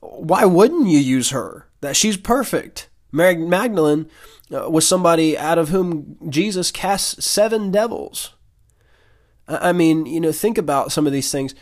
Why 0.00 0.44
wouldn't 0.44 0.88
you 0.88 0.98
use 0.98 1.30
her? 1.30 1.66
That 1.80 1.96
she's 1.96 2.16
perfect." 2.16 2.88
Mary 3.12 3.36
Magdalene 3.36 4.08
uh, 4.54 4.70
was 4.70 4.86
somebody 4.86 5.36
out 5.36 5.58
of 5.58 5.70
whom 5.70 6.16
Jesus 6.28 6.70
cast 6.70 7.22
seven 7.22 7.70
devils. 7.70 8.34
I 9.48 9.72
mean, 9.72 10.06
you 10.06 10.20
know, 10.20 10.32
think 10.32 10.58
about 10.58 10.92
some 10.92 11.06
of 11.06 11.12
these 11.12 11.32
things. 11.32 11.54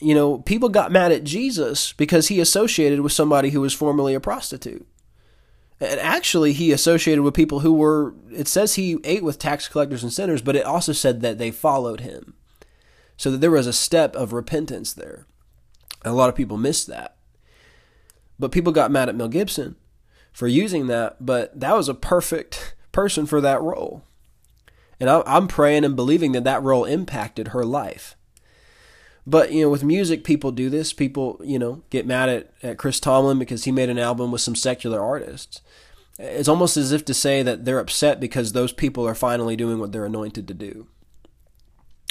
You 0.00 0.14
know, 0.14 0.38
people 0.38 0.68
got 0.68 0.92
mad 0.92 1.12
at 1.12 1.24
Jesus 1.24 1.92
because 1.92 2.28
he 2.28 2.40
associated 2.40 3.00
with 3.00 3.12
somebody 3.12 3.50
who 3.50 3.60
was 3.60 3.74
formerly 3.74 4.14
a 4.14 4.20
prostitute. 4.20 4.86
And 5.80 6.00
actually, 6.00 6.52
he 6.52 6.72
associated 6.72 7.22
with 7.22 7.34
people 7.34 7.60
who 7.60 7.72
were, 7.72 8.14
it 8.32 8.48
says 8.48 8.74
he 8.74 8.98
ate 9.04 9.22
with 9.22 9.38
tax 9.38 9.68
collectors 9.68 10.02
and 10.02 10.12
sinners, 10.12 10.42
but 10.42 10.56
it 10.56 10.64
also 10.64 10.92
said 10.92 11.20
that 11.20 11.38
they 11.38 11.50
followed 11.50 12.00
him. 12.00 12.34
So 13.16 13.30
that 13.30 13.38
there 13.38 13.50
was 13.50 13.66
a 13.66 13.72
step 13.72 14.14
of 14.16 14.32
repentance 14.32 14.92
there. 14.92 15.26
And 16.04 16.12
a 16.12 16.16
lot 16.16 16.28
of 16.28 16.36
people 16.36 16.56
missed 16.56 16.86
that. 16.88 17.16
But 18.38 18.52
people 18.52 18.72
got 18.72 18.90
mad 18.90 19.08
at 19.08 19.16
Mel 19.16 19.28
Gibson 19.28 19.76
for 20.32 20.46
using 20.46 20.86
that, 20.86 21.24
but 21.24 21.58
that 21.58 21.76
was 21.76 21.88
a 21.88 21.94
perfect 21.94 22.74
person 22.92 23.26
for 23.26 23.40
that 23.40 23.60
role. 23.60 24.04
And 25.00 25.08
I'm 25.10 25.48
praying 25.48 25.84
and 25.84 25.96
believing 25.96 26.32
that 26.32 26.44
that 26.44 26.62
role 26.62 26.84
impacted 26.84 27.48
her 27.48 27.64
life. 27.64 28.16
But 29.28 29.52
you 29.52 29.60
know, 29.60 29.68
with 29.68 29.84
music, 29.84 30.24
people 30.24 30.52
do 30.52 30.70
this. 30.70 30.94
People, 30.94 31.38
you 31.44 31.58
know, 31.58 31.82
get 31.90 32.06
mad 32.06 32.30
at, 32.30 32.50
at 32.62 32.78
Chris 32.78 32.98
Tomlin 32.98 33.38
because 33.38 33.64
he 33.64 33.70
made 33.70 33.90
an 33.90 33.98
album 33.98 34.32
with 34.32 34.40
some 34.40 34.54
secular 34.54 35.04
artists. 35.04 35.60
It's 36.18 36.48
almost 36.48 36.78
as 36.78 36.92
if 36.92 37.04
to 37.04 37.14
say 37.14 37.42
that 37.42 37.66
they're 37.66 37.78
upset 37.78 38.20
because 38.20 38.52
those 38.52 38.72
people 38.72 39.06
are 39.06 39.14
finally 39.14 39.54
doing 39.54 39.78
what 39.78 39.92
they're 39.92 40.06
anointed 40.06 40.48
to 40.48 40.54
do. 40.54 40.86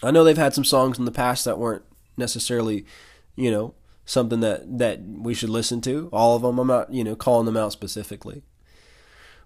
I 0.03 0.11
know 0.11 0.23
they've 0.23 0.37
had 0.37 0.53
some 0.53 0.63
songs 0.63 0.99
in 0.99 1.05
the 1.05 1.11
past 1.11 1.43
that 1.45 1.57
weren't 1.57 1.83
necessarily, 2.17 2.85
you 3.35 3.49
know, 3.49 3.73
something 4.05 4.41
that 4.41 4.77
that 4.77 5.01
we 5.01 5.33
should 5.33 5.49
listen 5.49 5.81
to. 5.81 6.09
All 6.13 6.35
of 6.35 6.43
them. 6.43 6.59
I'm 6.59 6.67
not, 6.67 6.93
you 6.93 7.03
know, 7.03 7.15
calling 7.15 7.47
them 7.47 7.57
out 7.57 7.71
specifically. 7.71 8.43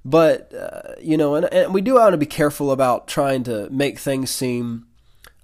But 0.03 0.53
uh, 0.53 0.95
you 1.01 1.15
know, 1.15 1.36
and, 1.36 1.45
and 1.53 1.74
we 1.74 1.80
do 1.80 1.93
want 1.93 2.11
to 2.11 2.17
be 2.17 2.26
careful 2.26 2.69
about 2.69 3.07
trying 3.07 3.43
to 3.43 3.69
make 3.69 3.97
things 3.97 4.30
seem 4.30 4.88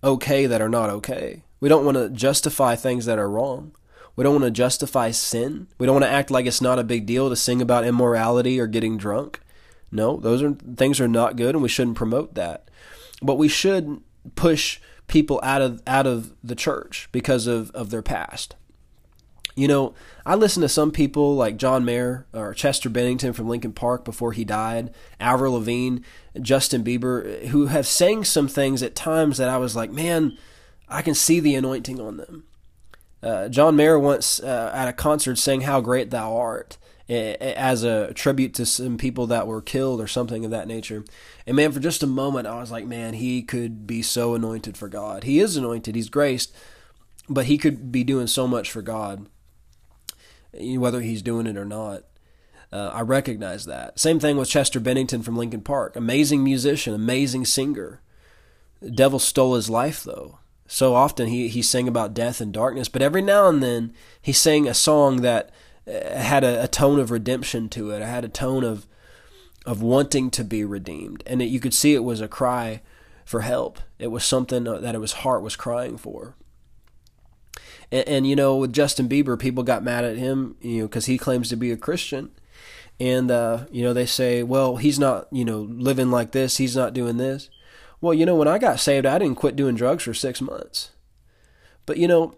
okay 0.04 0.46
that 0.46 0.62
are 0.62 0.68
not 0.68 0.90
okay. 0.90 1.44
We 1.60 1.70
don't 1.70 1.86
want 1.86 1.98
to 1.98 2.10
justify 2.10 2.76
things 2.76 3.06
that 3.06 3.20
are 3.20 3.30
wrong. 3.30 3.72
We 4.16 4.24
don't 4.24 4.34
want 4.34 4.46
to 4.46 4.52
justify 4.52 5.12
sin. 5.12 5.68
We 5.78 5.86
don't 5.86 5.96
want 5.96 6.06
to 6.06 6.12
act 6.12 6.32
like 6.32 6.46
it's 6.46 6.62
not 6.62 6.80
a 6.80 6.84
big 6.84 7.06
deal 7.06 7.30
to 7.30 7.36
sing 7.36 7.62
about 7.62 7.86
immorality 7.86 8.60
or 8.60 8.68
getting 8.68 8.98
drunk. 8.98 9.40
No, 9.92 10.18
those 10.18 10.42
are 10.42 10.54
things 10.54 11.00
are 11.00 11.08
not 11.08 11.36
good 11.36 11.56
and 11.56 11.62
we 11.62 11.70
shouldn't 11.70 11.98
promote 11.98 12.34
that. 12.36 12.70
But 13.22 13.36
we 13.36 13.48
should 13.48 14.02
push 14.36 14.80
people 15.08 15.40
out 15.44 15.62
of 15.62 15.82
out 15.88 16.06
of 16.06 16.34
the 16.44 16.56
church 16.56 17.10
because 17.12 17.48
of, 17.48 17.72
of 17.72 17.90
their 17.90 18.02
past. 18.02 18.56
You 19.56 19.68
know, 19.68 19.96
I 20.24 20.36
listen 20.36 20.62
to 20.62 20.70
some 20.70 20.92
people 20.92 21.36
like 21.36 21.58
John 21.58 21.84
Mayer 21.84 22.28
or 22.32 22.54
Chester 22.54 22.90
Bennington 22.90 23.34
from 23.34 23.50
Linkin 23.50 23.74
Park 23.74 24.06
before 24.06 24.34
he 24.34 24.46
died, 24.46 24.94
Avril 25.20 25.54
Lavigne, 25.54 26.00
Justin 26.40 26.84
Bieber, 26.84 27.48
who 27.48 27.66
have 27.66 27.88
sang 27.88 28.24
some 28.24 28.48
things 28.48 28.84
at 28.84 28.94
times 28.94 29.38
that 29.38 29.50
I 29.50 29.58
was 29.58 29.76
like, 29.76 29.90
man, 29.90 30.38
I 30.90 31.02
can 31.02 31.14
see 31.14 31.40
the 31.40 31.56
anointing 31.56 32.00
on 32.00 32.18
them. 32.18 32.46
Uh, 33.22 33.50
John 33.50 33.76
Mayer 33.76 33.98
once 33.98 34.40
uh, 34.40 34.72
at 34.74 34.88
a 34.88 34.94
concert 34.94 35.38
sang 35.38 35.62
"How 35.62 35.82
Great 35.82 36.12
Thou 36.12 36.36
Art" 36.38 36.78
as 37.10 37.84
a 37.84 38.14
tribute 38.14 38.54
to 38.56 38.66
some 38.66 38.98
people 38.98 39.28
that 39.28 39.48
were 39.48 39.62
killed 39.62 40.02
or 40.02 40.08
something 40.08 40.44
of 40.44 40.52
that 40.52 40.68
nature. 40.68 41.06
And 41.46 41.56
man, 41.56 41.72
for 41.72 41.80
just 41.80 42.04
a 42.04 42.08
moment, 42.08 42.48
I 42.48 42.60
was 42.60 42.70
like, 42.70 42.86
man, 42.86 43.14
he 43.14 43.42
could 43.42 43.88
be 43.88 44.02
so 44.02 44.36
anointed 44.36 44.78
for 44.78 44.90
God. 44.90 45.24
He 45.24 45.40
is 45.40 45.56
anointed, 45.56 45.96
he's 45.96 46.10
graced, 46.10 46.54
but 47.30 47.46
he 47.46 47.58
could 47.58 47.92
be 47.92 48.04
doing 48.04 48.28
so 48.28 48.46
much 48.46 48.70
for 48.70 48.82
God, 48.82 49.28
whether 50.52 51.00
he's 51.02 51.22
doing 51.22 51.48
it 51.48 51.58
or 51.58 51.66
not. 51.66 52.04
Uh, 52.74 52.92
I 52.94 53.02
recognize 53.02 53.66
that. 53.66 53.98
Same 53.98 54.20
thing 54.20 54.36
with 54.36 54.50
Chester 54.50 54.82
Bennington 54.82 55.24
from 55.24 55.38
Linkin 55.38 55.62
Park. 55.62 55.96
Amazing 55.96 56.44
musician, 56.44 56.94
amazing 56.94 57.46
singer. 57.46 58.02
The 58.82 58.92
devil 58.92 59.20
stole 59.20 59.56
his 59.56 59.70
life, 59.70 60.04
though 60.04 60.40
so 60.68 60.94
often 60.94 61.28
he, 61.28 61.48
he 61.48 61.62
sang 61.62 61.88
about 61.88 62.14
death 62.14 62.42
and 62.42 62.54
darkness, 62.54 62.90
but 62.90 63.02
every 63.02 63.22
now 63.22 63.48
and 63.48 63.64
then 63.64 63.94
he 64.22 64.34
sang 64.34 64.68
a 64.68 64.74
song 64.74 65.22
that 65.22 65.50
uh, 65.88 66.20
had 66.20 66.44
a, 66.44 66.64
a 66.64 66.68
tone 66.68 67.00
of 67.00 67.10
redemption 67.10 67.70
to 67.70 67.92
it. 67.92 68.02
It 68.02 68.06
had 68.06 68.26
a 68.26 68.30
tone 68.30 68.64
of 68.64 68.86
of 69.66 69.82
wanting 69.82 70.30
to 70.32 70.46
be 70.46 70.64
redeemed, 70.64 71.24
and 71.26 71.42
it, 71.42 71.46
you 71.46 71.60
could 71.60 71.74
see 71.74 71.94
it 71.94 72.04
was 72.04 72.22
a 72.22 72.28
cry 72.28 72.82
for 73.26 73.42
help. 73.42 73.80
It 74.00 74.08
was 74.08 74.24
something 74.24 74.64
that 74.64 74.96
his 74.96 75.12
heart 75.12 75.42
was 75.42 75.58
crying 75.58 75.98
for. 75.98 76.36
And, 77.92 78.08
and 78.08 78.28
you 78.28 78.36
know, 78.36 78.56
with 78.56 78.72
Justin 78.72 79.10
Bieber, 79.10 79.38
people 79.38 79.64
got 79.64 79.84
mad 79.84 80.06
at 80.06 80.16
him, 80.16 80.56
you 80.62 80.80
know, 80.80 80.88
because 80.88 81.08
he 81.08 81.18
claims 81.18 81.50
to 81.50 81.58
be 81.58 81.72
a 81.72 81.78
Christian, 81.78 82.32
and 83.00 83.30
uh, 83.30 83.66
you 83.72 83.84
know 83.84 83.94
they 83.94 84.06
say, 84.06 84.44
well, 84.44 84.78
he's 84.78 85.00
not, 85.00 85.28
you 85.32 85.46
know, 85.46 85.60
living 85.60 86.12
like 86.12 86.32
this. 86.32 86.58
He's 86.58 86.76
not 86.76 86.94
doing 86.94 87.18
this. 87.18 87.50
Well, 88.00 88.14
you 88.14 88.26
know, 88.26 88.36
when 88.36 88.48
I 88.48 88.58
got 88.58 88.80
saved, 88.80 89.06
I 89.06 89.18
didn't 89.18 89.38
quit 89.38 89.56
doing 89.56 89.76
drugs 89.76 90.04
for 90.04 90.14
six 90.14 90.42
months. 90.42 90.92
But, 91.86 91.98
you 91.98 92.08
know, 92.08 92.36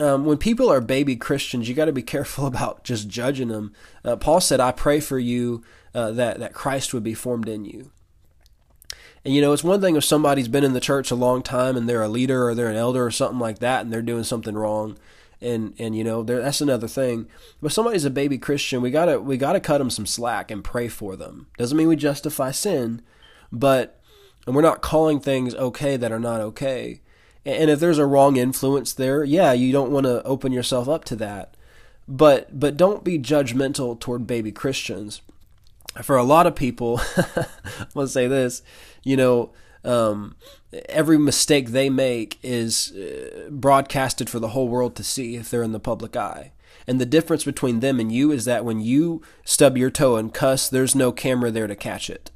um, 0.00 0.24
when 0.24 0.38
people 0.38 0.70
are 0.70 0.80
baby 0.80 1.16
Christians, 1.16 1.68
you 1.68 1.74
got 1.74 1.84
to 1.86 1.92
be 1.92 2.02
careful 2.14 2.46
about 2.46 2.84
just 2.84 3.08
judging 3.08 3.48
them. 3.48 3.74
Uh, 4.04 4.16
Paul 4.16 4.40
said, 4.40 4.60
I 4.60 4.72
pray 4.72 5.00
for 5.00 5.18
you 5.18 5.62
uh, 5.94 6.12
that, 6.12 6.40
that 6.40 6.54
Christ 6.54 6.94
would 6.94 7.04
be 7.04 7.14
formed 7.14 7.48
in 7.48 7.64
you. 7.64 7.90
And, 9.24 9.34
you 9.34 9.40
know, 9.40 9.52
it's 9.52 9.64
one 9.64 9.80
thing 9.80 9.96
if 9.96 10.04
somebody's 10.04 10.48
been 10.48 10.64
in 10.64 10.74
the 10.74 10.80
church 10.80 11.10
a 11.10 11.16
long 11.16 11.42
time 11.42 11.76
and 11.76 11.88
they're 11.88 12.02
a 12.02 12.08
leader 12.08 12.46
or 12.46 12.54
they're 12.54 12.68
an 12.68 12.76
elder 12.76 13.04
or 13.04 13.10
something 13.10 13.38
like 13.38 13.60
that 13.60 13.82
and 13.82 13.92
they're 13.92 14.02
doing 14.02 14.24
something 14.24 14.54
wrong. 14.54 14.98
And, 15.40 15.74
and 15.78 15.94
you 15.94 16.04
know 16.04 16.22
that's 16.22 16.62
another 16.62 16.88
thing. 16.88 17.26
But 17.60 17.72
somebody's 17.72 18.04
a 18.06 18.10
baby 18.10 18.38
Christian, 18.38 18.80
we 18.80 18.90
gotta 18.90 19.20
we 19.20 19.36
gotta 19.36 19.60
cut 19.60 19.76
them 19.76 19.90
some 19.90 20.06
slack 20.06 20.50
and 20.50 20.64
pray 20.64 20.88
for 20.88 21.16
them. 21.16 21.48
Doesn't 21.58 21.76
mean 21.76 21.88
we 21.88 21.96
justify 21.96 22.50
sin, 22.50 23.02
but 23.52 24.00
and 24.46 24.54
we're 24.54 24.62
not 24.62 24.82
calling 24.82 25.20
things 25.20 25.54
okay 25.54 25.96
that 25.96 26.12
are 26.12 26.20
not 26.20 26.40
okay. 26.40 27.00
And 27.46 27.70
if 27.70 27.78
there's 27.78 27.98
a 27.98 28.06
wrong 28.06 28.36
influence 28.36 28.92
there, 28.92 29.22
yeah, 29.22 29.52
you 29.52 29.72
don't 29.72 29.90
want 29.90 30.06
to 30.06 30.22
open 30.24 30.52
yourself 30.52 30.88
up 30.88 31.04
to 31.06 31.16
that. 31.16 31.56
But 32.06 32.58
but 32.58 32.76
don't 32.76 33.04
be 33.04 33.18
judgmental 33.18 33.98
toward 33.98 34.26
baby 34.26 34.52
Christians. 34.52 35.22
For 36.02 36.16
a 36.16 36.24
lot 36.24 36.46
of 36.46 36.56
people, 36.56 36.98
to 37.94 38.08
say 38.08 38.26
this, 38.26 38.62
you 39.04 39.16
know, 39.16 39.52
um, 39.84 40.34
every 40.88 41.18
mistake 41.18 41.68
they 41.68 41.88
make 41.88 42.38
is 42.42 42.92
uh, 42.92 43.48
broadcasted 43.50 44.28
for 44.28 44.40
the 44.40 44.48
whole 44.48 44.68
world 44.68 44.96
to 44.96 45.04
see 45.04 45.36
if 45.36 45.48
they're 45.50 45.62
in 45.62 45.72
the 45.72 45.80
public 45.80 46.16
eye. 46.16 46.52
And 46.86 47.00
the 47.00 47.06
difference 47.06 47.44
between 47.44 47.80
them 47.80 48.00
and 48.00 48.10
you 48.10 48.32
is 48.32 48.44
that 48.44 48.64
when 48.64 48.80
you 48.80 49.22
stub 49.44 49.78
your 49.78 49.90
toe 49.90 50.16
and 50.16 50.34
cuss, 50.34 50.68
there's 50.68 50.94
no 50.94 51.12
camera 51.12 51.50
there 51.50 51.68
to 51.68 51.76
catch 51.76 52.10
it 52.10 52.30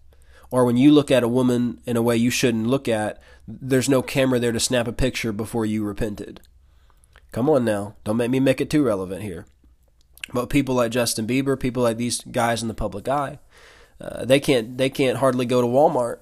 or 0.51 0.65
when 0.65 0.77
you 0.77 0.91
look 0.91 1.11
at 1.11 1.23
a 1.23 1.29
woman 1.29 1.81
in 1.87 1.97
a 1.97 2.03
way 2.03 2.17
you 2.17 2.31
shouldn't 2.31 2.67
look 2.67 2.89
at, 2.89 3.21
there's 3.47 3.89
no 3.89 4.03
camera 4.03 4.39
there 4.39 4.53
to 4.53 4.61
snap 4.61 4.89
a 4.89 4.93
picture 4.93 5.33
before 5.33 5.67
you 5.67 5.85
repented. 5.85 6.41
Come 7.33 7.51
on 7.51 7.65
now, 7.65 7.97
don't 8.05 8.17
make 8.17 8.31
me 8.31 8.41
make 8.41 8.61
it 8.61 8.71
too 8.71 8.83
relevant 8.83 9.23
here. 9.23 9.47
But 10.33 10.51
people 10.51 10.75
like 10.75 10.93
Justin 10.93 11.27
Bieber, 11.27 11.59
people 11.59 11.83
like 11.83 11.97
these 11.97 12.21
guys 12.21 12.63
in 12.63 12.69
the 12.69 12.75
public 12.75 13.09
eye, 13.09 13.39
uh, 14.01 14.25
they 14.25 14.41
can't 14.41 14.79
they 14.79 14.91
can't 14.91 15.19
hardly 15.19 15.47
go 15.47 15.61
to 15.61 15.67
Walmart 15.67 16.19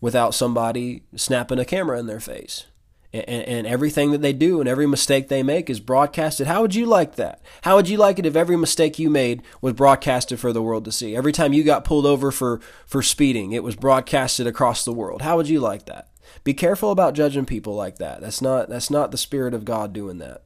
without 0.00 0.34
somebody 0.34 1.04
snapping 1.14 1.58
a 1.58 1.64
camera 1.64 1.98
in 1.98 2.06
their 2.06 2.20
face. 2.20 2.66
And, 3.14 3.28
and, 3.28 3.66
everything 3.66 4.10
that 4.12 4.22
they 4.22 4.32
do 4.32 4.58
and 4.58 4.66
every 4.66 4.86
mistake 4.86 5.28
they 5.28 5.42
make 5.42 5.68
is 5.68 5.80
broadcasted. 5.80 6.46
How 6.46 6.62
would 6.62 6.74
you 6.74 6.86
like 6.86 7.16
that? 7.16 7.42
How 7.60 7.76
would 7.76 7.86
you 7.86 7.98
like 7.98 8.18
it 8.18 8.24
if 8.24 8.34
every 8.34 8.56
mistake 8.56 8.98
you 8.98 9.10
made 9.10 9.42
was 9.60 9.74
broadcasted 9.74 10.40
for 10.40 10.50
the 10.50 10.62
world 10.62 10.86
to 10.86 10.92
see? 10.92 11.14
Every 11.14 11.30
time 11.30 11.52
you 11.52 11.62
got 11.62 11.84
pulled 11.84 12.06
over 12.06 12.32
for, 12.32 12.60
for 12.86 13.02
speeding, 13.02 13.52
it 13.52 13.62
was 13.62 13.76
broadcasted 13.76 14.46
across 14.46 14.82
the 14.82 14.94
world. 14.94 15.20
How 15.20 15.36
would 15.36 15.46
you 15.46 15.60
like 15.60 15.84
that? 15.84 16.08
Be 16.44 16.54
careful 16.54 16.90
about 16.90 17.14
judging 17.14 17.46
people 17.46 17.74
like 17.74 17.98
that. 17.98 18.20
That's 18.20 18.42
not 18.42 18.68
that's 18.68 18.90
not 18.90 19.10
the 19.10 19.18
spirit 19.18 19.54
of 19.54 19.64
God 19.64 19.92
doing 19.92 20.18
that. 20.18 20.42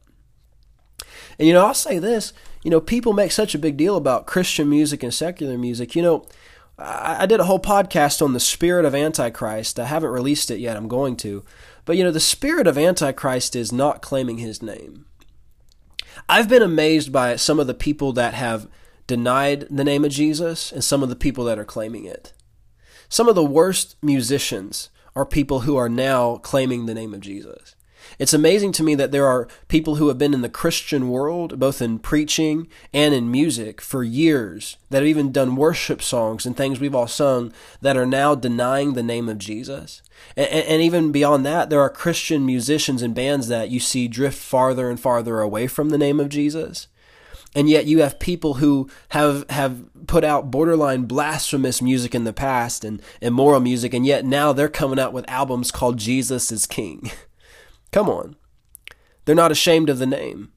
And 1.38 1.46
you 1.46 1.54
know, 1.54 1.66
I'll 1.66 1.74
say 1.74 1.98
this, 1.98 2.32
you 2.62 2.70
know, 2.70 2.80
people 2.80 3.12
make 3.12 3.32
such 3.32 3.54
a 3.54 3.58
big 3.58 3.76
deal 3.76 3.96
about 3.96 4.26
Christian 4.26 4.68
music 4.68 5.02
and 5.02 5.12
secular 5.12 5.56
music. 5.56 5.94
You 5.94 6.02
know, 6.02 6.26
I, 6.78 7.22
I 7.22 7.26
did 7.26 7.40
a 7.40 7.44
whole 7.44 7.60
podcast 7.60 8.22
on 8.22 8.32
the 8.32 8.40
spirit 8.40 8.84
of 8.84 8.94
Antichrist. 8.94 9.78
I 9.78 9.84
haven't 9.84 10.10
released 10.10 10.50
it 10.50 10.58
yet. 10.58 10.76
I'm 10.76 10.88
going 10.88 11.16
to. 11.18 11.44
But 11.86 11.96
you 11.96 12.04
know, 12.04 12.10
the 12.10 12.20
spirit 12.20 12.66
of 12.66 12.76
Antichrist 12.76 13.56
is 13.56 13.72
not 13.72 14.02
claiming 14.02 14.38
his 14.38 14.60
name. 14.60 15.06
I've 16.28 16.48
been 16.48 16.62
amazed 16.62 17.12
by 17.12 17.36
some 17.36 17.60
of 17.60 17.68
the 17.68 17.74
people 17.74 18.12
that 18.14 18.34
have 18.34 18.68
denied 19.06 19.68
the 19.70 19.84
name 19.84 20.04
of 20.04 20.10
Jesus 20.10 20.72
and 20.72 20.82
some 20.82 21.02
of 21.02 21.08
the 21.08 21.16
people 21.16 21.44
that 21.44 21.58
are 21.58 21.64
claiming 21.64 22.04
it. 22.04 22.32
Some 23.08 23.28
of 23.28 23.36
the 23.36 23.44
worst 23.44 23.96
musicians 24.02 24.90
are 25.14 25.24
people 25.24 25.60
who 25.60 25.76
are 25.76 25.88
now 25.88 26.38
claiming 26.38 26.86
the 26.86 26.94
name 26.94 27.14
of 27.14 27.20
Jesus. 27.20 27.75
It's 28.18 28.32
amazing 28.32 28.72
to 28.72 28.82
me 28.82 28.94
that 28.94 29.12
there 29.12 29.26
are 29.26 29.48
people 29.68 29.96
who 29.96 30.08
have 30.08 30.18
been 30.18 30.32
in 30.32 30.40
the 30.40 30.48
Christian 30.48 31.10
world, 31.10 31.58
both 31.58 31.82
in 31.82 31.98
preaching 31.98 32.66
and 32.92 33.14
in 33.14 33.30
music, 33.30 33.80
for 33.80 34.02
years, 34.02 34.78
that 34.90 34.98
have 34.98 35.08
even 35.08 35.32
done 35.32 35.56
worship 35.56 36.00
songs 36.00 36.46
and 36.46 36.56
things 36.56 36.80
we've 36.80 36.94
all 36.94 37.06
sung 37.06 37.52
that 37.82 37.96
are 37.96 38.06
now 38.06 38.34
denying 38.34 38.94
the 38.94 39.02
name 39.02 39.28
of 39.28 39.38
Jesus. 39.38 40.02
And, 40.36 40.48
and, 40.48 40.82
even 40.82 41.12
beyond 41.12 41.44
that, 41.44 41.68
there 41.68 41.80
are 41.80 41.90
Christian 41.90 42.46
musicians 42.46 43.02
and 43.02 43.14
bands 43.14 43.48
that 43.48 43.68
you 43.68 43.80
see 43.80 44.08
drift 44.08 44.38
farther 44.38 44.88
and 44.88 44.98
farther 44.98 45.40
away 45.40 45.66
from 45.66 45.90
the 45.90 45.98
name 45.98 46.18
of 46.18 46.30
Jesus. 46.30 46.88
And 47.54 47.68
yet 47.68 47.86
you 47.86 48.02
have 48.02 48.18
people 48.18 48.54
who 48.54 48.90
have 49.10 49.48
have 49.50 49.84
put 50.06 50.24
out 50.24 50.50
borderline 50.50 51.04
blasphemous 51.04 51.80
music 51.80 52.14
in 52.14 52.24
the 52.24 52.32
past 52.32 52.84
and 52.84 53.00
immoral 53.20 53.60
music, 53.60 53.94
and 53.94 54.04
yet 54.04 54.24
now 54.24 54.52
they're 54.52 54.68
coming 54.68 54.98
out 54.98 55.14
with 55.14 55.28
albums 55.28 55.70
called 55.70 55.96
Jesus 55.98 56.52
is 56.52 56.66
King. 56.66 57.10
Come 57.96 58.10
on. 58.10 58.36
They're 59.24 59.34
not 59.34 59.50
ashamed 59.50 59.88
of 59.88 59.98
the 59.98 60.04
name. 60.04 60.52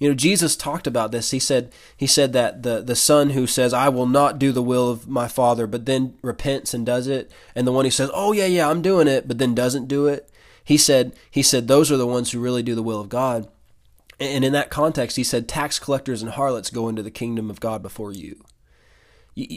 You 0.00 0.08
know, 0.08 0.16
Jesus 0.16 0.56
talked 0.56 0.88
about 0.88 1.12
this. 1.12 1.30
He 1.30 1.38
said 1.38 1.72
he 1.96 2.08
said 2.08 2.32
that 2.32 2.64
the 2.64 2.82
the 2.82 2.96
son 2.96 3.30
who 3.30 3.46
says, 3.46 3.72
"I 3.72 3.88
will 3.88 4.08
not 4.08 4.40
do 4.40 4.50
the 4.50 4.60
will 4.60 4.90
of 4.90 5.06
my 5.06 5.28
father," 5.28 5.68
but 5.68 5.86
then 5.86 6.14
repents 6.22 6.74
and 6.74 6.84
does 6.84 7.06
it, 7.06 7.30
and 7.54 7.68
the 7.68 7.70
one 7.70 7.84
who 7.84 7.90
says, 7.92 8.10
"Oh 8.12 8.32
yeah, 8.32 8.46
yeah, 8.46 8.68
I'm 8.68 8.82
doing 8.82 9.06
it," 9.06 9.28
but 9.28 9.38
then 9.38 9.54
doesn't 9.54 9.86
do 9.86 10.08
it. 10.08 10.28
He 10.64 10.76
said 10.76 11.14
he 11.30 11.40
said 11.40 11.68
those 11.68 11.92
are 11.92 11.96
the 11.96 12.04
ones 12.04 12.32
who 12.32 12.40
really 12.40 12.64
do 12.64 12.74
the 12.74 12.82
will 12.82 13.00
of 13.00 13.08
God. 13.08 13.46
And 14.18 14.44
in 14.44 14.52
that 14.54 14.70
context, 14.70 15.16
he 15.16 15.22
said, 15.22 15.46
"Tax 15.46 15.78
collectors 15.78 16.20
and 16.20 16.32
harlots 16.32 16.68
go 16.68 16.88
into 16.88 17.04
the 17.04 17.12
kingdom 17.12 17.48
of 17.48 17.60
God 17.60 17.80
before 17.80 18.10
you." 18.10 18.42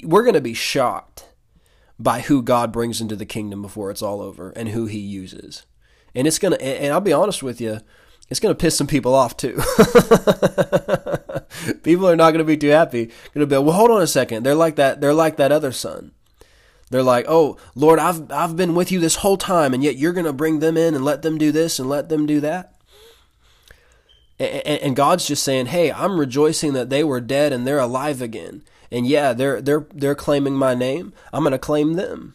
We're 0.03 0.21
going 0.21 0.35
to 0.35 0.41
be 0.41 0.53
shocked 0.53 1.25
by 1.97 2.19
who 2.19 2.43
God 2.43 2.71
brings 2.71 3.01
into 3.01 3.15
the 3.15 3.25
kingdom 3.25 3.63
before 3.63 3.89
it's 3.89 4.03
all 4.03 4.21
over 4.21 4.51
and 4.51 4.69
who 4.69 4.85
he 4.85 4.99
uses 4.99 5.63
and 6.17 6.27
it's 6.27 6.39
gonna. 6.39 6.55
And 6.55 6.91
I'll 6.91 6.99
be 6.99 7.13
honest 7.13 7.43
with 7.43 7.61
you, 7.61 7.79
it's 8.27 8.39
gonna 8.39 8.55
piss 8.55 8.75
some 8.75 8.87
people 8.87 9.13
off 9.13 9.37
too. 9.37 9.53
people 11.83 12.09
are 12.09 12.15
not 12.15 12.31
gonna 12.31 12.43
be 12.43 12.57
too 12.57 12.69
happy. 12.69 13.11
Gonna 13.35 13.45
be 13.45 13.55
well. 13.57 13.71
Hold 13.71 13.91
on 13.91 14.01
a 14.01 14.07
second. 14.07 14.43
They're 14.43 14.55
like 14.55 14.77
that. 14.77 14.99
They're 14.99 15.13
like 15.13 15.37
that 15.37 15.51
other 15.51 15.71
son. 15.71 16.11
They're 16.89 17.03
like, 17.03 17.25
oh 17.29 17.57
Lord, 17.75 17.99
I've 17.99 18.31
I've 18.31 18.57
been 18.57 18.73
with 18.73 18.91
you 18.91 18.99
this 18.99 19.17
whole 19.17 19.37
time, 19.37 19.75
and 19.75 19.83
yet 19.83 19.97
you're 19.97 20.11
gonna 20.11 20.33
bring 20.33 20.59
them 20.59 20.75
in 20.75 20.95
and 20.95 21.05
let 21.05 21.21
them 21.21 21.37
do 21.37 21.51
this 21.51 21.77
and 21.77 21.87
let 21.87 22.09
them 22.09 22.25
do 22.25 22.41
that. 22.41 22.73
And, 24.39 24.65
and 24.65 24.95
God's 24.95 25.27
just 25.27 25.43
saying, 25.43 25.67
hey, 25.67 25.91
I'm 25.91 26.19
rejoicing 26.19 26.73
that 26.73 26.89
they 26.89 27.03
were 27.03 27.21
dead 27.21 27.53
and 27.53 27.65
they're 27.65 27.79
alive 27.79 28.23
again. 28.23 28.63
And 28.91 29.05
yeah, 29.05 29.33
they're 29.33 29.61
they're 29.61 29.85
they're 29.93 30.15
claiming 30.15 30.55
my 30.55 30.73
name. 30.73 31.13
I'm 31.31 31.43
gonna 31.43 31.59
claim 31.59 31.93
them. 31.93 32.33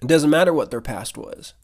It 0.00 0.08
doesn't 0.08 0.30
matter 0.30 0.52
what 0.52 0.72
their 0.72 0.80
past 0.80 1.16
was 1.16 1.54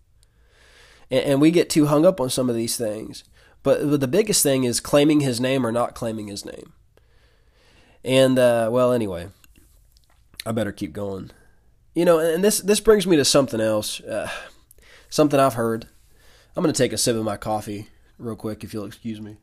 and, 1.11 1.25
and 1.25 1.41
we 1.41 1.51
get 1.51 1.71
too 1.71 1.87
hung 1.87 2.07
up 2.07 2.21
on 2.21 2.31
some 2.31 2.49
of 2.49 2.57
these 2.57 2.77
things. 2.77 3.25
But, 3.63 3.89
but 3.89 4.01
the 4.01 4.09
biggest 4.09 4.43
thing 4.43 4.65
is 4.65 4.81
claiming 4.81 5.21
his 5.21 5.41
name 5.41 5.67
or 5.67 5.73
not 5.73 5.95
claiming 5.95 6.29
his 6.29 6.45
name. 6.45 6.73
And 8.05 8.39
uh, 8.39 8.69
well, 8.73 8.93
anyway, 8.93 9.29
I 10.47 10.53
better 10.53 10.73
keep 10.73 10.93
going. 10.93 11.31
You 11.95 12.05
know, 12.05 12.21
and 12.21 12.45
this 12.45 12.61
this 12.61 12.79
brings 12.79 13.07
me 13.07 13.17
to 13.17 13.25
something 13.25 13.61
else, 13.61 14.01
uh, 14.01 14.31
something 15.11 15.41
I've 15.41 15.55
heard. 15.55 15.89
I'm 16.55 16.63
going 16.63 16.73
to 16.73 16.79
take 16.79 16.93
a 16.93 16.99
sip 16.99 17.17
of 17.17 17.25
my 17.25 17.37
coffee 17.37 17.89
real 18.19 18.37
quick, 18.37 18.63
if 18.63 18.73
you'll 18.73 18.85
excuse 18.85 19.21
me. 19.21 19.37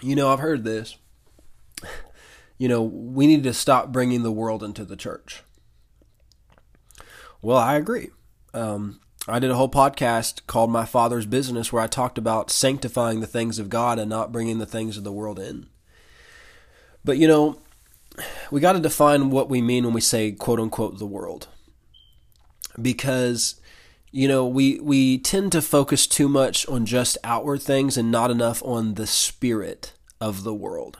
You 0.00 0.16
know, 0.16 0.32
I've 0.32 0.38
heard 0.38 0.64
this. 0.64 0.96
You 2.56 2.68
know, 2.68 2.82
we 2.82 3.26
need 3.26 3.42
to 3.42 3.52
stop 3.52 3.92
bringing 3.92 4.22
the 4.22 4.32
world 4.32 4.62
into 4.62 4.84
the 4.84 4.96
church. 4.96 5.42
Well, 7.42 7.56
I 7.56 7.76
agree. 7.76 8.10
Um, 8.52 9.00
I 9.26 9.38
did 9.38 9.50
a 9.50 9.54
whole 9.54 9.70
podcast 9.70 10.46
called 10.46 10.70
My 10.70 10.84
Father's 10.84 11.26
Business 11.26 11.72
where 11.72 11.82
I 11.82 11.86
talked 11.86 12.18
about 12.18 12.50
sanctifying 12.50 13.20
the 13.20 13.26
things 13.26 13.58
of 13.58 13.70
God 13.70 13.98
and 13.98 14.10
not 14.10 14.32
bringing 14.32 14.58
the 14.58 14.66
things 14.66 14.96
of 14.96 15.04
the 15.04 15.12
world 15.12 15.38
in. 15.38 15.68
But, 17.04 17.16
you 17.16 17.26
know, 17.26 17.58
we 18.50 18.60
got 18.60 18.72
to 18.72 18.80
define 18.80 19.30
what 19.30 19.48
we 19.48 19.62
mean 19.62 19.84
when 19.84 19.94
we 19.94 20.00
say 20.00 20.32
quote 20.32 20.60
unquote 20.60 20.98
the 20.98 21.06
world. 21.06 21.48
Because, 22.80 23.60
you 24.10 24.28
know, 24.28 24.46
we, 24.46 24.78
we 24.80 25.18
tend 25.18 25.52
to 25.52 25.62
focus 25.62 26.06
too 26.06 26.28
much 26.28 26.66
on 26.68 26.84
just 26.84 27.16
outward 27.24 27.62
things 27.62 27.96
and 27.96 28.10
not 28.10 28.30
enough 28.30 28.62
on 28.64 28.94
the 28.94 29.06
spirit 29.06 29.94
of 30.20 30.44
the 30.44 30.54
world. 30.54 30.98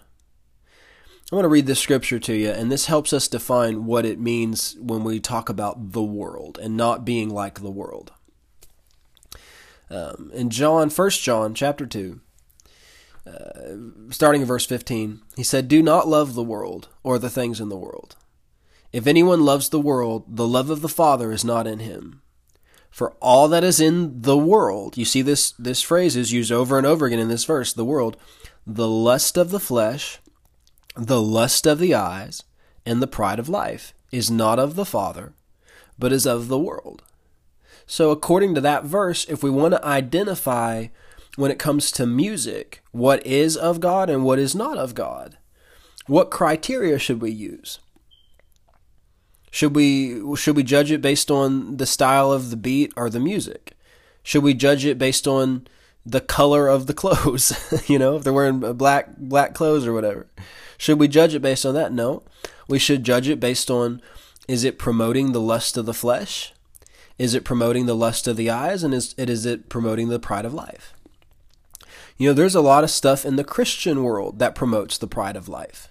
I 1.31 1.37
want 1.37 1.45
to 1.45 1.49
read 1.49 1.66
this 1.66 1.78
scripture 1.78 2.18
to 2.18 2.35
you, 2.35 2.51
and 2.51 2.72
this 2.72 2.87
helps 2.87 3.12
us 3.12 3.28
define 3.28 3.87
what 3.87 4.05
it 4.05 4.18
means 4.18 4.76
when 4.81 5.05
we 5.05 5.20
talk 5.20 5.49
about 5.49 5.93
the 5.93 6.03
world 6.03 6.59
and 6.61 6.76
not 6.76 7.05
being 7.05 7.31
like 7.31 7.61
the 7.61 7.70
world. 7.70 8.11
Um, 9.89 10.33
in 10.35 10.51
John, 10.51 10.91
First 10.91 11.22
John, 11.22 11.55
chapter 11.55 11.87
two, 11.87 12.20
uh, 13.24 14.11
starting 14.11 14.41
in 14.41 14.49
verse 14.49 14.66
fifteen, 14.66 15.20
he 15.37 15.45
said, 15.45 15.68
"Do 15.68 15.85
not 15.85 16.09
love 16.09 16.35
the 16.35 16.43
world 16.43 16.89
or 17.05 17.16
the 17.16 17.31
things 17.31 17.61
in 17.61 17.68
the 17.68 17.76
world. 17.76 18.16
If 18.93 19.07
anyone 19.07 19.45
loves 19.45 19.68
the 19.68 19.78
world, 19.78 20.24
the 20.26 20.49
love 20.49 20.68
of 20.68 20.83
the 20.83 20.89
Father 20.89 21.31
is 21.31 21.45
not 21.45 21.68
in 21.68 21.78
him. 21.78 22.22
For 22.91 23.12
all 23.20 23.47
that 23.47 23.62
is 23.62 23.78
in 23.78 24.22
the 24.22 24.37
world, 24.37 24.97
you 24.97 25.05
see 25.05 25.22
this 25.22 25.53
this 25.53 25.81
phrase 25.81 26.16
is 26.16 26.33
used 26.33 26.51
over 26.51 26.76
and 26.76 26.87
over 26.87 27.07
again 27.07 27.20
in 27.20 27.28
this 27.28 27.45
verse, 27.45 27.72
the 27.72 27.85
world, 27.85 28.16
the 28.66 28.89
lust 28.89 29.37
of 29.37 29.51
the 29.53 29.61
flesh." 29.61 30.18
The 30.97 31.22
lust 31.22 31.66
of 31.66 31.78
the 31.78 31.95
eyes 31.95 32.43
and 32.84 33.01
the 33.01 33.07
pride 33.07 33.38
of 33.38 33.49
life 33.49 33.95
is 34.11 34.30
not 34.30 34.59
of 34.59 34.74
the 34.74 34.84
Father, 34.84 35.32
but 35.99 36.12
is 36.12 36.26
of 36.26 36.49
the 36.49 36.59
world. 36.59 37.03
So, 37.86 38.11
according 38.11 38.55
to 38.55 38.61
that 38.61 38.84
verse, 38.84 39.26
if 39.28 39.43
we 39.43 39.51
want 39.51 39.74
to 39.74 39.84
identify 39.84 40.88
when 41.36 41.51
it 41.51 41.59
comes 41.59 41.91
to 41.93 42.07
music 42.07 42.82
what 42.93 43.24
is 43.26 43.57
of 43.57 43.80
God 43.80 44.11
and 44.11 44.24
what 44.24 44.38
is 44.38 44.55
not 44.55 44.78
of 44.78 44.95
God, 44.95 45.38
what 46.07 46.30
criteria 46.30 46.99
should 46.99 47.20
we 47.20 47.30
use? 47.30 47.78
Should 49.51 49.74
we 49.74 50.36
should 50.36 50.57
we 50.57 50.62
judge 50.62 50.91
it 50.91 51.03
based 51.03 51.30
on 51.30 51.76
the 51.76 51.86
style 51.86 52.30
of 52.32 52.51
the 52.51 52.57
beat 52.57 52.93
or 52.97 53.11
the 53.11 53.20
music? 53.20 53.72
Should 54.22 54.43
we 54.43 54.55
judge 54.55 54.84
it 54.84 54.99
based 54.99 55.26
on 55.26 55.66
the 56.07 56.20
color 56.20 56.68
of 56.68 56.86
the 56.86 56.95
clothes? 57.03 57.53
you 57.88 57.99
know, 57.99 58.16
if 58.16 58.24
they're 58.24 58.32
wearing 58.32 58.61
black 58.74 59.16
black 59.16 59.55
clothes 59.55 59.86
or 59.86 59.93
whatever. 59.93 60.28
Should 60.81 60.99
we 60.99 61.09
judge 61.09 61.35
it 61.35 61.43
based 61.43 61.66
on 61.66 61.74
that? 61.74 61.93
No. 61.93 62.22
We 62.66 62.78
should 62.78 63.05
judge 63.05 63.28
it 63.28 63.39
based 63.39 63.70
on 63.70 64.01
is 64.49 64.64
it 64.64 64.78
promoting 64.78 65.33
the 65.33 65.41
lust 65.41 65.76
of 65.76 65.85
the 65.85 65.93
flesh? 65.93 66.55
Is 67.18 67.35
it 67.35 67.45
promoting 67.45 67.85
the 67.85 67.95
lust 67.95 68.26
of 68.26 68.39
the 68.39 68.49
eyes? 68.49 68.83
And 68.83 68.95
is 68.95 69.14
it 69.18 69.28
is 69.28 69.45
it 69.45 69.68
promoting 69.68 70.09
the 70.09 70.18
pride 70.18 70.47
of 70.47 70.55
life? 70.55 70.95
You 72.16 72.31
know, 72.31 72.33
there's 72.33 72.55
a 72.55 72.62
lot 72.62 72.83
of 72.83 72.89
stuff 72.89 73.26
in 73.26 73.37
the 73.37 73.45
Christian 73.45 74.03
world 74.03 74.39
that 74.39 74.55
promotes 74.55 74.97
the 74.97 75.07
pride 75.07 75.37
of 75.37 75.51
life. 75.51 75.89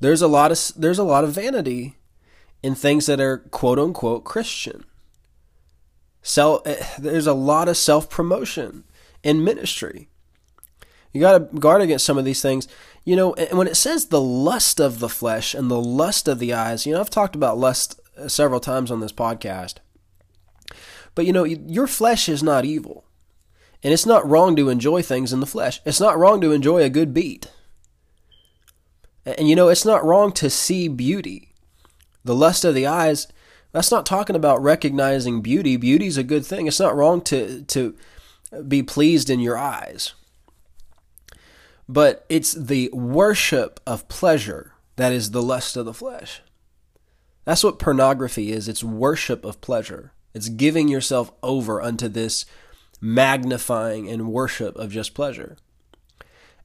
There's 0.00 0.22
a 0.22 0.28
lot 0.28 0.50
of 0.50 0.58
there's 0.74 0.98
a 0.98 1.04
lot 1.04 1.24
of 1.24 1.32
vanity 1.32 1.96
in 2.62 2.74
things 2.74 3.04
that 3.04 3.20
are 3.20 3.36
quote 3.36 3.78
unquote 3.78 4.24
Christian. 4.24 4.86
Sell, 6.22 6.62
eh, 6.64 6.82
there's 6.98 7.26
a 7.26 7.34
lot 7.34 7.68
of 7.68 7.76
self 7.76 8.08
promotion 8.08 8.84
in 9.22 9.44
ministry. 9.44 10.08
You 11.14 11.20
got 11.20 11.38
to 11.38 11.60
guard 11.60 11.80
against 11.80 12.04
some 12.04 12.18
of 12.18 12.24
these 12.24 12.42
things. 12.42 12.66
You 13.04 13.16
know, 13.16 13.34
and 13.34 13.58
when 13.58 13.66
it 13.66 13.76
says 13.76 14.06
the 14.06 14.20
lust 14.20 14.80
of 14.80 14.98
the 14.98 15.08
flesh 15.08 15.54
and 15.54 15.70
the 15.70 15.80
lust 15.80 16.26
of 16.26 16.38
the 16.38 16.54
eyes, 16.54 16.86
you 16.86 16.94
know, 16.94 17.00
I've 17.00 17.10
talked 17.10 17.36
about 17.36 17.58
lust 17.58 18.00
uh, 18.18 18.28
several 18.28 18.60
times 18.60 18.90
on 18.90 19.00
this 19.00 19.12
podcast. 19.12 19.76
But 21.14 21.26
you 21.26 21.32
know, 21.32 21.44
your 21.44 21.86
flesh 21.86 22.28
is 22.28 22.42
not 22.42 22.64
evil. 22.64 23.04
And 23.82 23.92
it's 23.92 24.06
not 24.06 24.26
wrong 24.26 24.56
to 24.56 24.70
enjoy 24.70 25.02
things 25.02 25.32
in 25.32 25.40
the 25.40 25.46
flesh. 25.46 25.82
It's 25.84 26.00
not 26.00 26.18
wrong 26.18 26.40
to 26.40 26.52
enjoy 26.52 26.82
a 26.82 26.88
good 26.88 27.12
beat. 27.12 27.50
And 29.26 29.48
you 29.48 29.54
know, 29.54 29.68
it's 29.68 29.84
not 29.84 30.04
wrong 30.04 30.32
to 30.32 30.48
see 30.48 30.88
beauty. 30.88 31.52
The 32.24 32.34
lust 32.34 32.64
of 32.64 32.74
the 32.74 32.86
eyes, 32.86 33.28
that's 33.72 33.90
not 33.90 34.06
talking 34.06 34.36
about 34.36 34.62
recognizing 34.62 35.42
beauty. 35.42 35.76
Beauty's 35.76 36.16
a 36.16 36.22
good 36.22 36.46
thing. 36.46 36.66
It's 36.66 36.80
not 36.80 36.96
wrong 36.96 37.20
to 37.22 37.62
to 37.62 37.94
be 38.66 38.82
pleased 38.82 39.28
in 39.28 39.40
your 39.40 39.58
eyes. 39.58 40.14
But 41.88 42.24
it's 42.28 42.52
the 42.52 42.90
worship 42.92 43.80
of 43.86 44.08
pleasure 44.08 44.72
that 44.96 45.12
is 45.12 45.30
the 45.30 45.42
lust 45.42 45.76
of 45.76 45.84
the 45.84 45.94
flesh. 45.94 46.40
That's 47.44 47.64
what 47.64 47.78
pornography 47.78 48.52
is. 48.52 48.68
It's 48.68 48.82
worship 48.82 49.44
of 49.44 49.60
pleasure. 49.60 50.12
It's 50.32 50.48
giving 50.48 50.88
yourself 50.88 51.32
over 51.42 51.82
unto 51.82 52.08
this 52.08 52.46
magnifying 53.00 54.08
and 54.08 54.28
worship 54.28 54.76
of 54.76 54.90
just 54.90 55.14
pleasure. 55.14 55.56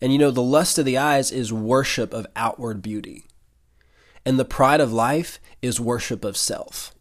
And 0.01 0.13
you 0.13 0.17
know, 0.17 0.31
the 0.31 0.41
lust 0.41 0.79
of 0.79 0.85
the 0.85 0.97
eyes 0.97 1.31
is 1.31 1.51
worship 1.51 2.13
of 2.13 2.27
outward 2.35 2.81
beauty. 2.81 3.25
And 4.25 4.39
the 4.39 4.45
pride 4.45 4.79
of 4.79 4.93
life 4.93 5.39
is 5.61 5.79
worship 5.79 6.23
of 6.23 6.37
self. 6.37 6.93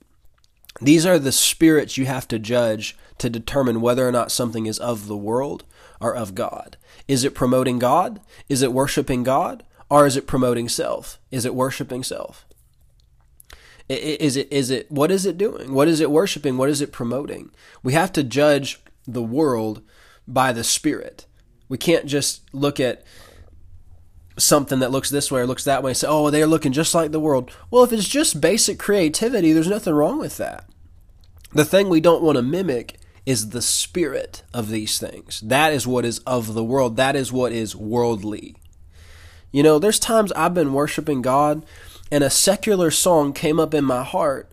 These 0.80 1.06
are 1.06 1.18
the 1.18 1.32
spirits 1.32 1.96
you 1.96 2.06
have 2.06 2.28
to 2.28 2.38
judge 2.38 2.96
to 3.18 3.30
determine 3.30 3.80
whether 3.80 4.06
or 4.06 4.12
not 4.12 4.32
something 4.32 4.66
is 4.66 4.78
of 4.78 5.06
the 5.06 5.16
world 5.16 5.64
or 6.00 6.14
of 6.14 6.34
God. 6.34 6.76
Is 7.06 7.24
it 7.24 7.34
promoting 7.34 7.78
God? 7.78 8.20
Is 8.48 8.62
it 8.62 8.72
worshiping 8.72 9.22
God? 9.22 9.64
Or 9.90 10.06
is 10.06 10.16
it 10.16 10.26
promoting 10.26 10.68
self? 10.68 11.18
Is 11.30 11.44
it 11.44 11.54
worshiping 11.54 12.02
self? 12.02 12.44
Is 13.88 14.36
it 14.36 14.52
is 14.52 14.70
it 14.70 14.90
what 14.90 15.10
is 15.10 15.24
it 15.24 15.38
doing? 15.38 15.72
What 15.72 15.88
is 15.88 16.00
it 16.00 16.10
worshiping? 16.10 16.58
What 16.58 16.68
is 16.68 16.82
it 16.82 16.92
promoting? 16.92 17.50
We 17.82 17.94
have 17.94 18.12
to 18.12 18.22
judge 18.22 18.80
the 19.06 19.22
world 19.22 19.80
by 20.26 20.52
the 20.52 20.62
spirit. 20.62 21.24
We 21.70 21.78
can't 21.78 22.04
just 22.04 22.42
look 22.52 22.78
at 22.78 23.02
something 24.36 24.78
that 24.80 24.90
looks 24.90 25.08
this 25.08 25.32
way 25.32 25.40
or 25.40 25.46
looks 25.46 25.64
that 25.64 25.82
way 25.82 25.92
and 25.92 25.96
say, 25.96 26.06
"Oh, 26.06 26.28
they're 26.28 26.46
looking 26.46 26.72
just 26.72 26.94
like 26.94 27.12
the 27.12 27.20
world." 27.20 27.50
Well, 27.70 27.82
if 27.82 27.92
it's 27.92 28.06
just 28.06 28.42
basic 28.42 28.78
creativity, 28.78 29.52
there's 29.52 29.68
nothing 29.68 29.94
wrong 29.94 30.18
with 30.18 30.36
that. 30.36 30.68
The 31.52 31.64
thing 31.64 31.88
we 31.88 32.00
don't 32.00 32.22
want 32.22 32.36
to 32.36 32.42
mimic 32.42 32.97
is 33.28 33.50
the 33.50 33.60
spirit 33.60 34.42
of 34.54 34.70
these 34.70 34.98
things. 34.98 35.42
That 35.42 35.74
is 35.74 35.86
what 35.86 36.06
is 36.06 36.20
of 36.20 36.54
the 36.54 36.64
world. 36.64 36.96
That 36.96 37.14
is 37.14 37.30
what 37.30 37.52
is 37.52 37.76
worldly. 37.76 38.56
You 39.52 39.62
know, 39.62 39.78
there's 39.78 39.98
times 39.98 40.32
I've 40.32 40.54
been 40.54 40.72
worshiping 40.72 41.20
God 41.20 41.62
and 42.10 42.24
a 42.24 42.30
secular 42.30 42.90
song 42.90 43.34
came 43.34 43.60
up 43.60 43.74
in 43.74 43.84
my 43.84 44.02
heart 44.02 44.50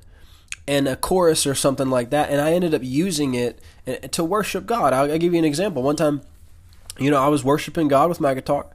and 0.68 0.90
a 0.90 0.98
chorus 0.98 1.48
or 1.48 1.56
something 1.56 1.90
like 1.90 2.10
that, 2.10 2.30
and 2.30 2.42
I 2.42 2.52
ended 2.52 2.74
up 2.74 2.82
using 2.84 3.34
it 3.34 3.62
eh, 3.88 4.08
to 4.08 4.26
worship 4.26 4.66
God. 4.66 4.92
I'll, 4.92 5.10
I'll 5.10 5.20
give 5.20 5.32
you 5.32 5.40
an 5.40 5.46
example. 5.46 5.82
One 5.82 5.96
time, 5.96 6.20
you 7.00 7.10
know, 7.10 7.22
I 7.22 7.30
was 7.30 7.46
worshiping 7.46 7.88
God 7.88 8.10
with 8.10 8.20
my 8.20 8.34
guitar, 8.34 8.66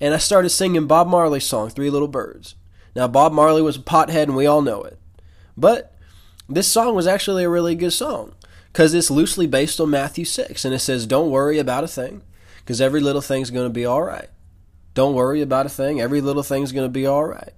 and 0.00 0.14
I 0.14 0.18
started 0.18 0.50
singing 0.50 0.86
Bob 0.86 1.08
Marley's 1.08 1.46
song, 1.46 1.68
Three 1.70 1.90
Little 1.90 2.06
Birds. 2.06 2.54
Now, 2.94 3.08
Bob 3.08 3.32
Marley 3.32 3.62
was 3.62 3.74
a 3.74 3.80
pothead, 3.80 4.24
and 4.24 4.36
we 4.36 4.46
all 4.46 4.62
know 4.62 4.84
it. 4.84 5.00
But 5.56 5.96
this 6.48 6.68
song 6.68 6.94
was 6.94 7.08
actually 7.08 7.42
a 7.42 7.50
really 7.50 7.74
good 7.74 7.92
song 7.92 8.34
because 8.78 8.94
it's 8.94 9.10
loosely 9.10 9.48
based 9.48 9.80
on 9.80 9.90
Matthew 9.90 10.24
6, 10.24 10.64
and 10.64 10.72
it 10.72 10.78
says, 10.78 11.04
Don't 11.04 11.32
worry 11.32 11.58
about 11.58 11.82
a 11.82 11.88
thing, 11.88 12.22
because 12.58 12.80
every 12.80 13.00
little 13.00 13.20
thing's 13.20 13.50
going 13.50 13.66
to 13.66 13.72
be 13.72 13.84
all 13.84 14.04
right. 14.04 14.28
Don't 14.94 15.16
worry 15.16 15.42
about 15.42 15.66
a 15.66 15.68
thing, 15.68 16.00
every 16.00 16.20
little 16.20 16.44
thing's 16.44 16.70
going 16.70 16.84
to 16.84 16.88
be 16.88 17.04
all 17.04 17.24
right. 17.24 17.54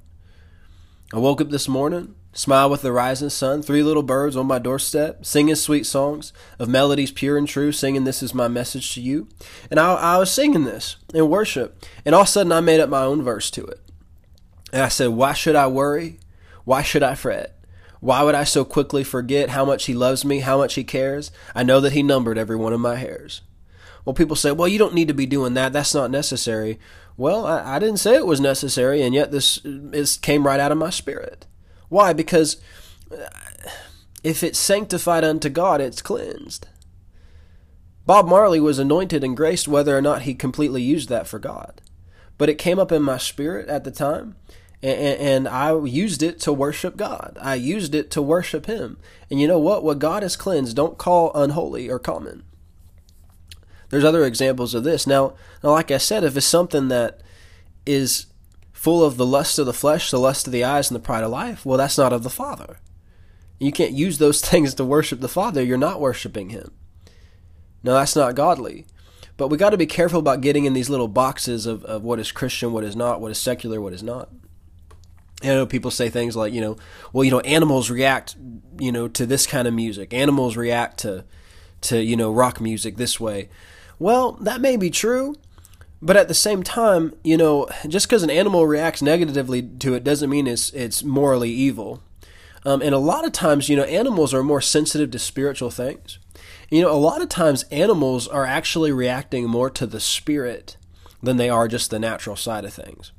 I 1.13 1.19
woke 1.19 1.43
up 1.43 1.51
this 1.51 1.69
morning, 1.69 2.15
smiled 2.33 2.71
with 2.71 2.81
the 2.81 2.91
rising 2.91 3.29
sun, 3.29 3.61
three 3.61 3.83
little 3.83 4.03
birds 4.03 4.35
on 4.35 4.47
my 4.47 4.59
doorstep, 4.59 5.27
singing 5.27 5.57
sweet 5.57 5.85
songs 5.85 6.33
of 6.59 6.71
melodies 6.71 7.13
pure 7.13 7.37
and 7.37 7.47
true, 7.47 7.71
singing 7.71 8.05
This 8.05 8.23
is 8.23 8.33
my 8.33 8.49
message 8.49 8.95
to 8.95 9.03
you. 9.03 9.29
And 9.71 9.79
I, 9.79 9.93
I 9.93 10.17
was 10.17 10.31
singing 10.33 10.65
this 10.65 10.97
in 11.13 11.29
worship, 11.29 11.85
and 12.07 12.15
all 12.15 12.23
of 12.23 12.29
a 12.29 12.31
sudden 12.31 12.51
I 12.51 12.61
made 12.61 12.81
up 12.81 12.89
my 12.89 13.03
own 13.03 13.21
verse 13.21 13.51
to 13.51 13.67
it. 13.67 13.81
And 14.73 14.81
I 14.81 14.89
said, 14.89 15.09
Why 15.09 15.35
should 15.35 15.55
I 15.55 15.67
worry? 15.67 16.19
Why 16.65 16.81
should 16.81 17.03
I 17.03 17.15
fret? 17.15 17.60
Why 18.01 18.23
would 18.23 18.35
I 18.35 18.45
so 18.45 18.65
quickly 18.65 19.05
forget 19.05 19.51
how 19.51 19.65
much 19.65 19.85
he 19.85 19.95
loves 19.95 20.25
me, 20.25 20.41
how 20.41 20.59
much 20.59 20.75
he 20.75 20.85
cares? 20.85 21.31
I 21.55 21.63
know 21.63 21.81
that 21.81 21.93
he 21.93 22.03
numbered 22.03 22.39
every 22.39 22.57
one 22.57 22.73
of 22.73 22.81
my 22.81 22.97
hairs. 22.97 23.43
Well, 24.05 24.15
people 24.15 24.37
say, 24.37 24.53
well, 24.53 24.69
you 24.69 24.79
don't 24.79 24.95
need 24.95 25.09
to 25.09 25.15
be 25.15 25.27
doing 25.27 25.55
that. 25.55 25.73
That's 25.75 25.95
not 25.95 26.11
necessary. 26.11 26.79
Well, 27.19 27.47
I, 27.47 27.77
I 27.77 27.79
didn't 27.79 27.99
say 27.99 28.15
it 28.15 28.27
was 28.27 28.41
necessary, 28.41 29.03
and 29.03 29.15
yet 29.15 29.31
this 29.31 29.61
is, 29.65 30.17
came 30.17 30.47
right 30.47 30.59
out 30.59 30.73
of 30.73 30.79
my 30.79 30.89
spirit. 30.89 31.47
Why? 31.91 32.15
Because 32.15 32.57
uh, 33.13 33.27
if 34.25 34.43
it's 34.43 34.59
sanctified 34.59 35.23
unto 35.23 35.51
God, 35.51 35.83
it's 35.83 36.01
cleansed. 36.01 36.67
Bob 38.07 38.27
Marley 38.27 38.61
was 38.61 38.79
anointed 38.79 39.23
and 39.23 39.37
graced 39.37 39.69
whether 39.69 39.97
or 39.97 40.01
not 40.01 40.23
he 40.23 40.35
completely 40.35 40.83
used 40.83 41.11
that 41.11 41.27
for 41.27 41.39
God. 41.39 41.83
But 42.39 42.49
it 42.49 42.57
came 42.59 42.79
up 42.79 42.91
in 42.91 43.03
my 43.03 43.19
spirit 43.19 43.69
at 43.69 43.85
the 43.85 43.91
time, 43.91 44.37
and, 44.83 45.47
I 45.47 45.79
used 45.79 46.23
it 46.23 46.41
to 46.41 46.53
worship 46.53 46.97
God. 46.97 47.37
I 47.41 47.55
used 47.55 47.95
it 47.95 48.11
to 48.13 48.23
worship 48.23 48.67
Him. 48.67 48.99
And 49.31 49.41
you 49.41 49.47
know 49.47 49.59
what? 49.59 49.85
What 49.85 49.99
God 49.99 50.23
has 50.23 50.37
cleansed, 50.37 50.77
don't 50.77 50.99
call 50.99 51.33
unholy 51.35 51.91
or 51.91 51.99
common. 51.99 52.45
There's 53.91 54.05
other 54.05 54.25
examples 54.25 54.75
of 54.75 54.85
this. 54.85 55.07
Now, 55.07 55.35
now, 55.63 55.71
like 55.73 55.91
I 55.91 55.99
said, 55.99 56.25
if 56.25 56.37
it's 56.37 56.47
something 56.47 56.89
that 56.89 57.21
is 57.85 58.27
full 58.73 59.05
of 59.05 59.17
the 59.17 59.27
lust 59.27 59.59
of 59.59 59.67
the 59.67 59.73
flesh, 59.73 60.11
the 60.11 60.19
lust 60.19 60.47
of 60.47 60.53
the 60.53 60.65
eyes, 60.65 60.91
and 60.91 60.95
the 60.95 61.05
pride 61.05 61.25
of 61.25 61.31
life, 61.31 61.67
well, 61.67 61.77
that's 61.77 61.99
not 61.99 62.13
of 62.13 62.23
the 62.23 62.31
Father. 62.31 62.79
You 63.59 63.73
can't 63.73 63.93
use 63.93 64.19
those 64.19 64.41
things 64.45 64.75
to 64.75 64.85
worship 64.85 65.21
the 65.21 65.29
Father. 65.29 65.63
You're 65.63 65.77
not 65.77 66.01
worshiping 66.01 66.51
Him. 66.51 66.73
No, 67.83 67.95
that's 67.95 68.17
not 68.17 68.35
godly. 68.35 68.87
But 69.37 69.49
we 69.49 69.57
got 69.57 69.71
to 69.71 69.79
be 69.79 69.87
careful 69.87 70.21
about 70.21 70.43
getting 70.43 70.67
in 70.67 70.75
these 70.75 70.91
little 70.91 71.09
boxes 71.09 71.67
of, 71.67 71.85
of 71.85 72.03
what 72.03 72.19
is 72.19 72.31
Christian, 72.31 72.73
what 72.73 72.85
is 72.85 72.95
not, 72.95 73.21
what 73.21 73.31
is 73.31 73.39
secular, 73.39 73.81
what 73.81 73.93
is 73.93 74.03
not. 74.03 74.31
I 75.43 75.47
know 75.47 75.67
people 75.67 75.91
say 75.91 76.11
things 76.11 76.37
like, 76.37 76.53
you 76.53 76.61
know, 76.61 76.77
well, 77.13 77.25
you 77.25 77.31
know, 77.31 77.41
animals 77.41 77.91
react, 77.91 78.37
you 78.79 78.93
know, 78.93 79.09
to 79.09 79.27
this 79.27 79.47
kind 79.47 79.67
of 79.67 79.75
music. 79.75 80.13
Animals 80.13 80.57
react 80.57 80.99
to, 80.99 81.25
to 81.83 82.03
you 82.03 82.17
know, 82.17 82.31
rock 82.31 82.61
music 82.61 82.97
this 82.97 83.19
way. 83.19 83.49
Well, 83.99 84.33
that 84.33 84.61
may 84.61 84.77
be 84.77 84.91
true, 84.91 85.37
but 86.03 86.17
at 86.17 86.29
the 86.29 86.35
same 86.35 86.63
time, 86.63 87.15
you 87.23 87.37
know, 87.37 87.69
just 87.89 88.09
because 88.09 88.23
an 88.23 88.31
animal 88.31 88.67
reacts 88.67 89.03
negatively 89.03 89.63
to 89.63 89.95
it 89.95 90.05
doesn't 90.05 90.31
mean 90.31 90.47
it's 90.47 90.71
it's 90.71 91.03
morally 91.03 91.51
evil. 91.51 92.03
Um, 92.65 92.83
and 92.83 92.95
a 92.95 92.99
lot 92.99 93.25
of 93.25 93.33
times, 93.33 93.69
you 93.69 93.77
know, 93.77 93.85
animals 93.85 94.35
are 94.35 94.43
more 94.43 94.61
sensitive 94.61 95.11
to 95.13 95.19
spiritual 95.19 95.71
things. 95.71 96.19
You 96.71 96.83
know, 96.83 96.93
a 96.93 96.97
lot 96.97 97.23
of 97.23 97.29
times 97.29 97.65
animals 97.65 98.29
are 98.29 98.45
actually 98.45 98.93
reacting 98.93 99.49
more 99.49 99.71
to 99.71 99.87
the 99.87 100.01
spirit 100.01 100.77
than 101.23 101.37
they 101.37 101.49
are 101.49 101.69
just 101.69 101.91
the 101.91 101.99
natural 101.99 102.37
side 102.37 102.65
of 102.65 102.73
things. 102.73 103.13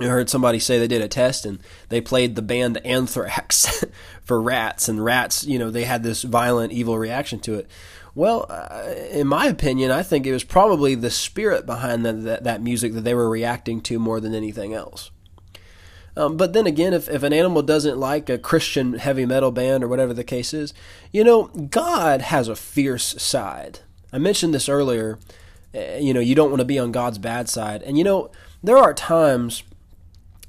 I 0.00 0.04
heard 0.04 0.30
somebody 0.30 0.58
say 0.58 0.78
they 0.78 0.88
did 0.88 1.02
a 1.02 1.08
test 1.08 1.44
and 1.44 1.58
they 1.88 2.00
played 2.00 2.34
the 2.34 2.42
band 2.42 2.78
Anthrax 2.84 3.84
for 4.22 4.40
rats, 4.40 4.88
and 4.88 5.04
rats, 5.04 5.44
you 5.44 5.58
know, 5.58 5.70
they 5.70 5.84
had 5.84 6.02
this 6.02 6.22
violent, 6.22 6.72
evil 6.72 6.98
reaction 6.98 7.38
to 7.40 7.54
it. 7.54 7.68
Well, 8.14 8.46
uh, 8.48 8.94
in 9.10 9.26
my 9.26 9.46
opinion, 9.46 9.90
I 9.90 10.02
think 10.02 10.26
it 10.26 10.32
was 10.32 10.44
probably 10.44 10.94
the 10.94 11.10
spirit 11.10 11.64
behind 11.64 12.04
the, 12.04 12.12
that, 12.12 12.44
that 12.44 12.62
music 12.62 12.92
that 12.94 13.02
they 13.02 13.14
were 13.14 13.28
reacting 13.28 13.80
to 13.82 13.98
more 13.98 14.20
than 14.20 14.34
anything 14.34 14.74
else. 14.74 15.10
Um, 16.14 16.36
but 16.36 16.52
then 16.52 16.66
again, 16.66 16.92
if, 16.92 17.08
if 17.08 17.22
an 17.22 17.32
animal 17.32 17.62
doesn't 17.62 17.98
like 17.98 18.28
a 18.28 18.36
Christian 18.36 18.94
heavy 18.94 19.24
metal 19.24 19.50
band 19.50 19.82
or 19.82 19.88
whatever 19.88 20.12
the 20.12 20.24
case 20.24 20.52
is, 20.52 20.74
you 21.10 21.24
know, 21.24 21.44
God 21.44 22.20
has 22.20 22.48
a 22.48 22.56
fierce 22.56 23.14
side. 23.22 23.80
I 24.12 24.18
mentioned 24.18 24.52
this 24.52 24.68
earlier. 24.68 25.18
Uh, 25.74 25.96
you 25.98 26.12
know, 26.12 26.20
you 26.20 26.34
don't 26.34 26.50
want 26.50 26.60
to 26.60 26.66
be 26.66 26.78
on 26.78 26.92
God's 26.92 27.16
bad 27.16 27.48
side. 27.48 27.82
And 27.82 27.96
you 27.96 28.04
know, 28.04 28.30
there 28.62 28.76
are 28.76 28.92
times 28.92 29.62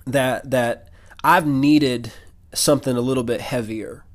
that 0.06 0.52
that 0.52 0.90
I've 1.24 1.48
needed 1.48 2.12
something 2.54 2.96
a 2.96 3.02
little 3.02 3.24
bit 3.24 3.42
heavier 3.42 4.06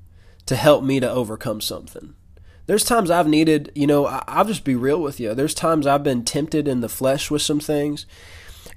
to 0.47 0.57
help 0.57 0.85
me 0.85 1.01
to 1.01 1.11
overcome 1.11 1.61
something 1.61 2.15
there's 2.69 2.85
times 2.85 3.11
I've 3.11 3.27
needed, 3.27 3.73
you 3.75 3.87
know, 3.87 4.05
I'll 4.05 4.45
just 4.45 4.63
be 4.63 4.75
real 4.75 5.01
with 5.01 5.19
you. 5.19 5.35
There's 5.35 5.55
times 5.55 5.87
I've 5.87 6.05
been 6.05 6.23
tempted 6.23 6.69
in 6.69 6.81
the 6.81 6.89
flesh 6.89 7.31
with 7.31 7.41
some 7.41 7.61
things, 7.61 8.05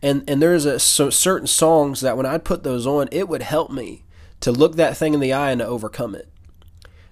and 0.01 0.23
and 0.29 0.41
there's 0.41 0.63
a 0.63 0.79
so 0.79 1.09
certain 1.09 1.45
songs 1.45 1.99
that 1.99 2.15
when 2.15 2.25
I'd 2.25 2.45
put 2.45 2.63
those 2.63 2.87
on, 2.87 3.09
it 3.11 3.27
would 3.27 3.41
help 3.41 3.69
me 3.69 4.05
to 4.39 4.51
look 4.53 4.77
that 4.77 4.95
thing 4.95 5.13
in 5.13 5.19
the 5.19 5.33
eye 5.33 5.51
and 5.51 5.59
to 5.59 5.67
overcome 5.67 6.15
it. 6.15 6.29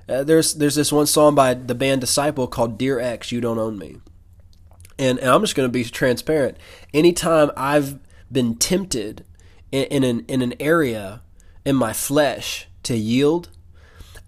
Uh, 0.08 0.24
there's 0.24 0.54
there's 0.54 0.76
this 0.76 0.92
one 0.92 1.06
song 1.06 1.36
by 1.36 1.54
the 1.54 1.76
band 1.76 2.00
Disciple 2.00 2.48
called 2.48 2.78
"Dear 2.78 2.98
X, 2.98 3.30
You 3.30 3.42
Don't 3.42 3.60
Own 3.60 3.78
Me," 3.78 3.98
and, 4.98 5.20
and 5.20 5.30
I'm 5.30 5.42
just 5.42 5.56
going 5.56 5.68
to 5.68 5.74
be 5.74 5.84
transparent. 5.84 6.56
Anytime 6.94 7.52
I've 7.58 8.00
been 8.32 8.56
tempted 8.56 9.26
in, 9.72 9.86
in 9.86 10.04
an 10.04 10.26
in 10.28 10.42
an 10.42 10.54
area 10.60 11.22
in 11.66 11.76
my 11.76 11.94
flesh 11.94 12.68
to 12.84 12.96
yield, 12.96 13.50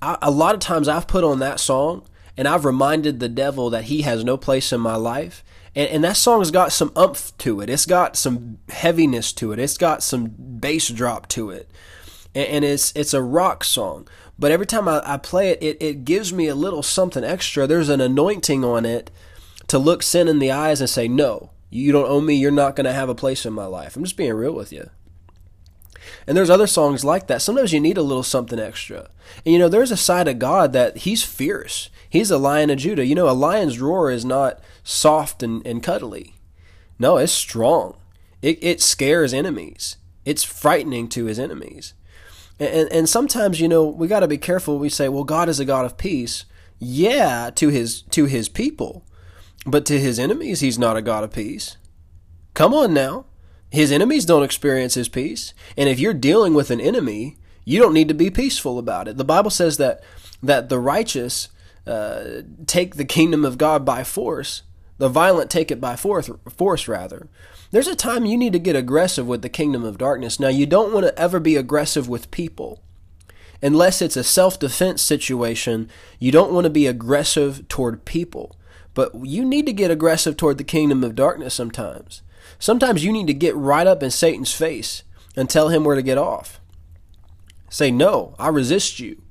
I, 0.02 0.18
a 0.22 0.32
lot 0.32 0.56
of 0.56 0.62
times 0.62 0.88
I've 0.88 1.08
put 1.08 1.24
on 1.24 1.40
that 1.40 1.60
song 1.60 2.08
and 2.38 2.48
I've 2.48 2.66
reminded 2.66 3.20
the 3.20 3.30
devil 3.30 3.70
that 3.70 3.86
he 3.86 4.02
has 4.02 4.24
no 4.24 4.38
place 4.38 4.72
in 4.72 4.82
my 4.82 4.96
life. 4.96 5.44
And, 5.76 5.90
and 5.90 6.04
that 6.04 6.18
song's 6.18 6.52
got 6.52 6.72
some 6.72 6.92
umph 6.96 7.38
to 7.40 7.62
it. 7.62 7.70
It's 7.70 7.86
got 7.86 8.16
some 8.16 8.60
heaviness 8.70 9.32
to 9.34 9.52
it. 9.52 9.60
It's 9.60 9.78
got 9.78 10.04
some 10.04 10.28
bass 10.28 10.90
drop 10.90 11.28
to 11.30 11.50
it. 11.52 11.70
And, 12.36 12.48
and 12.48 12.66
it's 12.66 12.92
it's 12.96 13.14
a 13.14 13.22
rock 13.22 13.64
song. 13.64 14.08
But 14.40 14.52
every 14.52 14.66
time 14.66 14.88
I, 14.88 15.02
I 15.06 15.18
play 15.18 15.52
it, 15.52 15.62
it, 15.62 15.82
it 15.82 16.06
gives 16.06 16.34
me 16.34 16.48
a 16.48 16.56
little 16.56 16.84
something 16.84 17.24
extra. 17.24 17.68
There's 17.68 17.90
an 17.90 18.02
anointing 18.02 18.66
on 18.66 18.86
it 18.86 19.12
to 19.68 19.78
look 19.78 20.04
sin 20.04 20.28
in 20.28 20.40
the 20.40 20.52
eyes 20.52 20.82
and 20.82 20.90
say, 20.90 21.08
No, 21.08 21.52
you 21.70 21.92
don't 21.92 22.10
owe 22.10 22.22
me. 22.22 22.36
You're 22.36 22.52
not 22.52 22.76
going 22.76 22.86
to 22.86 22.94
have 22.94 23.10
a 23.10 23.16
place 23.16 23.46
in 23.46 23.54
my 23.54 23.66
life. 23.66 23.96
I'm 23.96 24.04
just 24.04 24.18
being 24.18 24.34
real 24.34 24.54
with 24.54 24.74
you. 24.74 24.90
And 26.28 26.36
there's 26.36 26.50
other 26.50 26.68
songs 26.68 27.06
like 27.06 27.28
that. 27.28 27.42
Sometimes 27.42 27.74
you 27.74 27.80
need 27.80 27.98
a 27.98 28.04
little 28.04 28.24
something 28.24 28.60
extra. 28.60 29.10
And 29.46 29.54
you 29.54 29.60
know, 29.60 29.70
there's 29.70 29.92
a 29.92 29.98
side 29.98 30.28
of 30.28 30.40
God 30.40 30.74
that 30.74 30.98
He's 30.98 31.24
fierce. 31.24 31.90
He's 32.10 32.32
a 32.32 32.38
lion 32.38 32.70
of 32.70 32.80
Judah. 32.80 33.06
You 33.06 33.16
know, 33.16 33.30
a 33.30 33.32
lion's 33.32 33.80
roar 33.80 34.12
is 34.12 34.26
not 34.26 34.60
soft 34.84 35.42
and, 35.44 35.66
and 35.66 35.82
cuddly. 35.82 36.36
No, 37.00 37.18
it's 37.18 37.32
strong. 37.32 37.98
It, 38.42 38.60
it 38.62 38.82
scares 38.82 39.34
enemies. 39.34 39.98
It's 40.26 40.44
frightening 40.44 41.08
to 41.10 41.26
his 41.26 41.40
enemies. 41.40 41.94
And, 42.60 42.70
and, 42.70 42.92
and 42.92 43.10
sometimes, 43.10 43.60
you 43.60 43.68
know, 43.68 43.86
we 43.86 44.08
got 44.08 44.20
to 44.20 44.28
be 44.28 44.38
careful. 44.38 44.78
We 44.78 44.90
say, 44.90 45.10
well, 45.10 45.24
God 45.24 45.50
is 45.50 45.60
a 45.60 45.66
God 45.66 45.86
of 45.86 45.98
peace. 45.98 46.46
Yeah, 46.80 47.52
to 47.56 47.70
his 47.70 48.02
to 48.04 48.26
his 48.26 48.50
people. 48.50 49.06
But 49.66 49.86
to 49.86 50.00
his 50.00 50.18
enemies, 50.18 50.60
he's 50.62 50.80
not 50.80 50.98
a 50.98 51.02
God 51.02 51.24
of 51.24 51.32
peace. 51.32 51.78
Come 52.54 52.74
on 52.74 52.94
now. 52.94 53.26
His 53.72 53.92
enemies 53.92 54.26
don't 54.26 54.44
experience 54.44 54.94
his 54.94 55.10
peace. 55.10 55.54
And 55.78 55.90
if 55.90 56.00
you're 56.00 56.14
dealing 56.14 56.54
with 56.54 56.70
an 56.70 56.82
enemy, 56.82 57.38
you 57.66 57.80
don't 57.80 57.94
need 57.94 58.10
to 58.10 58.14
be 58.14 58.30
peaceful 58.30 58.78
about 58.78 59.08
it. 59.08 59.18
The 59.18 59.26
Bible 59.26 59.50
says 59.50 59.78
that 59.78 60.04
that 60.44 60.70
the 60.70 60.80
righteous 60.80 61.50
uh, 61.88 62.42
take 62.68 62.96
the 62.96 63.06
kingdom 63.06 63.46
of 63.46 63.58
God 63.58 63.86
by 63.86 64.04
force. 64.04 64.64
The 64.98 65.10
violent 65.10 65.50
take 65.50 65.72
it 65.72 65.82
by 65.82 65.96
force, 65.96 66.30
force 66.48 66.88
rather. 66.88 67.28
There's 67.72 67.88
a 67.88 67.96
time 67.96 68.26
you 68.26 68.38
need 68.38 68.54
to 68.54 68.60
get 68.60 68.76
aggressive 68.76 69.26
with 69.26 69.42
the 69.42 69.50
kingdom 69.50 69.84
of 69.84 69.98
darkness. 69.98 70.40
Now, 70.40 70.50
you 70.50 70.66
don't 70.66 70.94
want 70.94 71.06
to 71.06 71.18
ever 71.18 71.40
be 71.40 71.56
aggressive 71.56 72.08
with 72.08 72.30
people. 72.30 72.84
Unless 73.64 74.02
it's 74.02 74.18
a 74.18 74.24
self 74.24 74.60
defense 74.60 75.02
situation, 75.02 75.90
you 76.20 76.32
don't 76.32 76.52
want 76.52 76.66
to 76.66 76.70
be 76.70 76.86
aggressive 76.86 77.68
toward 77.68 78.06
people. 78.06 78.58
But 78.94 79.26
you 79.26 79.46
need 79.46 79.66
to 79.68 79.74
get 79.74 79.90
aggressive 79.90 80.36
toward 80.36 80.58
the 80.58 80.64
kingdom 80.64 81.04
of 81.04 81.16
darkness 81.16 81.54
sometimes. 81.54 82.22
Sometimes 82.62 83.04
you 83.04 83.12
need 83.12 83.26
to 83.26 83.34
get 83.34 83.56
right 83.56 83.88
up 83.88 84.04
in 84.04 84.12
Satan's 84.12 84.54
face 84.54 85.02
and 85.36 85.50
tell 85.50 85.70
him 85.70 85.84
where 85.84 85.96
to 85.96 86.04
get 86.04 86.20
off. 86.20 86.62
Say, 87.70 87.90
no, 87.90 88.36
I 88.38 88.50
resist 88.50 89.00
you. 89.00 89.24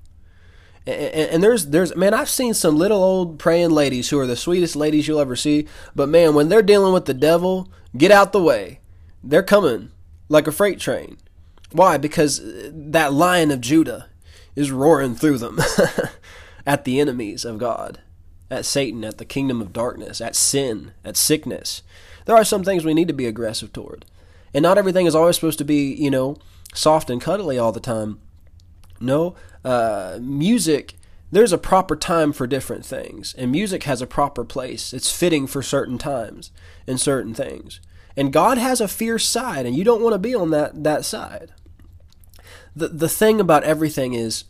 And, 0.85 1.41
there's 1.41 1.67
there's 1.67 1.95
man, 1.95 2.13
I've 2.13 2.29
seen 2.29 2.55
some 2.55 2.77
little 2.77 3.05
old 3.05 3.39
praying 3.39 3.71
ladies 3.71 4.11
who 4.11 4.19
are 4.19 4.27
the 4.27 4.35
sweetest 4.35 4.75
ladies 4.75 5.07
you'll 5.07 5.21
ever 5.21 5.37
see. 5.37 5.69
But 5.95 6.09
man, 6.09 6.35
when 6.35 6.49
they're 6.49 6.61
dealing 6.61 6.93
with 6.93 7.05
the 7.05 7.15
devil, 7.15 7.71
get 7.97 8.11
out 8.11 8.33
the 8.33 8.43
way. 8.43 8.81
They're 9.23 9.45
coming 9.45 9.93
like 10.29 10.49
a 10.49 10.53
freight 10.53 10.81
train. 10.81 11.19
Why? 11.71 11.99
Because 11.99 12.41
uh, 12.41 12.71
that 12.73 13.13
lion 13.13 13.53
of 13.53 13.61
Judah 13.61 14.09
is 14.57 14.73
roaring 14.73 15.15
through 15.15 15.39
them 15.39 15.61
at 16.67 16.85
the 16.85 16.99
enemies 16.99 17.45
of 17.45 17.59
God, 17.59 18.01
at 18.51 18.65
Satan, 18.65 19.05
at 19.05 19.19
the 19.19 19.25
kingdom 19.25 19.61
of 19.61 19.73
darkness, 19.73 20.21
at 20.21 20.35
sin, 20.35 20.93
at 21.05 21.17
sickness. 21.17 21.83
There 22.27 22.37
are 22.37 22.45
some 22.45 22.65
things 22.65 22.85
we 22.85 22.95
need 22.95 23.09
to 23.09 23.15
be 23.15 23.27
aggressive 23.27 23.73
toward. 23.73 24.05
And 24.53 24.63
not 24.63 24.79
everything 24.79 25.07
is 25.07 25.15
always 25.15 25.37
supposed 25.37 25.59
to 25.59 25.65
be, 25.65 25.95
you 25.95 26.11
know, 26.11 26.37
soft 26.75 27.11
and 27.11 27.21
cuddly 27.21 27.59
all 27.59 27.73
the 27.73 27.81
time. 27.81 28.21
No, 29.01 29.35
uh, 29.65 30.19
music, 30.21 30.95
there's 31.31 31.53
a 31.53 31.59
proper 31.59 31.97
time 31.97 32.33
for 32.33 32.47
different 32.47 32.85
things, 32.85 33.35
and 33.39 33.51
music 33.51 33.85
has 33.85 34.03
a 34.03 34.07
proper 34.07 34.45
place. 34.45 34.93
It's 34.93 35.17
fitting 35.17 35.47
for 35.47 35.63
certain 35.63 35.97
times 35.97 36.51
and 36.87 37.01
certain 37.01 37.35
things. 37.35 37.81
And 38.17 38.33
God 38.33 38.59
has 38.59 38.81
a 38.81 38.89
fierce 38.89 39.27
side, 39.27 39.65
and 39.65 39.77
you 39.77 39.85
don't 39.85 40.03
want 40.03 40.15
to 40.15 40.19
be 40.19 40.35
on 40.35 40.51
that, 40.51 40.83
that 40.83 41.05
side. 41.05 41.53
The, 42.75 42.89
the 42.89 43.09
thing 43.09 43.41
about 43.41 43.65
everything 43.65 44.15
is 44.15 44.45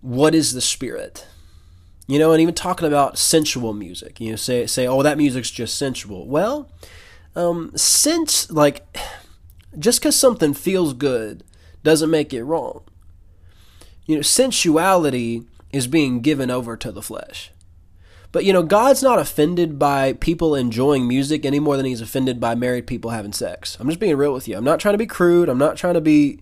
what 0.00 0.34
is 0.34 0.52
the 0.52 0.60
spirit? 0.60 1.26
You 2.06 2.18
know, 2.18 2.32
and 2.32 2.40
even 2.40 2.54
talking 2.54 2.86
about 2.86 3.18
sensual 3.18 3.72
music, 3.72 4.20
you 4.20 4.30
know, 4.30 4.36
say, 4.36 4.66
say 4.66 4.86
oh, 4.86 5.02
that 5.02 5.18
music's 5.18 5.50
just 5.50 5.76
sensual. 5.76 6.26
Well, 6.26 6.70
um, 7.34 7.72
since, 7.76 8.50
like, 8.50 8.86
just 9.78 10.00
because 10.00 10.16
something 10.16 10.54
feels 10.54 10.92
good 10.92 11.42
doesn't 11.82 12.10
make 12.10 12.32
it 12.32 12.44
wrong. 12.44 12.82
You 14.06 14.16
know, 14.16 14.22
sensuality 14.22 15.44
is 15.72 15.86
being 15.86 16.20
given 16.20 16.50
over 16.50 16.76
to 16.76 16.92
the 16.92 17.02
flesh. 17.02 17.50
But 18.32 18.44
you 18.44 18.52
know, 18.52 18.62
God's 18.62 19.02
not 19.02 19.18
offended 19.18 19.78
by 19.78 20.12
people 20.12 20.54
enjoying 20.54 21.08
music 21.08 21.44
any 21.44 21.58
more 21.58 21.76
than 21.76 21.86
he's 21.86 22.00
offended 22.00 22.38
by 22.38 22.54
married 22.54 22.86
people 22.86 23.10
having 23.10 23.32
sex. 23.32 23.76
I'm 23.80 23.88
just 23.88 24.00
being 24.00 24.16
real 24.16 24.32
with 24.32 24.46
you. 24.46 24.56
I'm 24.56 24.64
not 24.64 24.78
trying 24.78 24.94
to 24.94 24.98
be 24.98 25.06
crude. 25.06 25.48
I'm 25.48 25.58
not 25.58 25.76
trying 25.76 25.94
to 25.94 26.00
be 26.00 26.40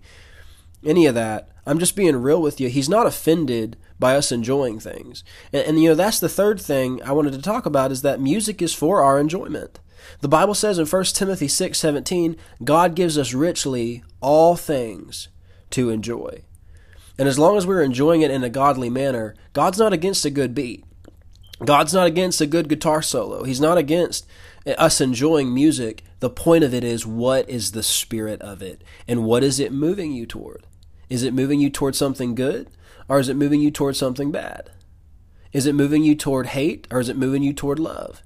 any 0.85 1.05
of 1.05 1.15
that. 1.15 1.49
I'm 1.65 1.79
just 1.79 1.95
being 1.95 2.15
real 2.17 2.41
with 2.41 2.59
you. 2.59 2.69
He's 2.69 2.89
not 2.89 3.07
offended 3.07 3.77
by 3.99 4.15
us 4.15 4.31
enjoying 4.31 4.79
things. 4.79 5.23
And, 5.51 5.63
and, 5.67 5.81
you 5.81 5.89
know, 5.89 5.95
that's 5.95 6.19
the 6.19 6.29
third 6.29 6.61
thing 6.61 7.01
I 7.03 7.11
wanted 7.11 7.33
to 7.33 7.41
talk 7.41 7.65
about 7.65 7.91
is 7.91 8.01
that 8.03 8.19
music 8.19 8.61
is 8.61 8.73
for 8.73 9.01
our 9.01 9.19
enjoyment. 9.19 9.79
The 10.21 10.27
Bible 10.27 10.53
says 10.53 10.77
in 10.77 10.85
1 10.85 11.03
Timothy 11.15 11.47
6:17, 11.47 12.37
God 12.63 12.95
gives 12.95 13.17
us 13.17 13.33
richly 13.33 14.03
all 14.21 14.55
things 14.55 15.29
to 15.71 15.89
enjoy. 15.89 16.43
And 17.17 17.27
as 17.27 17.39
long 17.39 17.57
as 17.57 17.65
we're 17.65 17.81
enjoying 17.81 18.21
it 18.21 18.31
in 18.31 18.43
a 18.43 18.49
godly 18.49 18.89
manner, 18.89 19.35
God's 19.53 19.79
not 19.79 19.93
against 19.93 20.25
a 20.25 20.29
good 20.29 20.53
beat. 20.53 20.83
God's 21.63 21.93
not 21.93 22.07
against 22.07 22.41
a 22.41 22.45
good 22.45 22.67
guitar 22.67 23.01
solo. 23.01 23.43
He's 23.43 23.61
not 23.61 23.77
against 23.77 24.27
us 24.77 24.99
enjoying 24.99 25.53
music. 25.53 26.03
The 26.19 26.29
point 26.29 26.63
of 26.63 26.73
it 26.73 26.83
is 26.83 27.05
what 27.05 27.49
is 27.49 27.71
the 27.71 27.83
spirit 27.83 28.41
of 28.41 28.61
it? 28.61 28.83
And 29.07 29.23
what 29.23 29.43
is 29.43 29.59
it 29.59 29.71
moving 29.71 30.11
you 30.11 30.25
toward? 30.25 30.65
Is 31.09 31.23
it 31.23 31.33
moving 31.33 31.59
you 31.59 31.69
towards 31.69 31.97
something 31.97 32.35
good? 32.35 32.69
Or 33.07 33.19
is 33.19 33.29
it 33.29 33.35
moving 33.35 33.61
you 33.61 33.71
towards 33.71 33.97
something 33.97 34.31
bad? 34.31 34.71
Is 35.53 35.65
it 35.65 35.75
moving 35.75 36.03
you 36.03 36.15
toward 36.15 36.47
hate? 36.47 36.87
Or 36.91 36.99
is 36.99 37.09
it 37.09 37.17
moving 37.17 37.43
you 37.43 37.53
toward 37.53 37.79
love? 37.79 38.21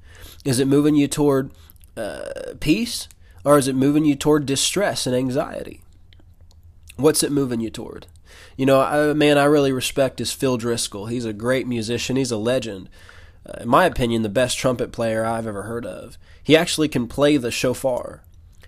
Is 0.45 0.59
it 0.59 0.67
moving 0.67 0.95
you 0.95 1.07
toward 1.07 1.51
uh, 1.97 2.53
peace? 2.59 3.07
Or 3.43 3.57
is 3.57 3.67
it 3.67 3.75
moving 3.75 4.05
you 4.05 4.15
toward 4.15 4.45
distress 4.45 5.05
and 5.05 5.15
anxiety? 5.15 5.81
What's 6.95 7.23
it 7.23 7.31
moving 7.31 7.61
you 7.61 7.69
toward? 7.69 8.07
You 8.57 8.65
know, 8.65 8.81
a 8.81 9.15
man 9.15 9.37
I 9.37 9.45
really 9.45 9.71
respect 9.71 10.19
is 10.19 10.33
Phil 10.33 10.57
Driscoll. 10.57 11.05
He's 11.05 11.25
a 11.25 11.33
great 11.33 11.67
musician. 11.67 12.15
He's 12.15 12.31
a 12.31 12.37
legend. 12.37 12.89
Uh, 13.45 13.61
in 13.61 13.69
my 13.69 13.85
opinion, 13.85 14.21
the 14.21 14.29
best 14.29 14.57
trumpet 14.57 14.91
player 14.91 15.25
I've 15.25 15.47
ever 15.47 15.63
heard 15.63 15.85
of. 15.85 16.17
He 16.43 16.57
actually 16.57 16.89
can 16.89 17.07
play 17.07 17.37
the 17.37 17.51
shofar. 17.51 18.23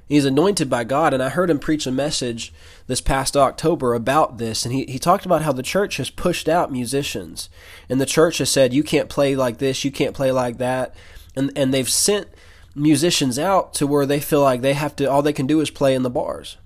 He's 0.08 0.26
anointed 0.26 0.70
by 0.70 0.84
God, 0.84 1.14
and 1.14 1.24
I 1.24 1.30
heard 1.30 1.50
him 1.50 1.60
preach 1.60 1.88
a 1.88 1.92
message 1.92 2.54
this 2.92 3.00
past 3.00 3.38
October 3.38 3.94
about 3.94 4.38
this, 4.38 4.66
and 4.66 4.76
he, 4.76 4.84
he 4.84 5.00
talked 5.00 5.26
about 5.26 5.44
how 5.44 5.54
the 5.54 5.64
church 5.64 5.96
has 5.96 6.10
pushed 6.10 6.50
out 6.50 6.74
musicians, 6.74 7.50
and 7.88 8.02
the 8.02 8.06
church 8.06 8.40
has 8.40 8.50
said, 8.50 8.74
you 8.74 8.84
can't 8.84 9.08
play 9.08 9.34
like 9.34 9.60
this, 9.60 9.86
you 9.86 9.92
can't 9.92 10.14
play 10.14 10.30
like 10.30 10.58
that, 10.58 10.94
and, 11.34 11.54
and 11.56 11.74
they've 11.74 11.88
sent 11.88 12.28
musicians 12.76 13.40
out 13.40 13.74
to 13.74 13.88
where 13.88 14.06
they 14.06 14.20
feel 14.20 14.42
like 14.42 14.60
they 14.60 14.74
have 14.74 14.94
to, 14.98 15.06
all 15.06 15.22
they 15.22 15.32
can 15.32 15.48
do 15.48 15.62
is 15.62 15.70
play 15.70 15.96
in 15.96 16.04
the 16.04 16.10
bars. 16.10 16.58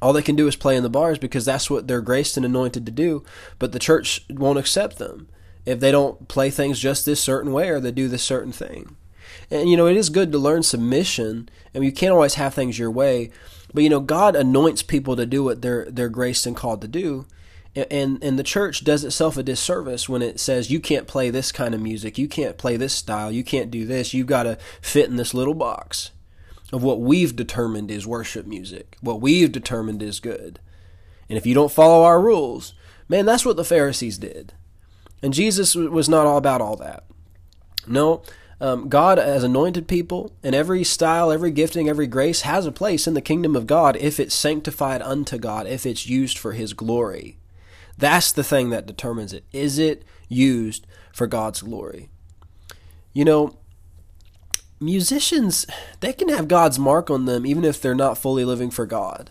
All 0.00 0.12
they 0.12 0.22
can 0.22 0.34
do 0.34 0.48
is 0.48 0.56
play 0.56 0.74
in 0.74 0.82
the 0.82 0.90
bars 0.90 1.20
because 1.20 1.44
that's 1.44 1.70
what 1.70 1.86
they're 1.86 2.00
graced 2.00 2.36
and 2.36 2.44
anointed 2.44 2.84
to 2.84 2.90
do. 2.90 3.22
But 3.60 3.70
the 3.70 3.78
church 3.78 4.24
won't 4.28 4.58
accept 4.58 4.98
them 4.98 5.28
if 5.64 5.78
they 5.78 5.92
don't 5.92 6.26
play 6.26 6.50
things 6.50 6.80
just 6.80 7.06
this 7.06 7.22
certain 7.22 7.52
way 7.52 7.68
or 7.68 7.78
they 7.78 7.92
do 7.92 8.08
this 8.08 8.24
certain 8.24 8.50
thing. 8.50 8.96
And 9.52 9.70
you 9.70 9.76
know, 9.76 9.86
it 9.86 9.96
is 9.96 10.08
good 10.08 10.32
to 10.32 10.38
learn 10.38 10.64
submission, 10.64 11.48
and 11.72 11.84
you 11.84 11.92
can't 11.92 12.12
always 12.12 12.34
have 12.34 12.54
things 12.54 12.80
your 12.80 12.90
way. 12.90 13.30
But 13.74 13.82
you 13.82 13.88
know, 13.88 14.00
God 14.00 14.36
anoints 14.36 14.82
people 14.82 15.16
to 15.16 15.26
do 15.26 15.44
what 15.44 15.62
they're 15.62 15.86
they're 15.90 16.08
graced 16.08 16.46
and 16.46 16.56
called 16.56 16.80
to 16.82 16.88
do. 16.88 17.26
And 17.74 18.22
and 18.22 18.38
the 18.38 18.42
church 18.42 18.84
does 18.84 19.02
itself 19.02 19.36
a 19.38 19.42
disservice 19.42 20.08
when 20.08 20.20
it 20.20 20.38
says 20.38 20.70
you 20.70 20.78
can't 20.78 21.06
play 21.06 21.30
this 21.30 21.50
kind 21.52 21.74
of 21.74 21.80
music, 21.80 22.18
you 22.18 22.28
can't 22.28 22.58
play 22.58 22.76
this 22.76 22.92
style, 22.92 23.32
you 23.32 23.42
can't 23.42 23.70
do 23.70 23.86
this, 23.86 24.12
you've 24.12 24.26
got 24.26 24.42
to 24.42 24.58
fit 24.82 25.08
in 25.08 25.16
this 25.16 25.32
little 25.32 25.54
box 25.54 26.10
of 26.70 26.82
what 26.82 27.00
we've 27.00 27.34
determined 27.34 27.90
is 27.90 28.06
worship 28.06 28.46
music, 28.46 28.96
what 29.00 29.20
we've 29.20 29.52
determined 29.52 30.02
is 30.02 30.20
good. 30.20 30.58
And 31.28 31.38
if 31.38 31.46
you 31.46 31.54
don't 31.54 31.72
follow 31.72 32.04
our 32.04 32.20
rules, 32.20 32.74
man, 33.08 33.24
that's 33.24 33.46
what 33.46 33.56
the 33.56 33.64
Pharisees 33.64 34.18
did. 34.18 34.52
And 35.22 35.32
Jesus 35.32 35.74
was 35.74 36.08
not 36.08 36.26
all 36.26 36.36
about 36.36 36.60
all 36.60 36.76
that. 36.76 37.04
No, 37.86 38.22
um, 38.62 38.88
God 38.88 39.18
has 39.18 39.42
anointed 39.42 39.88
people, 39.88 40.30
and 40.40 40.54
every 40.54 40.84
style, 40.84 41.32
every 41.32 41.50
gifting, 41.50 41.88
every 41.88 42.06
grace 42.06 42.42
has 42.42 42.64
a 42.64 42.70
place 42.70 43.08
in 43.08 43.14
the 43.14 43.20
kingdom 43.20 43.56
of 43.56 43.66
God 43.66 43.96
if 43.96 44.20
it's 44.20 44.36
sanctified 44.36 45.02
unto 45.02 45.36
God, 45.36 45.66
if 45.66 45.84
it's 45.84 46.06
used 46.06 46.38
for 46.38 46.52
His 46.52 46.72
glory. 46.72 47.38
That's 47.98 48.30
the 48.30 48.44
thing 48.44 48.70
that 48.70 48.86
determines 48.86 49.32
it. 49.32 49.44
Is 49.52 49.80
it 49.80 50.04
used 50.28 50.86
for 51.12 51.26
God's 51.26 51.60
glory? 51.62 52.08
You 53.12 53.24
know, 53.24 53.56
musicians 54.78 55.66
they 55.98 56.12
can 56.12 56.28
have 56.28 56.46
God's 56.46 56.78
mark 56.78 57.10
on 57.10 57.24
them 57.24 57.44
even 57.44 57.64
if 57.64 57.80
they're 57.80 57.94
not 57.94 58.18
fully 58.18 58.44
living 58.44 58.70
for 58.70 58.86
God. 58.86 59.30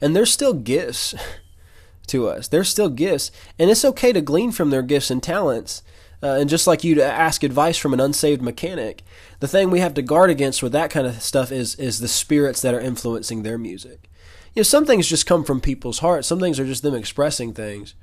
And 0.00 0.14
they're 0.14 0.24
still 0.24 0.54
gifts 0.54 1.16
to 2.06 2.28
us. 2.28 2.46
They're 2.46 2.62
still 2.62 2.90
gifts, 2.90 3.32
and 3.58 3.70
it's 3.70 3.84
okay 3.84 4.12
to 4.12 4.20
glean 4.20 4.52
from 4.52 4.70
their 4.70 4.82
gifts 4.82 5.10
and 5.10 5.20
talents. 5.20 5.82
Uh, 6.22 6.36
and 6.38 6.48
just 6.48 6.66
like 6.68 6.84
you 6.84 6.94
to 6.94 7.04
ask 7.04 7.42
advice 7.42 7.76
from 7.76 7.92
an 7.92 8.00
unsaved 8.00 8.40
mechanic, 8.40 9.02
the 9.40 9.48
thing 9.48 9.70
we 9.70 9.80
have 9.80 9.94
to 9.94 10.02
guard 10.02 10.30
against 10.30 10.62
with 10.62 10.72
that 10.72 10.90
kind 10.90 11.06
of 11.06 11.20
stuff 11.20 11.50
is 11.50 11.74
is 11.74 11.98
the 11.98 12.08
spirits 12.08 12.62
that 12.62 12.74
are 12.74 12.80
influencing 12.80 13.42
their 13.42 13.58
music. 13.58 14.08
You 14.54 14.60
know, 14.60 14.64
some 14.64 14.86
things 14.86 15.08
just 15.08 15.26
come 15.26 15.42
from 15.42 15.60
people's 15.60 15.98
hearts. 15.98 16.28
Some 16.28 16.38
things 16.38 16.60
are 16.60 16.66
just 16.66 16.82
them 16.82 16.94
expressing 16.94 17.52
things. 17.52 17.94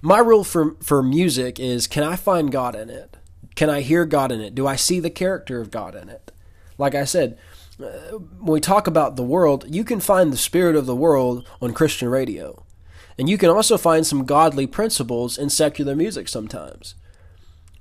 My 0.00 0.18
rule 0.18 0.44
for 0.44 0.76
for 0.80 1.02
music 1.02 1.58
is: 1.58 1.88
can 1.88 2.04
I 2.04 2.14
find 2.14 2.52
God 2.52 2.76
in 2.76 2.88
it? 2.88 3.16
Can 3.56 3.68
I 3.68 3.80
hear 3.80 4.04
God 4.04 4.30
in 4.30 4.40
it? 4.40 4.54
Do 4.54 4.66
I 4.66 4.76
see 4.76 5.00
the 5.00 5.10
character 5.10 5.60
of 5.60 5.70
God 5.70 5.96
in 5.96 6.08
it? 6.08 6.30
Like 6.78 6.94
I 6.94 7.04
said, 7.04 7.38
uh, 7.82 8.18
when 8.18 8.52
we 8.52 8.60
talk 8.60 8.86
about 8.86 9.16
the 9.16 9.22
world, 9.22 9.64
you 9.66 9.82
can 9.82 9.98
find 9.98 10.32
the 10.32 10.36
spirit 10.36 10.76
of 10.76 10.86
the 10.86 10.94
world 10.94 11.48
on 11.60 11.72
Christian 11.72 12.08
radio. 12.08 12.62
And 13.18 13.30
you 13.30 13.38
can 13.38 13.48
also 13.48 13.78
find 13.78 14.06
some 14.06 14.26
godly 14.26 14.66
principles 14.66 15.38
in 15.38 15.48
secular 15.48 15.96
music 15.96 16.28
sometimes. 16.28 16.94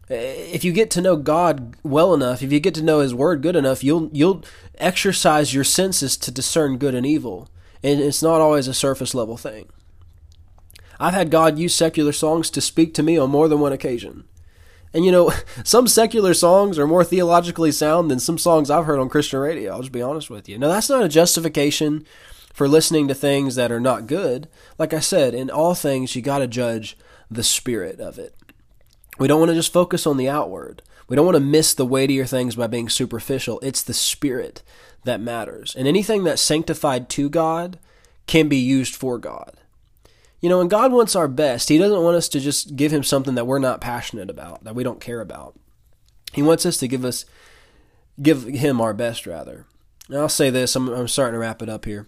If 0.07 0.63
you 0.63 0.71
get 0.71 0.91
to 0.91 1.01
know 1.01 1.15
God 1.15 1.75
well 1.83 2.13
enough, 2.13 2.43
if 2.43 2.51
you 2.51 2.59
get 2.59 2.75
to 2.75 2.83
know 2.83 2.99
His 2.99 3.15
Word 3.15 3.41
good 3.41 3.55
enough, 3.55 3.83
you'll 3.83 4.09
you'll 4.13 4.43
exercise 4.77 5.53
your 5.53 5.63
senses 5.63 6.15
to 6.17 6.31
discern 6.31 6.77
good 6.77 6.93
and 6.93 7.05
evil, 7.05 7.49
and 7.81 7.99
it's 7.99 8.21
not 8.21 8.41
always 8.41 8.67
a 8.67 8.73
surface 8.73 9.15
level 9.15 9.37
thing. 9.37 9.67
I've 10.99 11.13
had 11.13 11.31
God 11.31 11.57
use 11.57 11.73
secular 11.73 12.11
songs 12.11 12.49
to 12.51 12.61
speak 12.61 12.93
to 12.93 13.03
me 13.03 13.17
on 13.17 13.29
more 13.29 13.47
than 13.47 13.59
one 13.59 13.73
occasion. 13.73 14.25
And 14.93 15.03
you 15.03 15.11
know, 15.11 15.33
some 15.63 15.87
secular 15.87 16.33
songs 16.33 16.79
are 16.79 16.87
more 16.87 17.03
theologically 17.03 17.71
sound 17.71 18.09
than 18.09 18.19
some 18.19 18.37
songs 18.37 18.69
I've 18.69 18.85
heard 18.85 18.99
on 18.99 19.09
Christian 19.09 19.39
radio. 19.39 19.73
I'll 19.73 19.81
just 19.81 19.91
be 19.91 20.01
honest 20.01 20.29
with 20.29 20.47
you. 20.47 20.57
Now, 20.57 20.69
that's 20.69 20.89
not 20.89 21.03
a 21.03 21.09
justification 21.09 22.05
for 22.53 22.67
listening 22.67 23.07
to 23.09 23.13
things 23.13 23.55
that 23.55 23.71
are 23.71 23.81
not 23.81 24.07
good. 24.07 24.47
Like 24.77 24.93
I 24.93 25.01
said, 25.01 25.33
in 25.33 25.49
all 25.49 25.75
things, 25.75 26.15
you 26.15 26.21
got 26.21 26.39
to 26.39 26.47
judge 26.47 26.97
the 27.29 27.43
spirit 27.43 27.99
of 27.99 28.17
it. 28.17 28.33
We 29.17 29.27
don't 29.27 29.39
want 29.39 29.49
to 29.49 29.55
just 29.55 29.73
focus 29.73 30.05
on 30.05 30.17
the 30.17 30.29
outward. 30.29 30.81
We 31.07 31.15
don't 31.15 31.25
want 31.25 31.35
to 31.35 31.41
miss 31.41 31.73
the 31.73 31.85
weightier 31.85 32.25
things 32.25 32.55
by 32.55 32.67
being 32.67 32.89
superficial. 32.89 33.59
It's 33.61 33.83
the 33.83 33.93
spirit 33.93 34.63
that 35.03 35.21
matters. 35.21 35.75
And 35.75 35.87
anything 35.87 36.23
that's 36.23 36.41
sanctified 36.41 37.09
to 37.11 37.29
God 37.29 37.79
can 38.27 38.47
be 38.47 38.57
used 38.57 38.95
for 38.95 39.17
God. 39.17 39.57
You 40.41 40.49
know, 40.49 40.61
and 40.61 40.69
God 40.69 40.91
wants 40.91 41.15
our 41.15 41.27
best. 41.27 41.69
He 41.69 41.77
doesn't 41.77 42.03
want 42.03 42.17
us 42.17 42.27
to 42.29 42.39
just 42.39 42.75
give 42.75 42.91
him 42.91 43.03
something 43.03 43.35
that 43.35 43.47
we're 43.47 43.59
not 43.59 43.81
passionate 43.81 44.29
about, 44.29 44.63
that 44.63 44.75
we 44.75 44.83
don't 44.83 44.99
care 44.99 45.21
about. 45.21 45.57
He 46.33 46.43
wants 46.43 46.65
us 46.65 46.77
to 46.77 46.87
give 46.87 47.05
us 47.05 47.25
give 48.21 48.43
him 48.43 48.81
our 48.81 48.93
best 48.93 49.25
rather. 49.25 49.65
And 50.07 50.17
I'll 50.17 50.29
say 50.29 50.49
this, 50.49 50.75
I'm, 50.75 50.87
I'm 50.89 51.07
starting 51.07 51.33
to 51.33 51.39
wrap 51.39 51.61
it 51.61 51.69
up 51.69 51.85
here. 51.85 52.07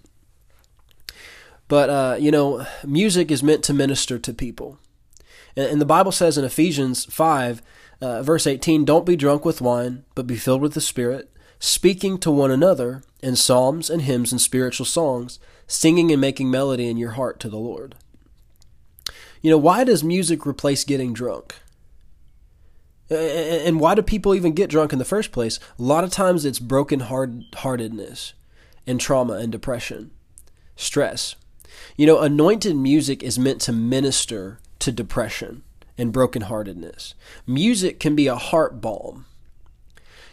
But 1.67 1.89
uh, 1.89 2.17
you 2.19 2.31
know, 2.31 2.65
music 2.85 3.31
is 3.31 3.43
meant 3.43 3.63
to 3.65 3.73
minister 3.73 4.19
to 4.19 4.33
people. 4.33 4.79
And, 5.57 5.81
the 5.81 5.85
Bible 5.85 6.11
says 6.11 6.37
in 6.37 6.45
Ephesians 6.45 7.05
5 7.05 7.63
uh, 7.99 8.21
verse 8.21 8.45
18, 8.45 8.85
don't 8.85 9.07
be 9.07 9.15
drunk 9.15 9.43
with 9.43 9.59
wine, 9.59 10.05
but 10.13 10.27
be 10.27 10.35
filled 10.35 10.61
with 10.61 10.73
the 10.73 10.81
Spirit, 10.81 11.31
speaking 11.59 12.19
to 12.19 12.29
one 12.29 12.51
another 12.51 13.01
in 13.21 13.35
psalms 13.35 13.89
and 13.89 14.03
hymns 14.03 14.31
and 14.31 14.39
spiritual 14.39 14.85
songs, 14.85 15.39
singing 15.65 16.11
and 16.11 16.21
making 16.21 16.51
melody 16.51 16.87
in 16.87 16.97
your 16.97 17.11
heart 17.11 17.39
to 17.39 17.49
the 17.49 17.57
Lord. 17.57 17.95
You 19.41 19.49
know, 19.49 19.57
why 19.57 19.83
does 19.83 20.03
music 20.03 20.45
replace 20.45 20.83
getting 20.83 21.11
drunk? 21.11 21.55
And 23.09 23.79
why 23.79 23.95
do 23.95 24.01
people 24.01 24.35
even 24.35 24.51
get 24.51 24.69
drunk 24.69 24.93
in 24.93 24.99
the 24.99 25.05
first 25.05 25.31
place? 25.31 25.59
A 25.79 25.81
lot 25.81 26.03
of 26.03 26.11
times 26.11 26.45
it's 26.45 26.59
broken 26.59 26.99
heartedness 26.99 28.33
and 28.85 28.99
trauma 28.99 29.33
and 29.33 29.51
depression, 29.51 30.11
stress. 30.75 31.35
You 31.95 32.05
know, 32.05 32.19
anointed 32.19 32.75
music 32.75 33.23
is 33.23 33.39
meant 33.39 33.61
to 33.61 33.71
minister 33.71 34.59
to 34.79 34.91
depression 34.91 35.63
and 35.97 36.13
brokenheartedness. 36.13 37.13
Music 37.45 37.99
can 37.99 38.15
be 38.15 38.27
a 38.27 38.35
heart 38.35 38.81
balm. 38.81 39.25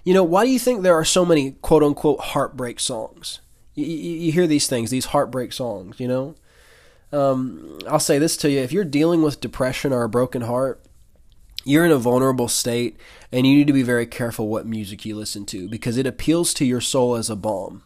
You 0.05 0.15
know, 0.15 0.25
why 0.25 0.45
do 0.45 0.51
you 0.51 0.59
think 0.59 0.83
there 0.83 0.99
are 0.99 1.05
so 1.05 1.25
many 1.25 1.53
quote 1.53 1.83
unquote 1.83 2.21
heartbreak 2.21 2.79
songs? 2.79 3.41
You, 3.75 3.87
you, 3.87 4.11
you 4.27 4.33
hear 4.33 4.47
these 4.47 4.67
things, 4.67 4.91
these 4.91 5.07
heartbreak 5.07 5.53
songs, 5.53 5.99
you 5.99 6.07
know? 6.07 6.35
um, 7.15 7.79
I'll 7.89 8.01
say 8.01 8.19
this 8.19 8.37
to 8.39 8.51
you: 8.51 8.61
if 8.61 8.73
you're 8.73 8.85
dealing 8.85 9.23
with 9.23 9.41
depression 9.41 9.93
or 9.93 10.03
a 10.03 10.09
broken 10.09 10.43
heart, 10.43 10.85
you're 11.65 11.85
in 11.85 11.93
a 11.93 11.99
vulnerable 11.99 12.49
state, 12.49 12.97
and 13.31 13.47
you 13.47 13.57
need 13.57 13.67
to 13.69 13.73
be 13.73 13.83
very 13.83 14.07
careful 14.07 14.49
what 14.49 14.67
music 14.67 15.05
you 15.05 15.17
listen 15.17 15.47
to 15.47 15.69
because 15.69 15.97
it 15.97 16.07
appeals 16.07 16.53
to 16.55 16.65
your 16.65 16.81
soul 16.81 17.15
as 17.15 17.31
a 17.31 17.37
balm. 17.37 17.85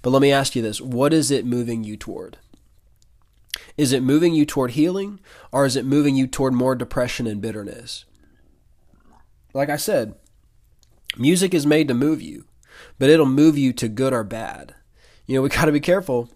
But 0.00 0.10
let 0.10 0.22
me 0.22 0.32
ask 0.32 0.54
you 0.54 0.62
this: 0.62 0.80
what 0.80 1.12
is 1.12 1.30
it 1.30 1.44
moving 1.44 1.82
you 1.82 1.96
toward? 1.96 2.38
Is 3.76 3.92
it 3.92 4.02
moving 4.02 4.34
you 4.34 4.44
toward 4.44 4.72
healing, 4.72 5.20
or 5.50 5.64
is 5.64 5.76
it 5.76 5.84
moving 5.84 6.16
you 6.16 6.26
toward 6.26 6.54
more 6.54 6.74
depression 6.74 7.26
and 7.26 7.40
bitterness? 7.40 8.04
Like 9.54 9.68
I 9.68 9.76
said, 9.76 10.14
music 11.16 11.54
is 11.54 11.66
made 11.66 11.88
to 11.88 11.94
move 11.94 12.22
you, 12.22 12.46
but 12.98 13.10
it'll 13.10 13.26
move 13.26 13.58
you 13.58 13.72
to 13.74 13.88
good 13.88 14.12
or 14.12 14.24
bad. 14.24 14.74
You 15.26 15.36
know, 15.36 15.42
we 15.42 15.48
got 15.50 15.66
to 15.66 15.72
be 15.72 15.80
careful 15.80 16.30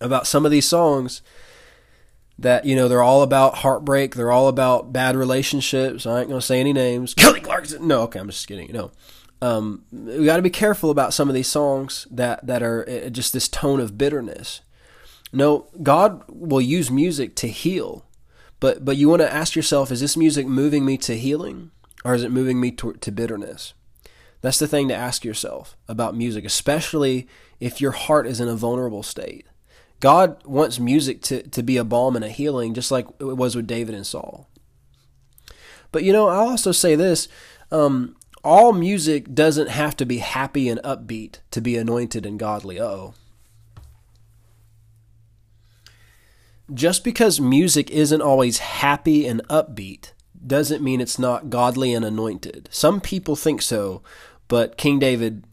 about 0.00 0.26
some 0.26 0.44
of 0.44 0.50
these 0.50 0.66
songs 0.66 1.22
that 2.36 2.64
you 2.64 2.74
know 2.74 2.88
they're 2.88 3.02
all 3.02 3.22
about 3.22 3.58
heartbreak 3.58 4.16
they're 4.16 4.32
all 4.32 4.48
about 4.48 4.92
bad 4.92 5.16
relationships. 5.16 6.04
I 6.04 6.20
ain't 6.20 6.28
gonna 6.28 6.40
say 6.40 6.58
any 6.58 6.72
names. 6.72 7.14
Kelly 7.16 7.40
clarkson. 7.40 7.86
No 7.86 8.02
okay 8.02 8.18
i'm 8.18 8.28
just 8.28 8.46
kidding 8.48 8.72
no. 8.72 8.90
Um, 9.42 9.84
we 9.92 10.24
got 10.24 10.36
to 10.36 10.42
be 10.42 10.48
careful 10.48 10.90
about 10.90 11.12
some 11.12 11.28
of 11.28 11.34
these 11.34 11.48
songs 11.48 12.06
that 12.10 12.46
that 12.46 12.62
are 12.62 12.88
uh, 12.88 13.10
just 13.10 13.32
this 13.32 13.46
tone 13.46 13.78
of 13.78 13.98
bitterness 13.98 14.62
no 15.34 15.66
god 15.82 16.22
will 16.28 16.60
use 16.60 16.90
music 16.90 17.34
to 17.34 17.48
heal 17.48 18.06
but 18.60 18.84
but 18.84 18.96
you 18.96 19.08
want 19.08 19.22
to 19.22 19.32
ask 19.32 19.54
yourself 19.54 19.90
is 19.90 20.00
this 20.00 20.16
music 20.16 20.46
moving 20.46 20.84
me 20.84 20.96
to 20.96 21.16
healing 21.16 21.70
or 22.04 22.14
is 22.14 22.22
it 22.22 22.30
moving 22.30 22.60
me 22.60 22.70
to, 22.70 22.92
to 22.94 23.10
bitterness 23.10 23.74
that's 24.40 24.58
the 24.58 24.68
thing 24.68 24.88
to 24.88 24.94
ask 24.94 25.24
yourself 25.24 25.76
about 25.88 26.16
music 26.16 26.44
especially 26.44 27.26
if 27.60 27.80
your 27.80 27.92
heart 27.92 28.26
is 28.26 28.40
in 28.40 28.48
a 28.48 28.56
vulnerable 28.56 29.02
state 29.02 29.46
God 30.04 30.44
wants 30.44 30.78
music 30.78 31.22
to, 31.22 31.42
to 31.44 31.62
be 31.62 31.78
a 31.78 31.82
balm 31.84 32.14
and 32.14 32.24
a 32.24 32.28
healing, 32.28 32.74
just 32.74 32.90
like 32.90 33.06
it 33.18 33.38
was 33.38 33.56
with 33.56 33.66
David 33.66 33.94
and 33.94 34.06
Saul. 34.06 34.50
But 35.92 36.04
you 36.04 36.12
know, 36.12 36.28
I'll 36.28 36.48
also 36.50 36.72
say 36.72 36.94
this 36.94 37.26
um, 37.70 38.14
all 38.42 38.74
music 38.74 39.34
doesn't 39.34 39.70
have 39.70 39.96
to 39.96 40.04
be 40.04 40.18
happy 40.18 40.68
and 40.68 40.78
upbeat 40.82 41.38
to 41.52 41.62
be 41.62 41.78
anointed 41.78 42.26
and 42.26 42.38
godly. 42.38 42.78
Oh. 42.78 43.14
Just 46.72 47.04
because 47.04 47.40
music 47.40 47.90
isn't 47.90 48.22
always 48.22 48.58
happy 48.58 49.26
and 49.26 49.46
upbeat 49.48 50.12
doesn't 50.46 50.82
mean 50.82 51.00
it's 51.00 51.18
not 51.18 51.50
godly 51.50 51.92
and 51.92 52.04
anointed. 52.04 52.68
Some 52.72 53.00
people 53.00 53.36
think 53.36 53.60
so, 53.60 54.02
but 54.48 54.78
King 54.78 54.98
David 54.98 55.44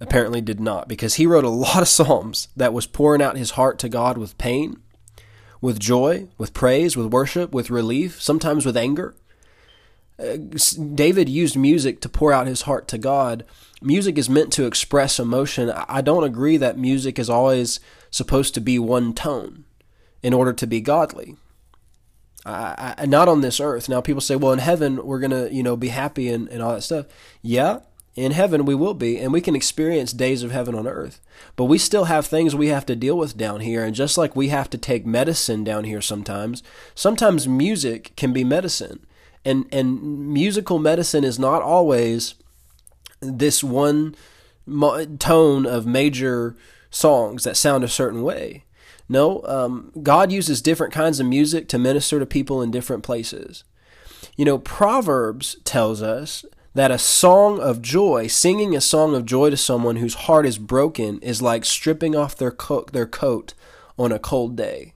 apparently 0.00 0.40
did 0.40 0.58
not 0.58 0.88
because 0.88 1.14
he 1.14 1.26
wrote 1.26 1.44
a 1.44 1.50
lot 1.50 1.82
of 1.82 1.88
psalms 1.88 2.48
that 2.56 2.72
was 2.72 2.86
pouring 2.86 3.20
out 3.20 3.36
his 3.36 3.52
heart 3.52 3.78
to 3.80 3.88
God 3.90 4.16
with 4.16 4.38
pain, 4.38 4.80
with 5.60 5.78
joy, 5.78 6.28
with 6.38 6.54
praise, 6.54 6.96
with 6.96 7.12
worship, 7.12 7.52
with 7.52 7.70
relief, 7.70 8.20
sometimes 8.22 8.64
with 8.64 8.78
anger. 8.78 9.14
Uh, 10.18 10.38
David 10.94 11.28
used 11.28 11.58
music 11.58 12.00
to 12.00 12.08
pour 12.08 12.32
out 12.32 12.46
his 12.46 12.62
heart 12.62 12.88
to 12.88 12.96
God. 12.96 13.44
Music 13.82 14.16
is 14.16 14.30
meant 14.30 14.54
to 14.54 14.64
express 14.64 15.20
emotion. 15.20 15.70
I 15.70 16.00
don't 16.00 16.24
agree 16.24 16.56
that 16.56 16.78
music 16.78 17.18
is 17.18 17.28
always 17.28 17.78
supposed 18.10 18.54
to 18.54 18.62
be 18.62 18.78
one 18.78 19.12
tone 19.12 19.65
in 20.22 20.32
order 20.32 20.52
to 20.52 20.66
be 20.66 20.80
godly. 20.80 21.36
I, 22.44 22.94
I, 22.98 23.06
not 23.06 23.28
on 23.28 23.40
this 23.40 23.58
earth. 23.58 23.88
Now 23.88 24.00
people 24.00 24.20
say, 24.20 24.36
well, 24.36 24.52
in 24.52 24.60
heaven 24.60 25.04
we're 25.04 25.18
gonna, 25.18 25.48
you 25.48 25.62
know, 25.62 25.76
be 25.76 25.88
happy 25.88 26.28
and, 26.28 26.48
and 26.48 26.62
all 26.62 26.74
that 26.74 26.82
stuff. 26.82 27.06
Yeah, 27.42 27.80
in 28.14 28.32
heaven 28.32 28.64
we 28.64 28.74
will 28.74 28.94
be, 28.94 29.18
and 29.18 29.32
we 29.32 29.40
can 29.40 29.56
experience 29.56 30.12
days 30.12 30.42
of 30.42 30.50
heaven 30.50 30.74
on 30.74 30.86
earth. 30.86 31.20
But 31.54 31.64
we 31.64 31.76
still 31.76 32.04
have 32.04 32.26
things 32.26 32.54
we 32.54 32.68
have 32.68 32.86
to 32.86 32.96
deal 32.96 33.18
with 33.18 33.36
down 33.36 33.60
here, 33.60 33.84
and 33.84 33.94
just 33.94 34.16
like 34.16 34.34
we 34.34 34.48
have 34.48 34.70
to 34.70 34.78
take 34.78 35.04
medicine 35.04 35.64
down 35.64 35.84
here 35.84 36.00
sometimes, 36.00 36.62
sometimes 36.94 37.46
music 37.46 38.12
can 38.16 38.32
be 38.32 38.44
medicine. 38.44 39.06
And 39.44 39.66
and 39.70 40.32
musical 40.32 40.78
medicine 40.78 41.24
is 41.24 41.38
not 41.38 41.62
always 41.62 42.34
this 43.20 43.62
one 43.62 44.14
tone 45.18 45.66
of 45.66 45.86
major 45.86 46.56
songs 46.90 47.44
that 47.44 47.56
sound 47.56 47.84
a 47.84 47.88
certain 47.88 48.22
way. 48.22 48.64
No, 49.08 49.42
um, 49.44 49.92
God 50.02 50.32
uses 50.32 50.60
different 50.60 50.92
kinds 50.92 51.20
of 51.20 51.26
music 51.26 51.68
to 51.68 51.78
minister 51.78 52.18
to 52.18 52.26
people 52.26 52.60
in 52.60 52.70
different 52.70 53.02
places. 53.02 53.64
You 54.36 54.44
know, 54.44 54.58
Proverbs 54.58 55.56
tells 55.64 56.02
us 56.02 56.44
that 56.74 56.90
a 56.90 56.98
song 56.98 57.60
of 57.60 57.80
joy, 57.80 58.26
singing 58.26 58.74
a 58.74 58.80
song 58.80 59.14
of 59.14 59.24
joy 59.24 59.50
to 59.50 59.56
someone 59.56 59.96
whose 59.96 60.14
heart 60.14 60.44
is 60.44 60.58
broken, 60.58 61.18
is 61.20 61.40
like 61.40 61.64
stripping 61.64 62.14
off 62.14 62.36
their 62.36 62.50
coat, 62.50 62.92
their 62.92 63.06
coat 63.06 63.54
on 63.98 64.12
a 64.12 64.18
cold 64.18 64.56
day. 64.56 64.94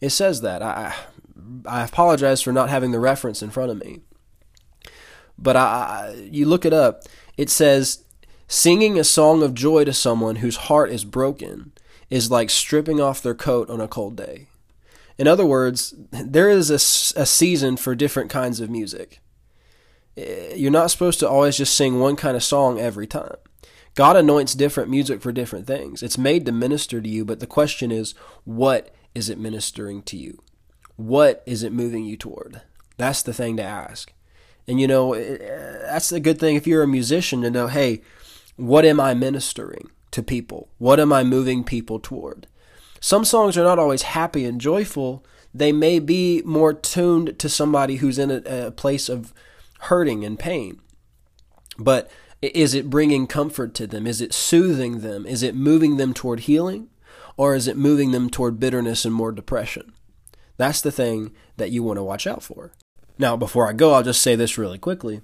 It 0.00 0.10
says 0.10 0.42
that. 0.42 0.62
I, 0.62 0.94
I 1.66 1.82
apologize 1.82 2.42
for 2.42 2.52
not 2.52 2.70
having 2.70 2.92
the 2.92 3.00
reference 3.00 3.42
in 3.42 3.50
front 3.50 3.70
of 3.70 3.78
me. 3.78 4.00
But 5.38 5.56
I, 5.56 6.28
you 6.30 6.46
look 6.46 6.64
it 6.64 6.72
up. 6.72 7.02
It 7.36 7.50
says, 7.50 8.04
singing 8.46 8.98
a 8.98 9.04
song 9.04 9.42
of 9.42 9.54
joy 9.54 9.84
to 9.84 9.92
someone 9.92 10.36
whose 10.36 10.56
heart 10.56 10.90
is 10.90 11.04
broken 11.04 11.72
is 12.10 12.30
like 12.30 12.50
stripping 12.50 13.00
off 13.00 13.22
their 13.22 13.34
coat 13.34 13.70
on 13.70 13.80
a 13.80 13.88
cold 13.88 14.16
day. 14.16 14.48
In 15.16 15.28
other 15.28 15.46
words, 15.46 15.94
there 16.10 16.50
is 16.50 16.70
a, 16.70 17.20
a 17.20 17.26
season 17.26 17.76
for 17.76 17.94
different 17.94 18.30
kinds 18.30 18.60
of 18.60 18.70
music. 18.70 19.20
Eh, 20.16 20.54
you're 20.54 20.70
not 20.70 20.90
supposed 20.90 21.20
to 21.20 21.28
always 21.28 21.56
just 21.56 21.76
sing 21.76 22.00
one 22.00 22.16
kind 22.16 22.36
of 22.36 22.42
song 22.42 22.80
every 22.80 23.06
time. 23.06 23.36
God 23.94 24.16
anoints 24.16 24.54
different 24.54 24.90
music 24.90 25.20
for 25.20 25.32
different 25.32 25.66
things. 25.66 26.02
It's 26.02 26.18
made 26.18 26.46
to 26.46 26.52
minister 26.52 27.00
to 27.00 27.08
you, 27.08 27.24
but 27.24 27.40
the 27.40 27.46
question 27.46 27.90
is, 27.90 28.14
what 28.44 28.94
is 29.14 29.28
it 29.28 29.38
ministering 29.38 30.02
to 30.04 30.16
you? 30.16 30.42
What 30.96 31.42
is 31.46 31.62
it 31.62 31.72
moving 31.72 32.04
you 32.04 32.16
toward? 32.16 32.62
That's 32.96 33.22
the 33.22 33.32
thing 33.32 33.56
to 33.56 33.62
ask. 33.62 34.12
And 34.66 34.80
you 34.80 34.86
know, 34.86 35.12
eh, 35.12 35.38
that's 35.82 36.12
a 36.12 36.20
good 36.20 36.38
thing 36.38 36.56
if 36.56 36.66
you're 36.66 36.82
a 36.82 36.88
musician 36.88 37.42
to 37.42 37.50
know, 37.50 37.66
hey, 37.66 38.02
What 38.56 38.84
am 38.84 39.00
I 39.00 39.14
ministering 39.14 39.90
to 40.12 40.22
people? 40.22 40.68
What 40.78 41.00
am 41.00 41.12
I 41.12 41.24
moving 41.24 41.64
people 41.64 42.00
toward? 42.00 42.46
Some 43.00 43.24
songs 43.24 43.56
are 43.56 43.64
not 43.64 43.78
always 43.78 44.02
happy 44.02 44.44
and 44.44 44.60
joyful. 44.60 45.24
They 45.54 45.72
may 45.72 45.98
be 45.98 46.42
more 46.44 46.74
tuned 46.74 47.38
to 47.38 47.48
somebody 47.48 47.96
who's 47.96 48.18
in 48.18 48.30
a, 48.30 48.66
a 48.66 48.70
place 48.70 49.08
of 49.08 49.32
hurting 49.80 50.24
and 50.24 50.38
pain. 50.38 50.80
But 51.78 52.10
is 52.42 52.74
it 52.74 52.90
bringing 52.90 53.26
comfort 53.26 53.74
to 53.74 53.86
them? 53.86 54.06
Is 54.06 54.20
it 54.20 54.34
soothing 54.34 55.00
them? 55.00 55.26
Is 55.26 55.42
it 55.42 55.54
moving 55.54 55.96
them 55.96 56.12
toward 56.12 56.40
healing? 56.40 56.88
Or 57.36 57.54
is 57.54 57.66
it 57.66 57.76
moving 57.76 58.10
them 58.10 58.28
toward 58.28 58.60
bitterness 58.60 59.04
and 59.04 59.14
more 59.14 59.32
depression? 59.32 59.92
That's 60.56 60.82
the 60.82 60.92
thing 60.92 61.32
that 61.56 61.70
you 61.70 61.82
want 61.82 61.96
to 61.96 62.02
watch 62.02 62.26
out 62.26 62.42
for. 62.42 62.72
Now, 63.18 63.36
before 63.36 63.68
I 63.68 63.72
go, 63.72 63.92
I'll 63.92 64.02
just 64.02 64.22
say 64.22 64.34
this 64.34 64.58
really 64.58 64.78
quickly. 64.78 65.22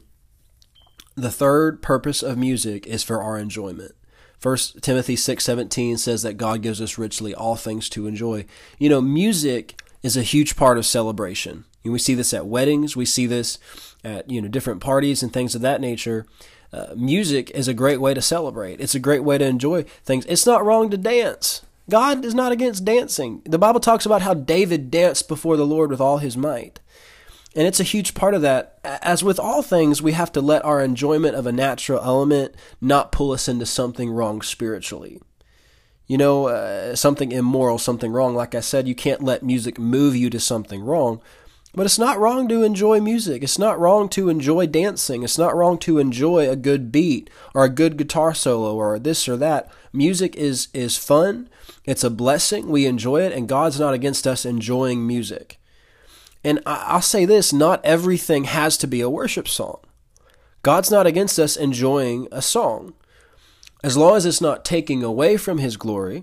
The 1.15 1.31
third 1.31 1.83
purpose 1.83 2.23
of 2.23 2.39
music 2.39 2.87
is 2.87 3.03
for 3.03 3.23
our 3.23 3.39
enjoyment. 3.39 3.93
First 4.39 4.83
Timothy 4.83 5.17
6:17 5.17 5.99
says 5.99 6.23
that 6.23 6.35
God 6.37 6.63
gives 6.63 6.81
us 6.81 6.99
richly 6.99 7.35
all 7.35 7.57
things 7.57 7.89
to 7.91 8.07
enjoy. 8.07 8.47
You 8.79 8.89
know, 8.89 9.01
music 9.01 9.81
is 10.03 10.17
a 10.17 10.23
huge 10.23 10.57
part 10.57 10.79
of 10.79 10.87
celebration. 10.87 11.65
And 11.83 11.93
we 11.93 11.99
see 11.99 12.15
this 12.15 12.35
at 12.35 12.47
weddings, 12.47 12.97
we 12.97 13.07
see 13.07 13.27
this 13.27 13.59
at, 14.05 14.29
you 14.31 14.43
know, 14.43 14.49
different 14.49 14.81
parties 14.81 15.23
and 15.23 15.33
things 15.33 15.55
of 15.55 15.63
that 15.63 15.81
nature. 15.81 16.27
Uh, 16.73 16.89
music 16.97 17.51
is 17.51 17.69
a 17.69 17.75
great 17.75 18.01
way 18.01 18.13
to 18.13 18.21
celebrate. 18.21 18.81
It's 18.81 18.95
a 18.95 19.01
great 19.01 19.25
way 19.25 19.39
to 19.39 19.45
enjoy 19.45 19.85
things. 20.05 20.27
It's 20.27 20.47
not 20.47 20.65
wrong 20.65 20.91
to 20.91 20.97
dance. 20.97 21.63
God 21.89 22.25
is 22.25 22.35
not 22.35 22.51
against 22.51 22.85
dancing. 22.85 23.43
The 23.45 23.59
Bible 23.59 23.79
talks 23.79 24.05
about 24.05 24.23
how 24.23 24.35
David 24.35 24.91
danced 24.91 25.29
before 25.29 25.57
the 25.57 25.67
Lord 25.67 25.91
with 25.91 26.01
all 26.01 26.19
his 26.19 26.37
might. 26.37 26.81
And 27.57 27.67
it's 27.67 27.81
a 27.81 27.85
huge 27.85 28.13
part 28.13 28.35
of 28.35 28.43
that. 28.43 28.79
As 28.85 29.25
with 29.25 29.41
all 29.41 29.63
things, 29.63 30.03
we 30.03 30.13
have 30.13 30.31
to 30.33 30.43
let 30.43 30.63
our 30.63 30.83
enjoyment 30.83 31.35
of 31.35 31.47
a 31.47 31.53
natural 31.53 32.03
element 32.03 32.55
not 32.83 33.11
pull 33.11 33.33
us 33.33 33.49
into 33.49 33.65
something 33.65 34.11
wrong 34.11 34.43
spiritually. 34.43 35.23
You 36.07 36.19
know, 36.19 36.49
uh, 36.49 36.95
something 36.95 37.33
immoral, 37.33 37.79
something 37.79 38.13
wrong. 38.13 38.35
Like 38.35 38.55
I 38.55 38.61
said, 38.61 38.87
you 38.87 38.95
can't 38.95 39.25
let 39.25 39.43
music 39.43 39.79
move 39.79 40.15
you 40.15 40.29
to 40.31 40.39
something 40.39 40.85
wrong. 40.85 41.23
But 41.75 41.87
it's 41.87 41.99
not 41.99 42.19
wrong 42.19 42.47
to 42.49 42.63
enjoy 42.63 43.01
music. 43.01 43.43
It's 43.43 43.59
not 43.59 43.79
wrong 43.81 44.11
to 44.11 44.29
enjoy 44.29 44.67
dancing. 44.67 45.23
It's 45.23 45.39
not 45.39 45.57
wrong 45.57 45.79
to 45.79 45.99
enjoy 45.99 46.49
a 46.49 46.57
good 46.57 46.93
beat 46.93 47.31
or 47.55 47.65
a 47.65 47.71
good 47.71 47.97
guitar 47.97 48.35
solo 48.35 48.75
or 48.75 48.99
this 48.99 49.29
or 49.29 49.37
that. 49.39 49.71
Music 49.95 50.37
is 50.37 50.69
is 50.75 50.97
fun. 50.99 51.49
It's 51.85 52.05
a 52.05 52.11
blessing. 52.11 52.69
We 52.69 52.87
enjoy 52.87 53.23
it 53.23 53.33
and 53.33 53.49
God's 53.49 53.81
not 53.81 53.95
against 53.95 54.27
us 54.27 54.45
enjoying 54.45 55.07
music. 55.07 55.59
And 56.47 56.61
I'll 56.65 57.03
say 57.03 57.25
this 57.25 57.53
not 57.53 57.85
everything 57.85 58.45
has 58.45 58.79
to 58.79 58.87
be 58.87 59.01
a 59.01 59.11
worship 59.11 59.49
song. 59.49 59.81
God's 60.63 60.93
not 60.93 61.05
against 61.05 61.41
us 61.41 61.57
enjoying 61.57 62.29
a 62.31 62.41
song. 62.41 62.95
As 63.83 63.97
long 63.97 64.17
as 64.17 64.25
it's 64.25 64.41
not 64.41 64.65
taking 64.65 65.03
away 65.03 65.39
from 65.39 65.59
His 65.59 65.77
glory, 65.77 66.23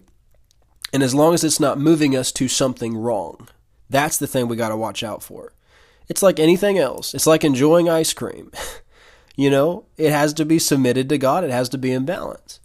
and 0.94 1.04
as 1.04 1.14
long 1.14 1.34
as 1.34 1.44
it's 1.44 1.60
not 1.60 1.78
moving 1.78 2.16
us 2.16 2.32
to 2.34 2.48
something 2.48 2.96
wrong. 2.96 3.50
That's 3.90 4.18
the 4.18 4.26
thing 4.26 4.48
we 4.48 4.56
got 4.56 4.70
to 4.70 4.78
watch 4.78 5.04
out 5.04 5.22
for. 5.24 5.52
It's 6.08 6.24
like 6.24 6.40
anything 6.40 6.78
else, 6.78 7.14
it's 7.14 7.28
like 7.28 7.44
enjoying 7.44 7.90
ice 7.90 8.14
cream. 8.14 8.50
you 9.36 9.50
know, 9.50 9.88
it 9.98 10.12
has 10.12 10.34
to 10.36 10.46
be 10.46 10.58
submitted 10.58 11.10
to 11.10 11.18
God, 11.18 11.44
it 11.44 11.52
has 11.52 11.68
to 11.70 11.78
be 11.78 11.92
in 11.92 12.06
balance. 12.06 12.62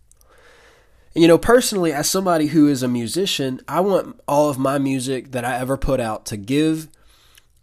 You 1.12 1.26
know, 1.26 1.38
personally, 1.38 1.92
as 1.92 2.08
somebody 2.08 2.48
who 2.48 2.68
is 2.68 2.84
a 2.84 2.88
musician, 2.88 3.60
I 3.66 3.80
want 3.80 4.20
all 4.28 4.48
of 4.48 4.58
my 4.58 4.78
music 4.78 5.32
that 5.32 5.44
I 5.44 5.58
ever 5.58 5.76
put 5.76 5.98
out 5.98 6.24
to 6.26 6.36
give 6.36 6.86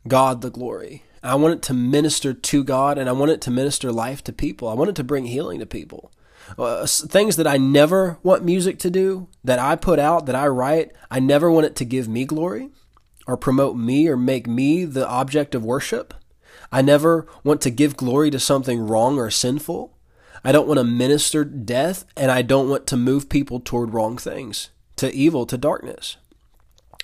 God 0.07 0.41
the 0.41 0.51
glory. 0.51 1.03
I 1.23 1.35
want 1.35 1.55
it 1.55 1.61
to 1.63 1.73
minister 1.73 2.33
to 2.33 2.63
God 2.63 2.97
and 2.97 3.09
I 3.09 3.13
want 3.13 3.31
it 3.31 3.41
to 3.41 3.51
minister 3.51 3.91
life 3.91 4.23
to 4.25 4.33
people. 4.33 4.67
I 4.67 4.73
want 4.73 4.91
it 4.91 4.95
to 4.97 5.03
bring 5.03 5.25
healing 5.25 5.59
to 5.59 5.65
people. 5.65 6.11
Uh, 6.57 6.85
things 6.85 7.37
that 7.37 7.47
I 7.47 7.57
never 7.57 8.19
want 8.21 8.45
music 8.45 8.77
to 8.79 8.91
do, 8.91 9.27
that 9.43 9.57
I 9.57 9.75
put 9.75 9.97
out, 9.97 10.27
that 10.27 10.35
I 10.35 10.47
write, 10.47 10.91
I 11.09 11.19
never 11.19 11.49
want 11.49 11.65
it 11.65 11.75
to 11.77 11.85
give 11.85 12.07
me 12.07 12.25
glory 12.25 12.69
or 13.25 13.35
promote 13.37 13.75
me 13.75 14.07
or 14.07 14.15
make 14.15 14.45
me 14.45 14.85
the 14.85 15.07
object 15.07 15.55
of 15.55 15.65
worship. 15.65 16.13
I 16.71 16.83
never 16.83 17.27
want 17.43 17.61
to 17.61 17.71
give 17.71 17.97
glory 17.97 18.29
to 18.29 18.39
something 18.39 18.85
wrong 18.85 19.17
or 19.17 19.31
sinful. 19.31 19.97
I 20.43 20.51
don't 20.51 20.67
want 20.67 20.77
to 20.77 20.83
minister 20.83 21.43
death 21.43 22.05
and 22.15 22.29
I 22.29 22.43
don't 22.43 22.69
want 22.69 22.85
to 22.87 22.97
move 22.97 23.29
people 23.29 23.59
toward 23.59 23.95
wrong 23.95 24.17
things, 24.17 24.69
to 24.97 25.11
evil, 25.11 25.47
to 25.47 25.57
darkness. 25.57 26.17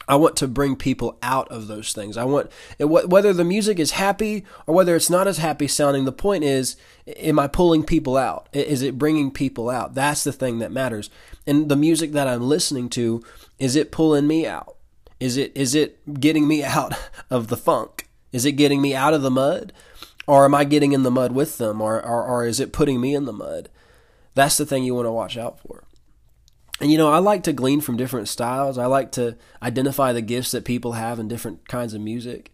I 0.07 0.15
want 0.15 0.35
to 0.37 0.47
bring 0.47 0.75
people 0.75 1.17
out 1.21 1.47
of 1.49 1.67
those 1.67 1.93
things. 1.93 2.17
I 2.17 2.23
want 2.23 2.51
whether 2.79 3.33
the 3.33 3.43
music 3.43 3.79
is 3.79 3.91
happy 3.91 4.45
or 4.65 4.75
whether 4.75 4.95
it's 4.95 5.09
not 5.09 5.27
as 5.27 5.37
happy 5.37 5.67
sounding. 5.67 6.05
The 6.05 6.11
point 6.11 6.43
is, 6.43 6.75
am 7.07 7.39
I 7.39 7.47
pulling 7.47 7.83
people 7.83 8.17
out? 8.17 8.47
Is 8.51 8.81
it 8.81 8.97
bringing 8.97 9.31
people 9.31 9.69
out? 9.69 9.93
That's 9.93 10.23
the 10.23 10.33
thing 10.33 10.59
that 10.59 10.71
matters. 10.71 11.09
And 11.45 11.69
the 11.69 11.75
music 11.75 12.11
that 12.13 12.27
I'm 12.27 12.41
listening 12.41 12.89
to, 12.89 13.23
is 13.59 13.75
it 13.75 13.91
pulling 13.91 14.27
me 14.27 14.45
out? 14.45 14.75
Is 15.19 15.37
it 15.37 15.51
is 15.55 15.75
it 15.75 16.19
getting 16.19 16.47
me 16.47 16.63
out 16.63 16.93
of 17.29 17.47
the 17.47 17.57
funk? 17.57 18.07
Is 18.31 18.45
it 18.45 18.53
getting 18.53 18.81
me 18.81 18.95
out 18.95 19.13
of 19.13 19.21
the 19.21 19.31
mud? 19.31 19.73
Or 20.27 20.45
am 20.45 20.55
I 20.55 20.63
getting 20.63 20.93
in 20.93 21.03
the 21.03 21.11
mud 21.11 21.33
with 21.33 21.57
them? 21.57 21.81
Or, 21.81 22.01
or, 22.01 22.23
or 22.23 22.45
is 22.45 22.59
it 22.59 22.71
putting 22.71 23.01
me 23.01 23.15
in 23.15 23.25
the 23.25 23.33
mud? 23.33 23.69
That's 24.33 24.57
the 24.57 24.65
thing 24.65 24.83
you 24.83 24.95
want 24.95 25.07
to 25.07 25.11
watch 25.11 25.37
out 25.37 25.59
for. 25.59 25.83
And 26.81 26.91
you 26.91 26.97
know, 26.97 27.09
I 27.09 27.19
like 27.19 27.43
to 27.43 27.53
glean 27.53 27.79
from 27.79 27.95
different 27.95 28.27
styles. 28.27 28.79
I 28.79 28.87
like 28.87 29.11
to 29.11 29.37
identify 29.61 30.13
the 30.13 30.21
gifts 30.21 30.49
that 30.51 30.65
people 30.65 30.93
have 30.93 31.19
in 31.19 31.27
different 31.27 31.67
kinds 31.67 31.93
of 31.93 32.01
music. 32.01 32.51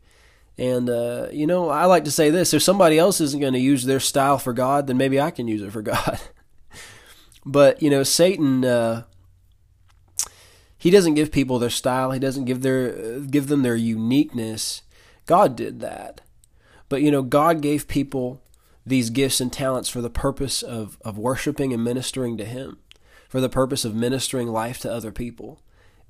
And 0.57 0.89
uh, 0.89 1.27
you 1.31 1.47
know, 1.47 1.69
I 1.69 1.85
like 1.85 2.03
to 2.03 2.11
say 2.11 2.29
this: 2.29 2.53
if 2.53 2.61
somebody 2.61 2.99
else 2.99 3.21
isn't 3.21 3.39
going 3.39 3.53
to 3.53 3.59
use 3.59 3.85
their 3.85 4.01
style 4.01 4.37
for 4.37 4.51
God, 4.51 4.87
then 4.87 4.97
maybe 4.97 5.21
I 5.21 5.31
can 5.31 5.47
use 5.47 5.61
it 5.61 5.71
for 5.71 5.81
God. 5.81 6.19
but 7.45 7.81
you 7.81 7.89
know, 7.89 8.03
Satan, 8.03 8.65
uh, 8.65 9.03
he 10.77 10.89
doesn't 10.89 11.13
give 11.13 11.31
people 11.31 11.57
their 11.57 11.69
style. 11.69 12.11
He 12.11 12.19
doesn't 12.19 12.45
give 12.45 12.63
their 12.63 13.21
give 13.21 13.47
them 13.47 13.61
their 13.61 13.77
uniqueness. 13.77 14.81
God 15.25 15.55
did 15.55 15.79
that. 15.79 16.19
But 16.89 17.01
you 17.01 17.11
know, 17.11 17.21
God 17.21 17.61
gave 17.61 17.87
people 17.87 18.41
these 18.85 19.09
gifts 19.09 19.39
and 19.39 19.53
talents 19.53 19.87
for 19.87 20.01
the 20.01 20.09
purpose 20.09 20.63
of 20.63 20.97
of 20.99 21.17
worshiping 21.17 21.71
and 21.71 21.81
ministering 21.81 22.35
to 22.37 22.43
Him 22.43 22.79
for 23.29 23.41
the 23.41 23.49
purpose 23.49 23.85
of 23.85 23.95
ministering 23.95 24.47
life 24.47 24.79
to 24.79 24.91
other 24.91 25.11
people. 25.11 25.61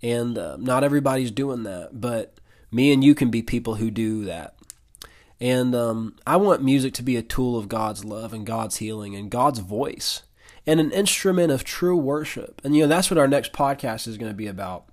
And 0.01 0.37
uh, 0.37 0.57
not 0.57 0.83
everybody's 0.83 1.31
doing 1.31 1.63
that, 1.63 1.89
but 1.99 2.39
me 2.71 2.91
and 2.93 3.03
you 3.03 3.15
can 3.15 3.31
be 3.31 3.41
people 3.41 3.75
who 3.75 3.89
do 3.89 4.25
that. 4.25 4.55
And 5.39 5.75
um, 5.75 6.15
I 6.25 6.37
want 6.37 6.63
music 6.63 6.93
to 6.95 7.03
be 7.03 7.15
a 7.15 7.21
tool 7.21 7.57
of 7.57 7.67
God's 7.69 8.03
love 8.03 8.33
and 8.33 8.45
God's 8.45 8.77
healing 8.77 9.15
and 9.15 9.29
God's 9.29 9.59
voice 9.59 10.23
and 10.65 10.79
an 10.79 10.91
instrument 10.91 11.51
of 11.51 11.63
true 11.63 11.95
worship. 11.95 12.61
And, 12.63 12.75
you 12.75 12.83
know, 12.83 12.87
that's 12.87 13.09
what 13.09 13.17
our 13.17 13.27
next 13.27 13.53
podcast 13.53 14.07
is 14.07 14.17
going 14.17 14.31
to 14.31 14.35
be 14.35 14.47
about. 14.47 14.85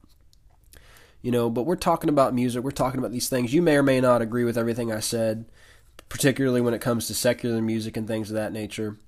You 1.23 1.33
know, 1.33 1.49
but 1.49 1.63
we're 1.63 1.77
talking 1.77 2.11
about 2.11 2.35
music, 2.35 2.63
we're 2.63 2.71
talking 2.71 2.99
about 2.99 3.13
these 3.13 3.31
things. 3.31 3.55
You 3.55 3.63
may 3.63 3.77
or 3.77 3.83
may 3.83 4.01
not 4.01 4.21
agree 4.21 4.45
with 4.45 4.59
everything 4.59 4.93
I 4.93 5.01
said, 5.01 5.47
particularly 6.11 6.61
when 6.61 6.75
it 6.75 6.83
comes 6.83 7.07
to 7.07 7.15
secular 7.15 7.63
music 7.63 7.97
and 7.97 8.07
things 8.07 8.31
of 8.31 8.35
that 8.35 8.53
nature. 8.53 8.99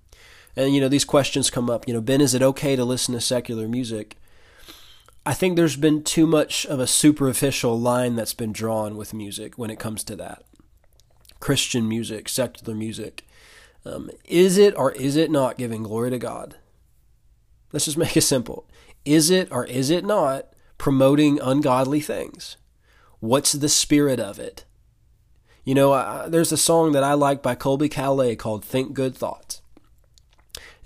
And 0.57 0.75
you 0.75 0.81
know, 0.81 0.89
these 0.89 1.05
questions 1.05 1.51
come 1.51 1.69
up. 1.69 1.87
You 1.87 1.95
know, 1.95 2.01
Ben, 2.01 2.21
is 2.21 2.35
it 2.35 2.43
okay 2.43 2.75
to 2.77 2.85
listen 2.85 3.15
to 3.15 3.21
secular 3.21 3.69
music? 3.69 4.17
I 5.27 5.35
think 5.35 5.57
there's 5.57 5.77
been 5.77 6.03
too 6.03 6.27
much 6.27 6.65
of 6.67 6.81
a 6.81 6.87
superficial 6.87 7.79
line 7.79 8.17
that's 8.17 8.35
been 8.35 8.53
drawn 8.53 8.97
with 8.97 9.13
music 9.13 9.59
when 9.59 9.71
it 9.71 9.79
comes 9.79 10.03
to 10.05 10.17
that. 10.17 10.45
Christian 11.41 11.89
music, 11.89 12.29
secular 12.29 12.75
music. 12.75 13.25
Um, 13.85 14.11
is 14.25 14.57
it 14.57 14.75
or 14.77 14.93
is 14.93 15.17
it 15.17 15.31
not 15.31 15.59
giving 15.59 15.83
glory 15.83 16.11
to 16.11 16.19
God? 16.19 16.57
Let's 17.73 17.85
just 17.85 17.99
make 17.99 18.17
it 18.17 18.23
simple. 18.23 18.67
Is 19.05 19.31
it 19.31 19.49
or 19.51 19.67
is 19.67 19.91
it 19.91 20.05
not 20.05 20.47
promoting 20.79 21.41
ungodly 21.41 22.01
things? 22.01 22.57
What's 23.21 23.53
the 23.53 23.69
spirit 23.69 24.21
of 24.21 24.39
it? 24.39 24.65
You 25.65 25.75
know, 25.75 25.93
uh, 25.93 26.29
there's 26.29 26.53
a 26.53 26.57
song 26.57 26.93
that 26.93 27.03
I 27.03 27.15
like 27.15 27.43
by 27.43 27.57
Colbie 27.57 27.91
Caillat 27.91 28.39
called 28.39 28.65
Think 28.65 28.95
Good 28.95 29.17
Thoughts 29.17 29.61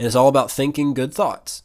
and 0.01 0.07
it's 0.07 0.17
all 0.17 0.29
about 0.29 0.51
thinking 0.51 0.95
good 0.95 1.13
thoughts. 1.13 1.63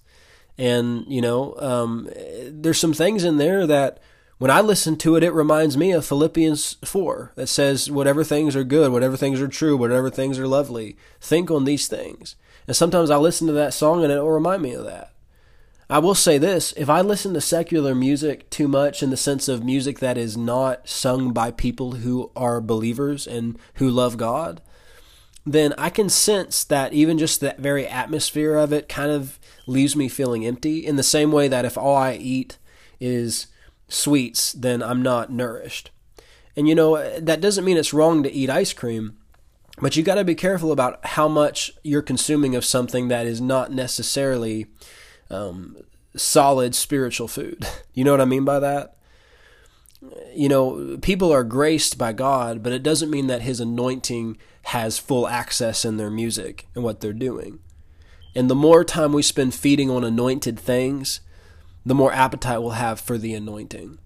And 0.58 1.06
you 1.08 1.22
know, 1.22 1.56
um, 1.58 2.10
there's 2.50 2.78
some 2.78 2.94
things 2.94 3.24
in 3.24 3.38
there 3.38 3.66
that 3.66 4.02
when 4.40 4.52
I 4.52 4.60
listen 4.60 4.98
to 4.98 5.16
it, 5.16 5.24
it 5.24 5.32
reminds 5.32 5.78
me 5.78 5.94
of 5.94 6.06
Philippians 6.06 6.74
4 6.84 7.32
that 7.36 7.48
says, 7.48 7.90
whatever 7.90 8.26
things 8.26 8.54
are 8.54 8.66
good, 8.66 8.92
whatever 8.92 9.16
things 9.16 9.40
are 9.40 9.48
true, 9.48 9.78
whatever 9.78 10.10
things 10.10 10.38
are 10.38 10.50
lovely, 10.50 10.98
think 11.22 11.50
on 11.50 11.64
these 11.64 11.88
things. 11.88 12.36
And 12.68 12.76
sometimes 12.76 13.10
I 13.10 13.16
listen 13.16 13.48
to 13.48 13.54
that 13.54 13.74
song 13.74 14.04
and 14.04 14.12
it 14.12 14.20
will 14.20 14.32
remind 14.32 14.62
me 14.62 14.74
of 14.74 14.84
that. 14.84 15.14
I 15.90 16.00
will 16.00 16.14
say 16.14 16.38
this 16.38 16.74
if 16.76 16.90
I 16.90 17.00
listen 17.00 17.34
to 17.36 17.42
secular 17.42 17.96
music 17.96 18.50
too 18.50 18.68
much 18.68 19.02
in 19.02 19.12
the 19.12 19.18
sense 19.18 19.48
of 19.48 19.64
music 19.64 20.00
that 20.00 20.18
is 20.18 20.36
not 20.36 20.90
sung 20.90 21.32
by 21.32 21.52
people 21.52 21.94
who 21.94 22.32
are 22.36 22.60
believers 22.60 23.28
and 23.28 23.58
who 23.76 23.90
love 23.90 24.18
God, 24.18 24.62
then 25.46 25.74
I 25.78 25.90
can 25.90 26.10
sense 26.10 26.64
that 26.64 26.94
even 26.94 27.18
just 27.18 27.40
that 27.42 27.60
very 27.60 27.86
atmosphere 27.88 28.56
of 28.56 28.74
it 28.74 28.90
kind 28.90 29.12
of 29.12 29.40
leaves 29.68 29.96
me 29.96 30.10
feeling 30.10 30.46
empty 30.46 30.86
in 30.86 30.96
the 30.96 31.04
same 31.04 31.32
way 31.32 31.48
that 31.48 31.66
if 31.66 31.78
all 31.78 31.96
I 31.96 32.14
eat 32.14 32.58
is 33.00 33.48
sweets, 33.88 34.54
then 34.54 34.82
I'm 34.82 35.04
not 35.04 35.32
nourished. 35.32 35.92
And 36.56 36.68
you 36.68 36.74
know, 36.74 37.20
that 37.20 37.42
doesn't 37.42 37.66
mean 37.66 37.78
it's 37.78 37.94
wrong 37.94 38.24
to 38.24 38.32
eat 38.32 38.50
ice 38.50 38.74
cream, 38.74 39.18
But 39.80 39.96
you 39.96 40.04
got 40.04 40.16
to 40.16 40.24
be 40.24 40.36
careful 40.36 40.72
about 40.72 41.06
how 41.06 41.28
much 41.28 41.74
you're 41.84 42.02
consuming 42.02 42.56
of 42.56 42.64
something 42.64 43.10
that 43.10 43.28
is 43.28 43.42
not 43.42 43.72
necessarily 43.72 44.68
um, 45.30 45.76
solid 46.16 46.76
spiritual 46.76 47.28
food. 47.28 47.68
You 47.94 48.04
know 48.04 48.12
what 48.12 48.20
I 48.20 48.26
mean 48.26 48.44
by 48.44 48.60
that? 48.60 48.95
You 50.34 50.50
know, 50.50 50.98
people 51.02 51.32
are 51.32 51.44
graced 51.44 51.98
by 51.98 52.14
God, 52.14 52.62
but 52.62 52.74
it 52.74 52.84
doesn't 52.84 53.10
mean 53.10 53.28
that 53.28 53.42
His 53.42 53.60
anointing 53.60 54.38
has 54.64 54.98
full 54.98 55.28
access 55.28 55.86
in 55.86 55.98
their 55.98 56.10
music 56.10 56.68
and 56.76 56.84
what 56.84 57.00
they're 57.00 57.14
doing. 57.14 57.60
And 58.36 58.50
the 58.50 58.56
more 58.56 58.84
time 58.84 59.14
we 59.14 59.22
spend 59.22 59.54
feeding 59.54 59.90
on 59.90 60.04
anointed 60.04 60.60
things, 60.60 61.22
the 61.86 61.96
more 61.96 62.12
appetite 62.12 62.62
we'll 62.62 62.72
have 62.72 63.00
for 63.00 63.18
the 63.18 63.34
anointing. 63.34 64.00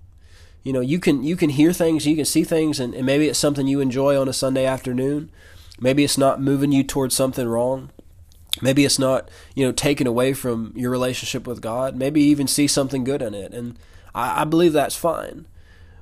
You 0.64 0.74
know, 0.74 0.82
you 0.82 1.00
can 1.00 1.24
you 1.24 1.36
can 1.36 1.50
hear 1.50 1.72
things, 1.72 2.06
you 2.06 2.16
can 2.16 2.26
see 2.26 2.44
things, 2.44 2.80
and, 2.80 2.94
and 2.94 3.06
maybe 3.06 3.28
it's 3.28 3.40
something 3.40 3.68
you 3.68 3.80
enjoy 3.80 4.20
on 4.20 4.28
a 4.28 4.34
Sunday 4.34 4.66
afternoon. 4.66 5.32
Maybe 5.80 6.04
it's 6.04 6.18
not 6.18 6.42
moving 6.42 6.72
you 6.72 6.84
towards 6.84 7.16
something 7.16 7.48
wrong. 7.48 7.92
Maybe 8.62 8.84
it's 8.84 9.00
not, 9.00 9.30
you 9.56 9.66
know, 9.66 9.72
taken 9.72 10.08
away 10.08 10.34
from 10.34 10.74
your 10.76 10.92
relationship 10.92 11.48
with 11.48 11.62
God. 11.62 11.96
Maybe 11.96 12.22
you 12.22 12.32
even 12.32 12.48
see 12.48 12.68
something 12.68 13.04
good 13.06 13.22
in 13.22 13.34
it. 13.34 13.54
And 13.54 13.80
I, 14.14 14.42
I 14.42 14.44
believe 14.44 14.74
that's 14.74 14.96
fine. 14.96 15.46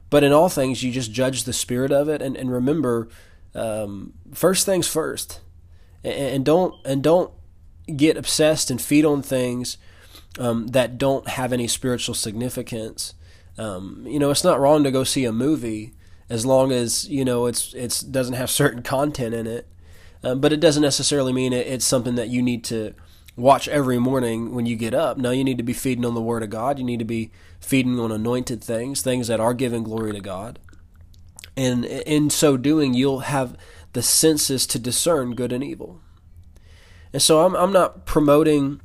But 0.10 0.24
in 0.24 0.32
all 0.32 0.50
things, 0.50 0.84
you 0.84 0.92
just 0.92 1.12
judge 1.12 1.44
the 1.44 1.54
spirit 1.54 1.92
of 1.92 2.08
it 2.08 2.22
and, 2.22 2.38
and 2.38 2.52
remember 2.52 3.10
um, 3.56 4.14
first 4.34 4.66
things 4.66 4.88
first. 4.88 5.42
And, 6.04 6.14
and, 6.14 6.46
don't 6.46 6.74
and 6.86 7.04
don't 7.04 7.32
get 7.96 8.18
obsessed 8.18 8.72
and 8.72 8.82
feed 8.82 9.06
on 9.06 9.22
things 9.22 9.78
um, 10.40 10.68
that 10.68 10.98
don't 10.98 11.28
have 11.28 11.52
any 11.52 11.68
spiritual 11.68 12.16
significance. 12.16 13.14
Um, 13.58 14.04
you 14.08 14.20
know, 14.20 14.30
it's 14.32 14.44
not 14.44 14.60
wrong 14.60 14.84
to 14.84 14.92
go 14.92 15.04
see 15.04 15.26
a 15.26 15.32
movie 15.32 15.94
as 16.30 16.46
long 16.46 16.72
as 16.72 17.08
you 17.10 17.24
know 17.24 17.46
it's 17.46 17.74
it's 17.74 18.02
doesn't 18.02 18.36
have 18.36 18.50
certain 18.62 18.84
content 18.84 19.34
in 19.34 19.48
it. 19.48 19.68
Um, 20.24 20.42
but 20.42 20.52
it 20.52 20.60
doesn't 20.60 20.82
necessarily 20.82 21.32
mean 21.32 21.54
it, 21.54 21.68
it's 21.68 21.86
something 21.86 22.16
that 22.16 22.30
you 22.30 22.42
need 22.42 22.64
to 22.66 22.94
watch 23.36 23.68
every 23.68 24.00
morning 24.00 24.54
when 24.54 24.66
you 24.66 24.76
get 24.76 24.94
up. 24.94 25.18
No, 25.18 25.30
you 25.32 25.44
need 25.44 25.58
to 25.58 25.64
be 25.64 25.74
feeding 25.74 26.06
on 26.06 26.16
the 26.16 26.22
Word 26.22 26.42
of 26.42 26.50
God. 26.50 26.80
You 26.80 26.86
need 26.86 27.00
to 27.00 27.06
be 27.06 27.32
feeding 27.60 28.00
on 28.00 28.12
anointed 28.12 28.64
things, 28.64 29.02
things 29.02 29.28
that 29.28 29.40
are 29.40 29.54
giving 29.54 29.84
glory 29.84 30.14
to 30.14 30.20
God. 30.20 30.60
And 31.56 31.86
in 31.86 32.30
so 32.30 32.56
doing, 32.56 32.94
you'll 32.94 33.22
have 33.22 33.58
the 33.94 34.04
senses 34.04 34.68
to 34.68 34.80
discern 34.80 35.34
good 35.34 35.52
and 35.52 35.64
evil. 35.64 36.02
And 37.12 37.22
so 37.22 37.46
I'm, 37.46 37.56
I'm 37.56 37.74
not 37.74 38.06
promoting 38.06 38.82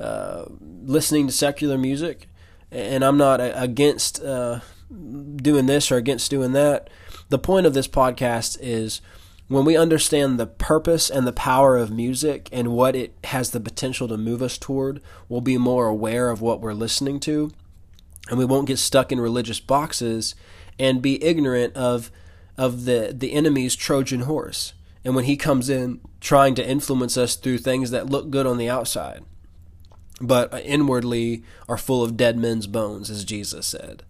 uh, 0.00 0.46
listening 0.60 1.26
to 1.26 1.32
secular 1.32 1.78
music, 1.78 2.28
and 2.70 3.04
I'm 3.04 3.16
not 3.16 3.40
against 3.40 4.22
uh, 4.22 4.60
doing 4.90 5.66
this 5.66 5.90
or 5.90 5.96
against 5.96 6.30
doing 6.30 6.52
that. 6.52 6.90
The 7.28 7.38
point 7.38 7.66
of 7.66 7.74
this 7.74 7.88
podcast 7.88 8.58
is 8.60 9.00
when 9.48 9.64
we 9.64 9.76
understand 9.76 10.38
the 10.38 10.46
purpose 10.46 11.10
and 11.10 11.26
the 11.26 11.32
power 11.32 11.76
of 11.76 11.90
music 11.90 12.48
and 12.52 12.68
what 12.68 12.94
it 12.94 13.14
has 13.24 13.50
the 13.50 13.60
potential 13.60 14.08
to 14.08 14.16
move 14.16 14.42
us 14.42 14.58
toward, 14.58 15.00
we'll 15.28 15.40
be 15.40 15.58
more 15.58 15.86
aware 15.86 16.30
of 16.30 16.40
what 16.40 16.60
we're 16.60 16.74
listening 16.74 17.20
to. 17.20 17.50
And 18.28 18.38
we 18.38 18.44
won't 18.44 18.68
get 18.68 18.78
stuck 18.78 19.10
in 19.10 19.20
religious 19.20 19.60
boxes 19.60 20.34
and 20.78 21.02
be 21.02 21.22
ignorant 21.22 21.74
of 21.76 22.10
of 22.56 22.86
the, 22.86 23.14
the 23.16 23.32
enemy's 23.32 23.76
Trojan 23.76 24.22
horse. 24.22 24.72
And 25.04 25.14
when 25.14 25.26
he 25.26 25.36
comes 25.36 25.70
in 25.70 26.00
trying 26.20 26.56
to 26.56 26.68
influence 26.68 27.16
us 27.16 27.36
through 27.36 27.58
things 27.58 27.92
that 27.92 28.10
look 28.10 28.30
good 28.30 28.46
on 28.46 28.58
the 28.58 28.68
outside, 28.68 29.24
but 30.20 30.52
inwardly 30.64 31.44
are 31.68 31.78
full 31.78 32.02
of 32.02 32.16
dead 32.16 32.36
men's 32.36 32.66
bones, 32.66 33.10
as 33.10 33.24
Jesus 33.24 33.66
said. 33.66 34.02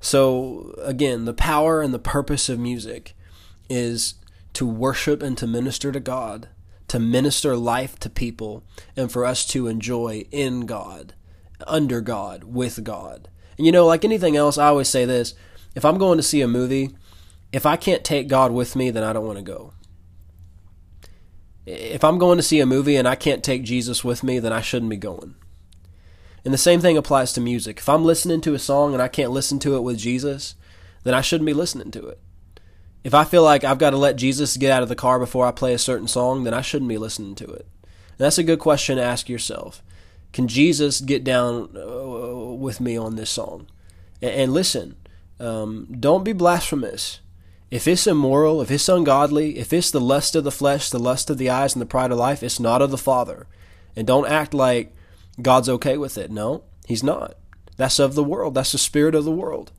So, 0.00 0.74
again, 0.78 1.24
the 1.24 1.34
power 1.34 1.82
and 1.82 1.92
the 1.92 1.98
purpose 1.98 2.48
of 2.48 2.58
music 2.58 3.14
is 3.68 4.14
to 4.54 4.66
worship 4.66 5.22
and 5.22 5.36
to 5.38 5.46
minister 5.46 5.92
to 5.92 6.00
God, 6.00 6.48
to 6.88 6.98
minister 6.98 7.56
life 7.56 7.98
to 7.98 8.08
people, 8.08 8.62
and 8.96 9.12
for 9.12 9.24
us 9.24 9.44
to 9.46 9.66
enjoy 9.66 10.24
in 10.30 10.66
God, 10.66 11.14
under 11.66 12.00
God, 12.00 12.44
with 12.44 12.82
God. 12.84 13.28
And 13.56 13.66
you 13.66 13.72
know, 13.72 13.86
like 13.86 14.04
anything 14.04 14.36
else, 14.36 14.58
I 14.58 14.68
always 14.68 14.88
say 14.88 15.04
this 15.04 15.34
if 15.74 15.84
I'm 15.84 15.98
going 15.98 16.16
to 16.16 16.22
see 16.22 16.40
a 16.40 16.48
movie, 16.48 16.90
if 17.52 17.66
I 17.66 17.76
can't 17.76 18.04
take 18.04 18.28
God 18.28 18.52
with 18.52 18.76
me, 18.76 18.90
then 18.90 19.02
I 19.02 19.12
don't 19.12 19.26
want 19.26 19.38
to 19.38 19.44
go. 19.44 19.72
If 21.66 22.02
I'm 22.02 22.18
going 22.18 22.38
to 22.38 22.42
see 22.42 22.60
a 22.60 22.66
movie 22.66 22.96
and 22.96 23.06
I 23.06 23.14
can't 23.14 23.44
take 23.44 23.62
Jesus 23.62 24.02
with 24.02 24.24
me, 24.24 24.38
then 24.38 24.52
I 24.52 24.60
shouldn't 24.60 24.90
be 24.90 24.96
going. 24.96 25.34
And 26.44 26.54
the 26.54 26.58
same 26.58 26.80
thing 26.80 26.96
applies 26.96 27.32
to 27.34 27.40
music. 27.40 27.78
If 27.78 27.88
I'm 27.88 28.04
listening 28.04 28.40
to 28.42 28.54
a 28.54 28.58
song 28.58 28.92
and 28.92 29.02
I 29.02 29.08
can't 29.08 29.30
listen 29.30 29.58
to 29.60 29.76
it 29.76 29.82
with 29.82 29.98
Jesus, 29.98 30.54
then 31.04 31.14
I 31.14 31.20
shouldn't 31.20 31.46
be 31.46 31.52
listening 31.52 31.90
to 31.92 32.06
it. 32.08 32.18
If 33.04 33.14
I 33.14 33.24
feel 33.24 33.42
like 33.42 33.64
I've 33.64 33.78
got 33.78 33.90
to 33.90 33.96
let 33.96 34.16
Jesus 34.16 34.56
get 34.56 34.72
out 34.72 34.82
of 34.82 34.88
the 34.88 34.96
car 34.96 35.18
before 35.18 35.46
I 35.46 35.52
play 35.52 35.74
a 35.74 35.78
certain 35.78 36.08
song, 36.08 36.44
then 36.44 36.54
I 36.54 36.60
shouldn't 36.60 36.88
be 36.88 36.98
listening 36.98 37.34
to 37.36 37.44
it. 37.44 37.66
And 37.82 38.18
that's 38.18 38.38
a 38.38 38.42
good 38.42 38.58
question 38.58 38.96
to 38.96 39.02
ask 39.02 39.28
yourself. 39.28 39.82
Can 40.32 40.48
Jesus 40.48 41.00
get 41.00 41.24
down 41.24 41.76
uh, 41.76 42.54
with 42.54 42.80
me 42.80 42.96
on 42.96 43.16
this 43.16 43.30
song? 43.30 43.66
And, 44.22 44.52
listen, 44.52 44.96
um, 45.38 45.88
don't 45.98 46.24
be 46.24 46.32
blasphemous. 46.32 47.20
If 47.70 47.86
it's 47.88 48.06
immoral, 48.06 48.60
if 48.60 48.70
it's 48.70 48.88
ungodly, 48.88 49.58
if 49.58 49.72
it's 49.72 49.90
the 49.90 50.00
lust 50.00 50.34
of 50.34 50.44
the 50.44 50.50
flesh, 50.50 50.90
the 50.90 50.98
lust 50.98 51.30
of 51.30 51.38
the 51.38 51.50
eyes, 51.50 51.74
and 51.74 51.80
the 51.80 51.86
pride 51.86 52.10
of 52.10 52.18
life, 52.18 52.42
it's 52.42 52.60
not 52.60 52.82
of 52.82 52.90
the 52.90 52.98
Father. 52.98 53.46
And 53.96 54.06
don't 54.06 54.28
act 54.28 54.52
like 54.52 54.94
God's 55.40 55.68
okay 55.68 55.96
with 55.96 56.18
it. 56.18 56.30
No, 56.30 56.64
He's 56.86 57.02
not. 57.02 57.36
That's 57.76 57.98
of 57.98 58.14
the 58.14 58.24
world. 58.24 58.54
That's 58.54 58.72
the 58.72 58.78
spirit 58.78 59.14
of 59.14 59.24
the 59.24 59.30
world. 59.30 59.72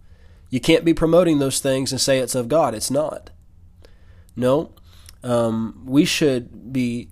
You 0.50 0.60
can't 0.60 0.86
be 0.86 0.94
promoting 0.94 1.40
those 1.40 1.60
things 1.60 1.92
and 1.92 2.02
say 2.02 2.20
it's 2.20 2.36
of 2.36 2.50
God. 2.50 2.74
It's 2.74 2.92
not. 2.92 3.30
No, 4.36 4.74
um, 5.24 5.84
we 5.86 6.06
should 6.06 6.74
be 6.74 7.10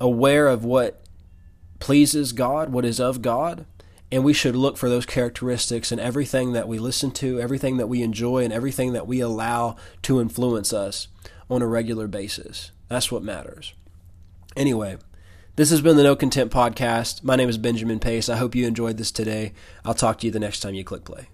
aware 0.00 0.48
of 0.48 0.64
what 0.64 1.05
pleases 1.86 2.32
God, 2.32 2.72
what 2.72 2.84
is 2.84 2.98
of 2.98 3.22
God, 3.22 3.64
and 4.10 4.24
we 4.24 4.32
should 4.32 4.56
look 4.56 4.76
for 4.76 4.88
those 4.88 5.06
characteristics 5.06 5.92
in 5.92 6.00
everything 6.00 6.52
that 6.52 6.66
we 6.66 6.80
listen 6.80 7.12
to, 7.12 7.38
everything 7.40 7.76
that 7.76 7.86
we 7.86 8.02
enjoy, 8.02 8.42
and 8.42 8.52
everything 8.52 8.92
that 8.92 9.06
we 9.06 9.20
allow 9.20 9.76
to 10.02 10.20
influence 10.20 10.72
us 10.72 11.06
on 11.48 11.62
a 11.62 11.66
regular 11.68 12.08
basis. 12.08 12.72
That's 12.88 13.12
what 13.12 13.22
matters. 13.22 13.72
Anyway, 14.56 14.96
this 15.54 15.70
has 15.70 15.80
been 15.80 15.96
the 15.96 16.02
No 16.02 16.16
Contempt 16.16 16.52
Podcast. 16.52 17.22
My 17.22 17.36
name 17.36 17.48
is 17.48 17.56
Benjamin 17.56 18.00
Pace. 18.00 18.28
I 18.28 18.34
hope 18.34 18.56
you 18.56 18.66
enjoyed 18.66 18.96
this 18.96 19.12
today. 19.12 19.52
I'll 19.84 19.94
talk 19.94 20.18
to 20.18 20.26
you 20.26 20.32
the 20.32 20.40
next 20.40 20.58
time 20.58 20.74
you 20.74 20.82
click 20.82 21.04
play. 21.04 21.28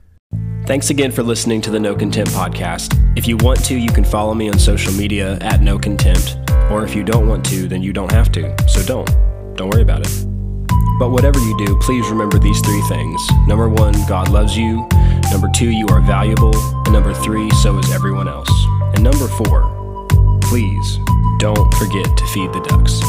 Thanks 0.66 0.90
again 0.90 1.12
for 1.12 1.22
listening 1.22 1.62
to 1.62 1.70
the 1.70 1.80
No 1.80 1.96
Contempt 1.96 2.30
podcast. 2.32 2.92
If 3.16 3.26
you 3.26 3.38
want 3.38 3.64
to, 3.64 3.74
you 3.74 3.88
can 3.88 4.04
follow 4.04 4.34
me 4.34 4.50
on 4.50 4.58
social 4.58 4.92
media 4.92 5.38
at 5.40 5.62
No 5.62 5.78
Contempt. 5.78 6.36
Or 6.70 6.84
if 6.84 6.94
you 6.94 7.04
don't 7.04 7.26
want 7.26 7.42
to, 7.46 7.68
then 7.68 7.82
you 7.82 7.94
don't 7.94 8.12
have 8.12 8.30
to. 8.32 8.54
So 8.68 8.82
don't. 8.82 9.08
Don't 9.56 9.70
worry 9.70 9.80
about 9.80 10.06
it. 10.06 10.31
But 11.02 11.10
whatever 11.10 11.40
you 11.40 11.58
do, 11.58 11.76
please 11.78 12.08
remember 12.10 12.38
these 12.38 12.60
three 12.60 12.80
things. 12.82 13.28
Number 13.48 13.68
one, 13.68 13.92
God 14.06 14.28
loves 14.28 14.56
you. 14.56 14.86
Number 15.32 15.48
two, 15.52 15.70
you 15.70 15.84
are 15.88 16.00
valuable. 16.00 16.56
And 16.84 16.92
number 16.92 17.12
three, 17.12 17.50
so 17.60 17.76
is 17.78 17.90
everyone 17.90 18.28
else. 18.28 18.48
And 18.94 19.02
number 19.02 19.26
four, 19.26 20.06
please 20.42 21.00
don't 21.38 21.74
forget 21.74 22.16
to 22.16 22.26
feed 22.28 22.52
the 22.52 22.60
ducks. 22.60 23.00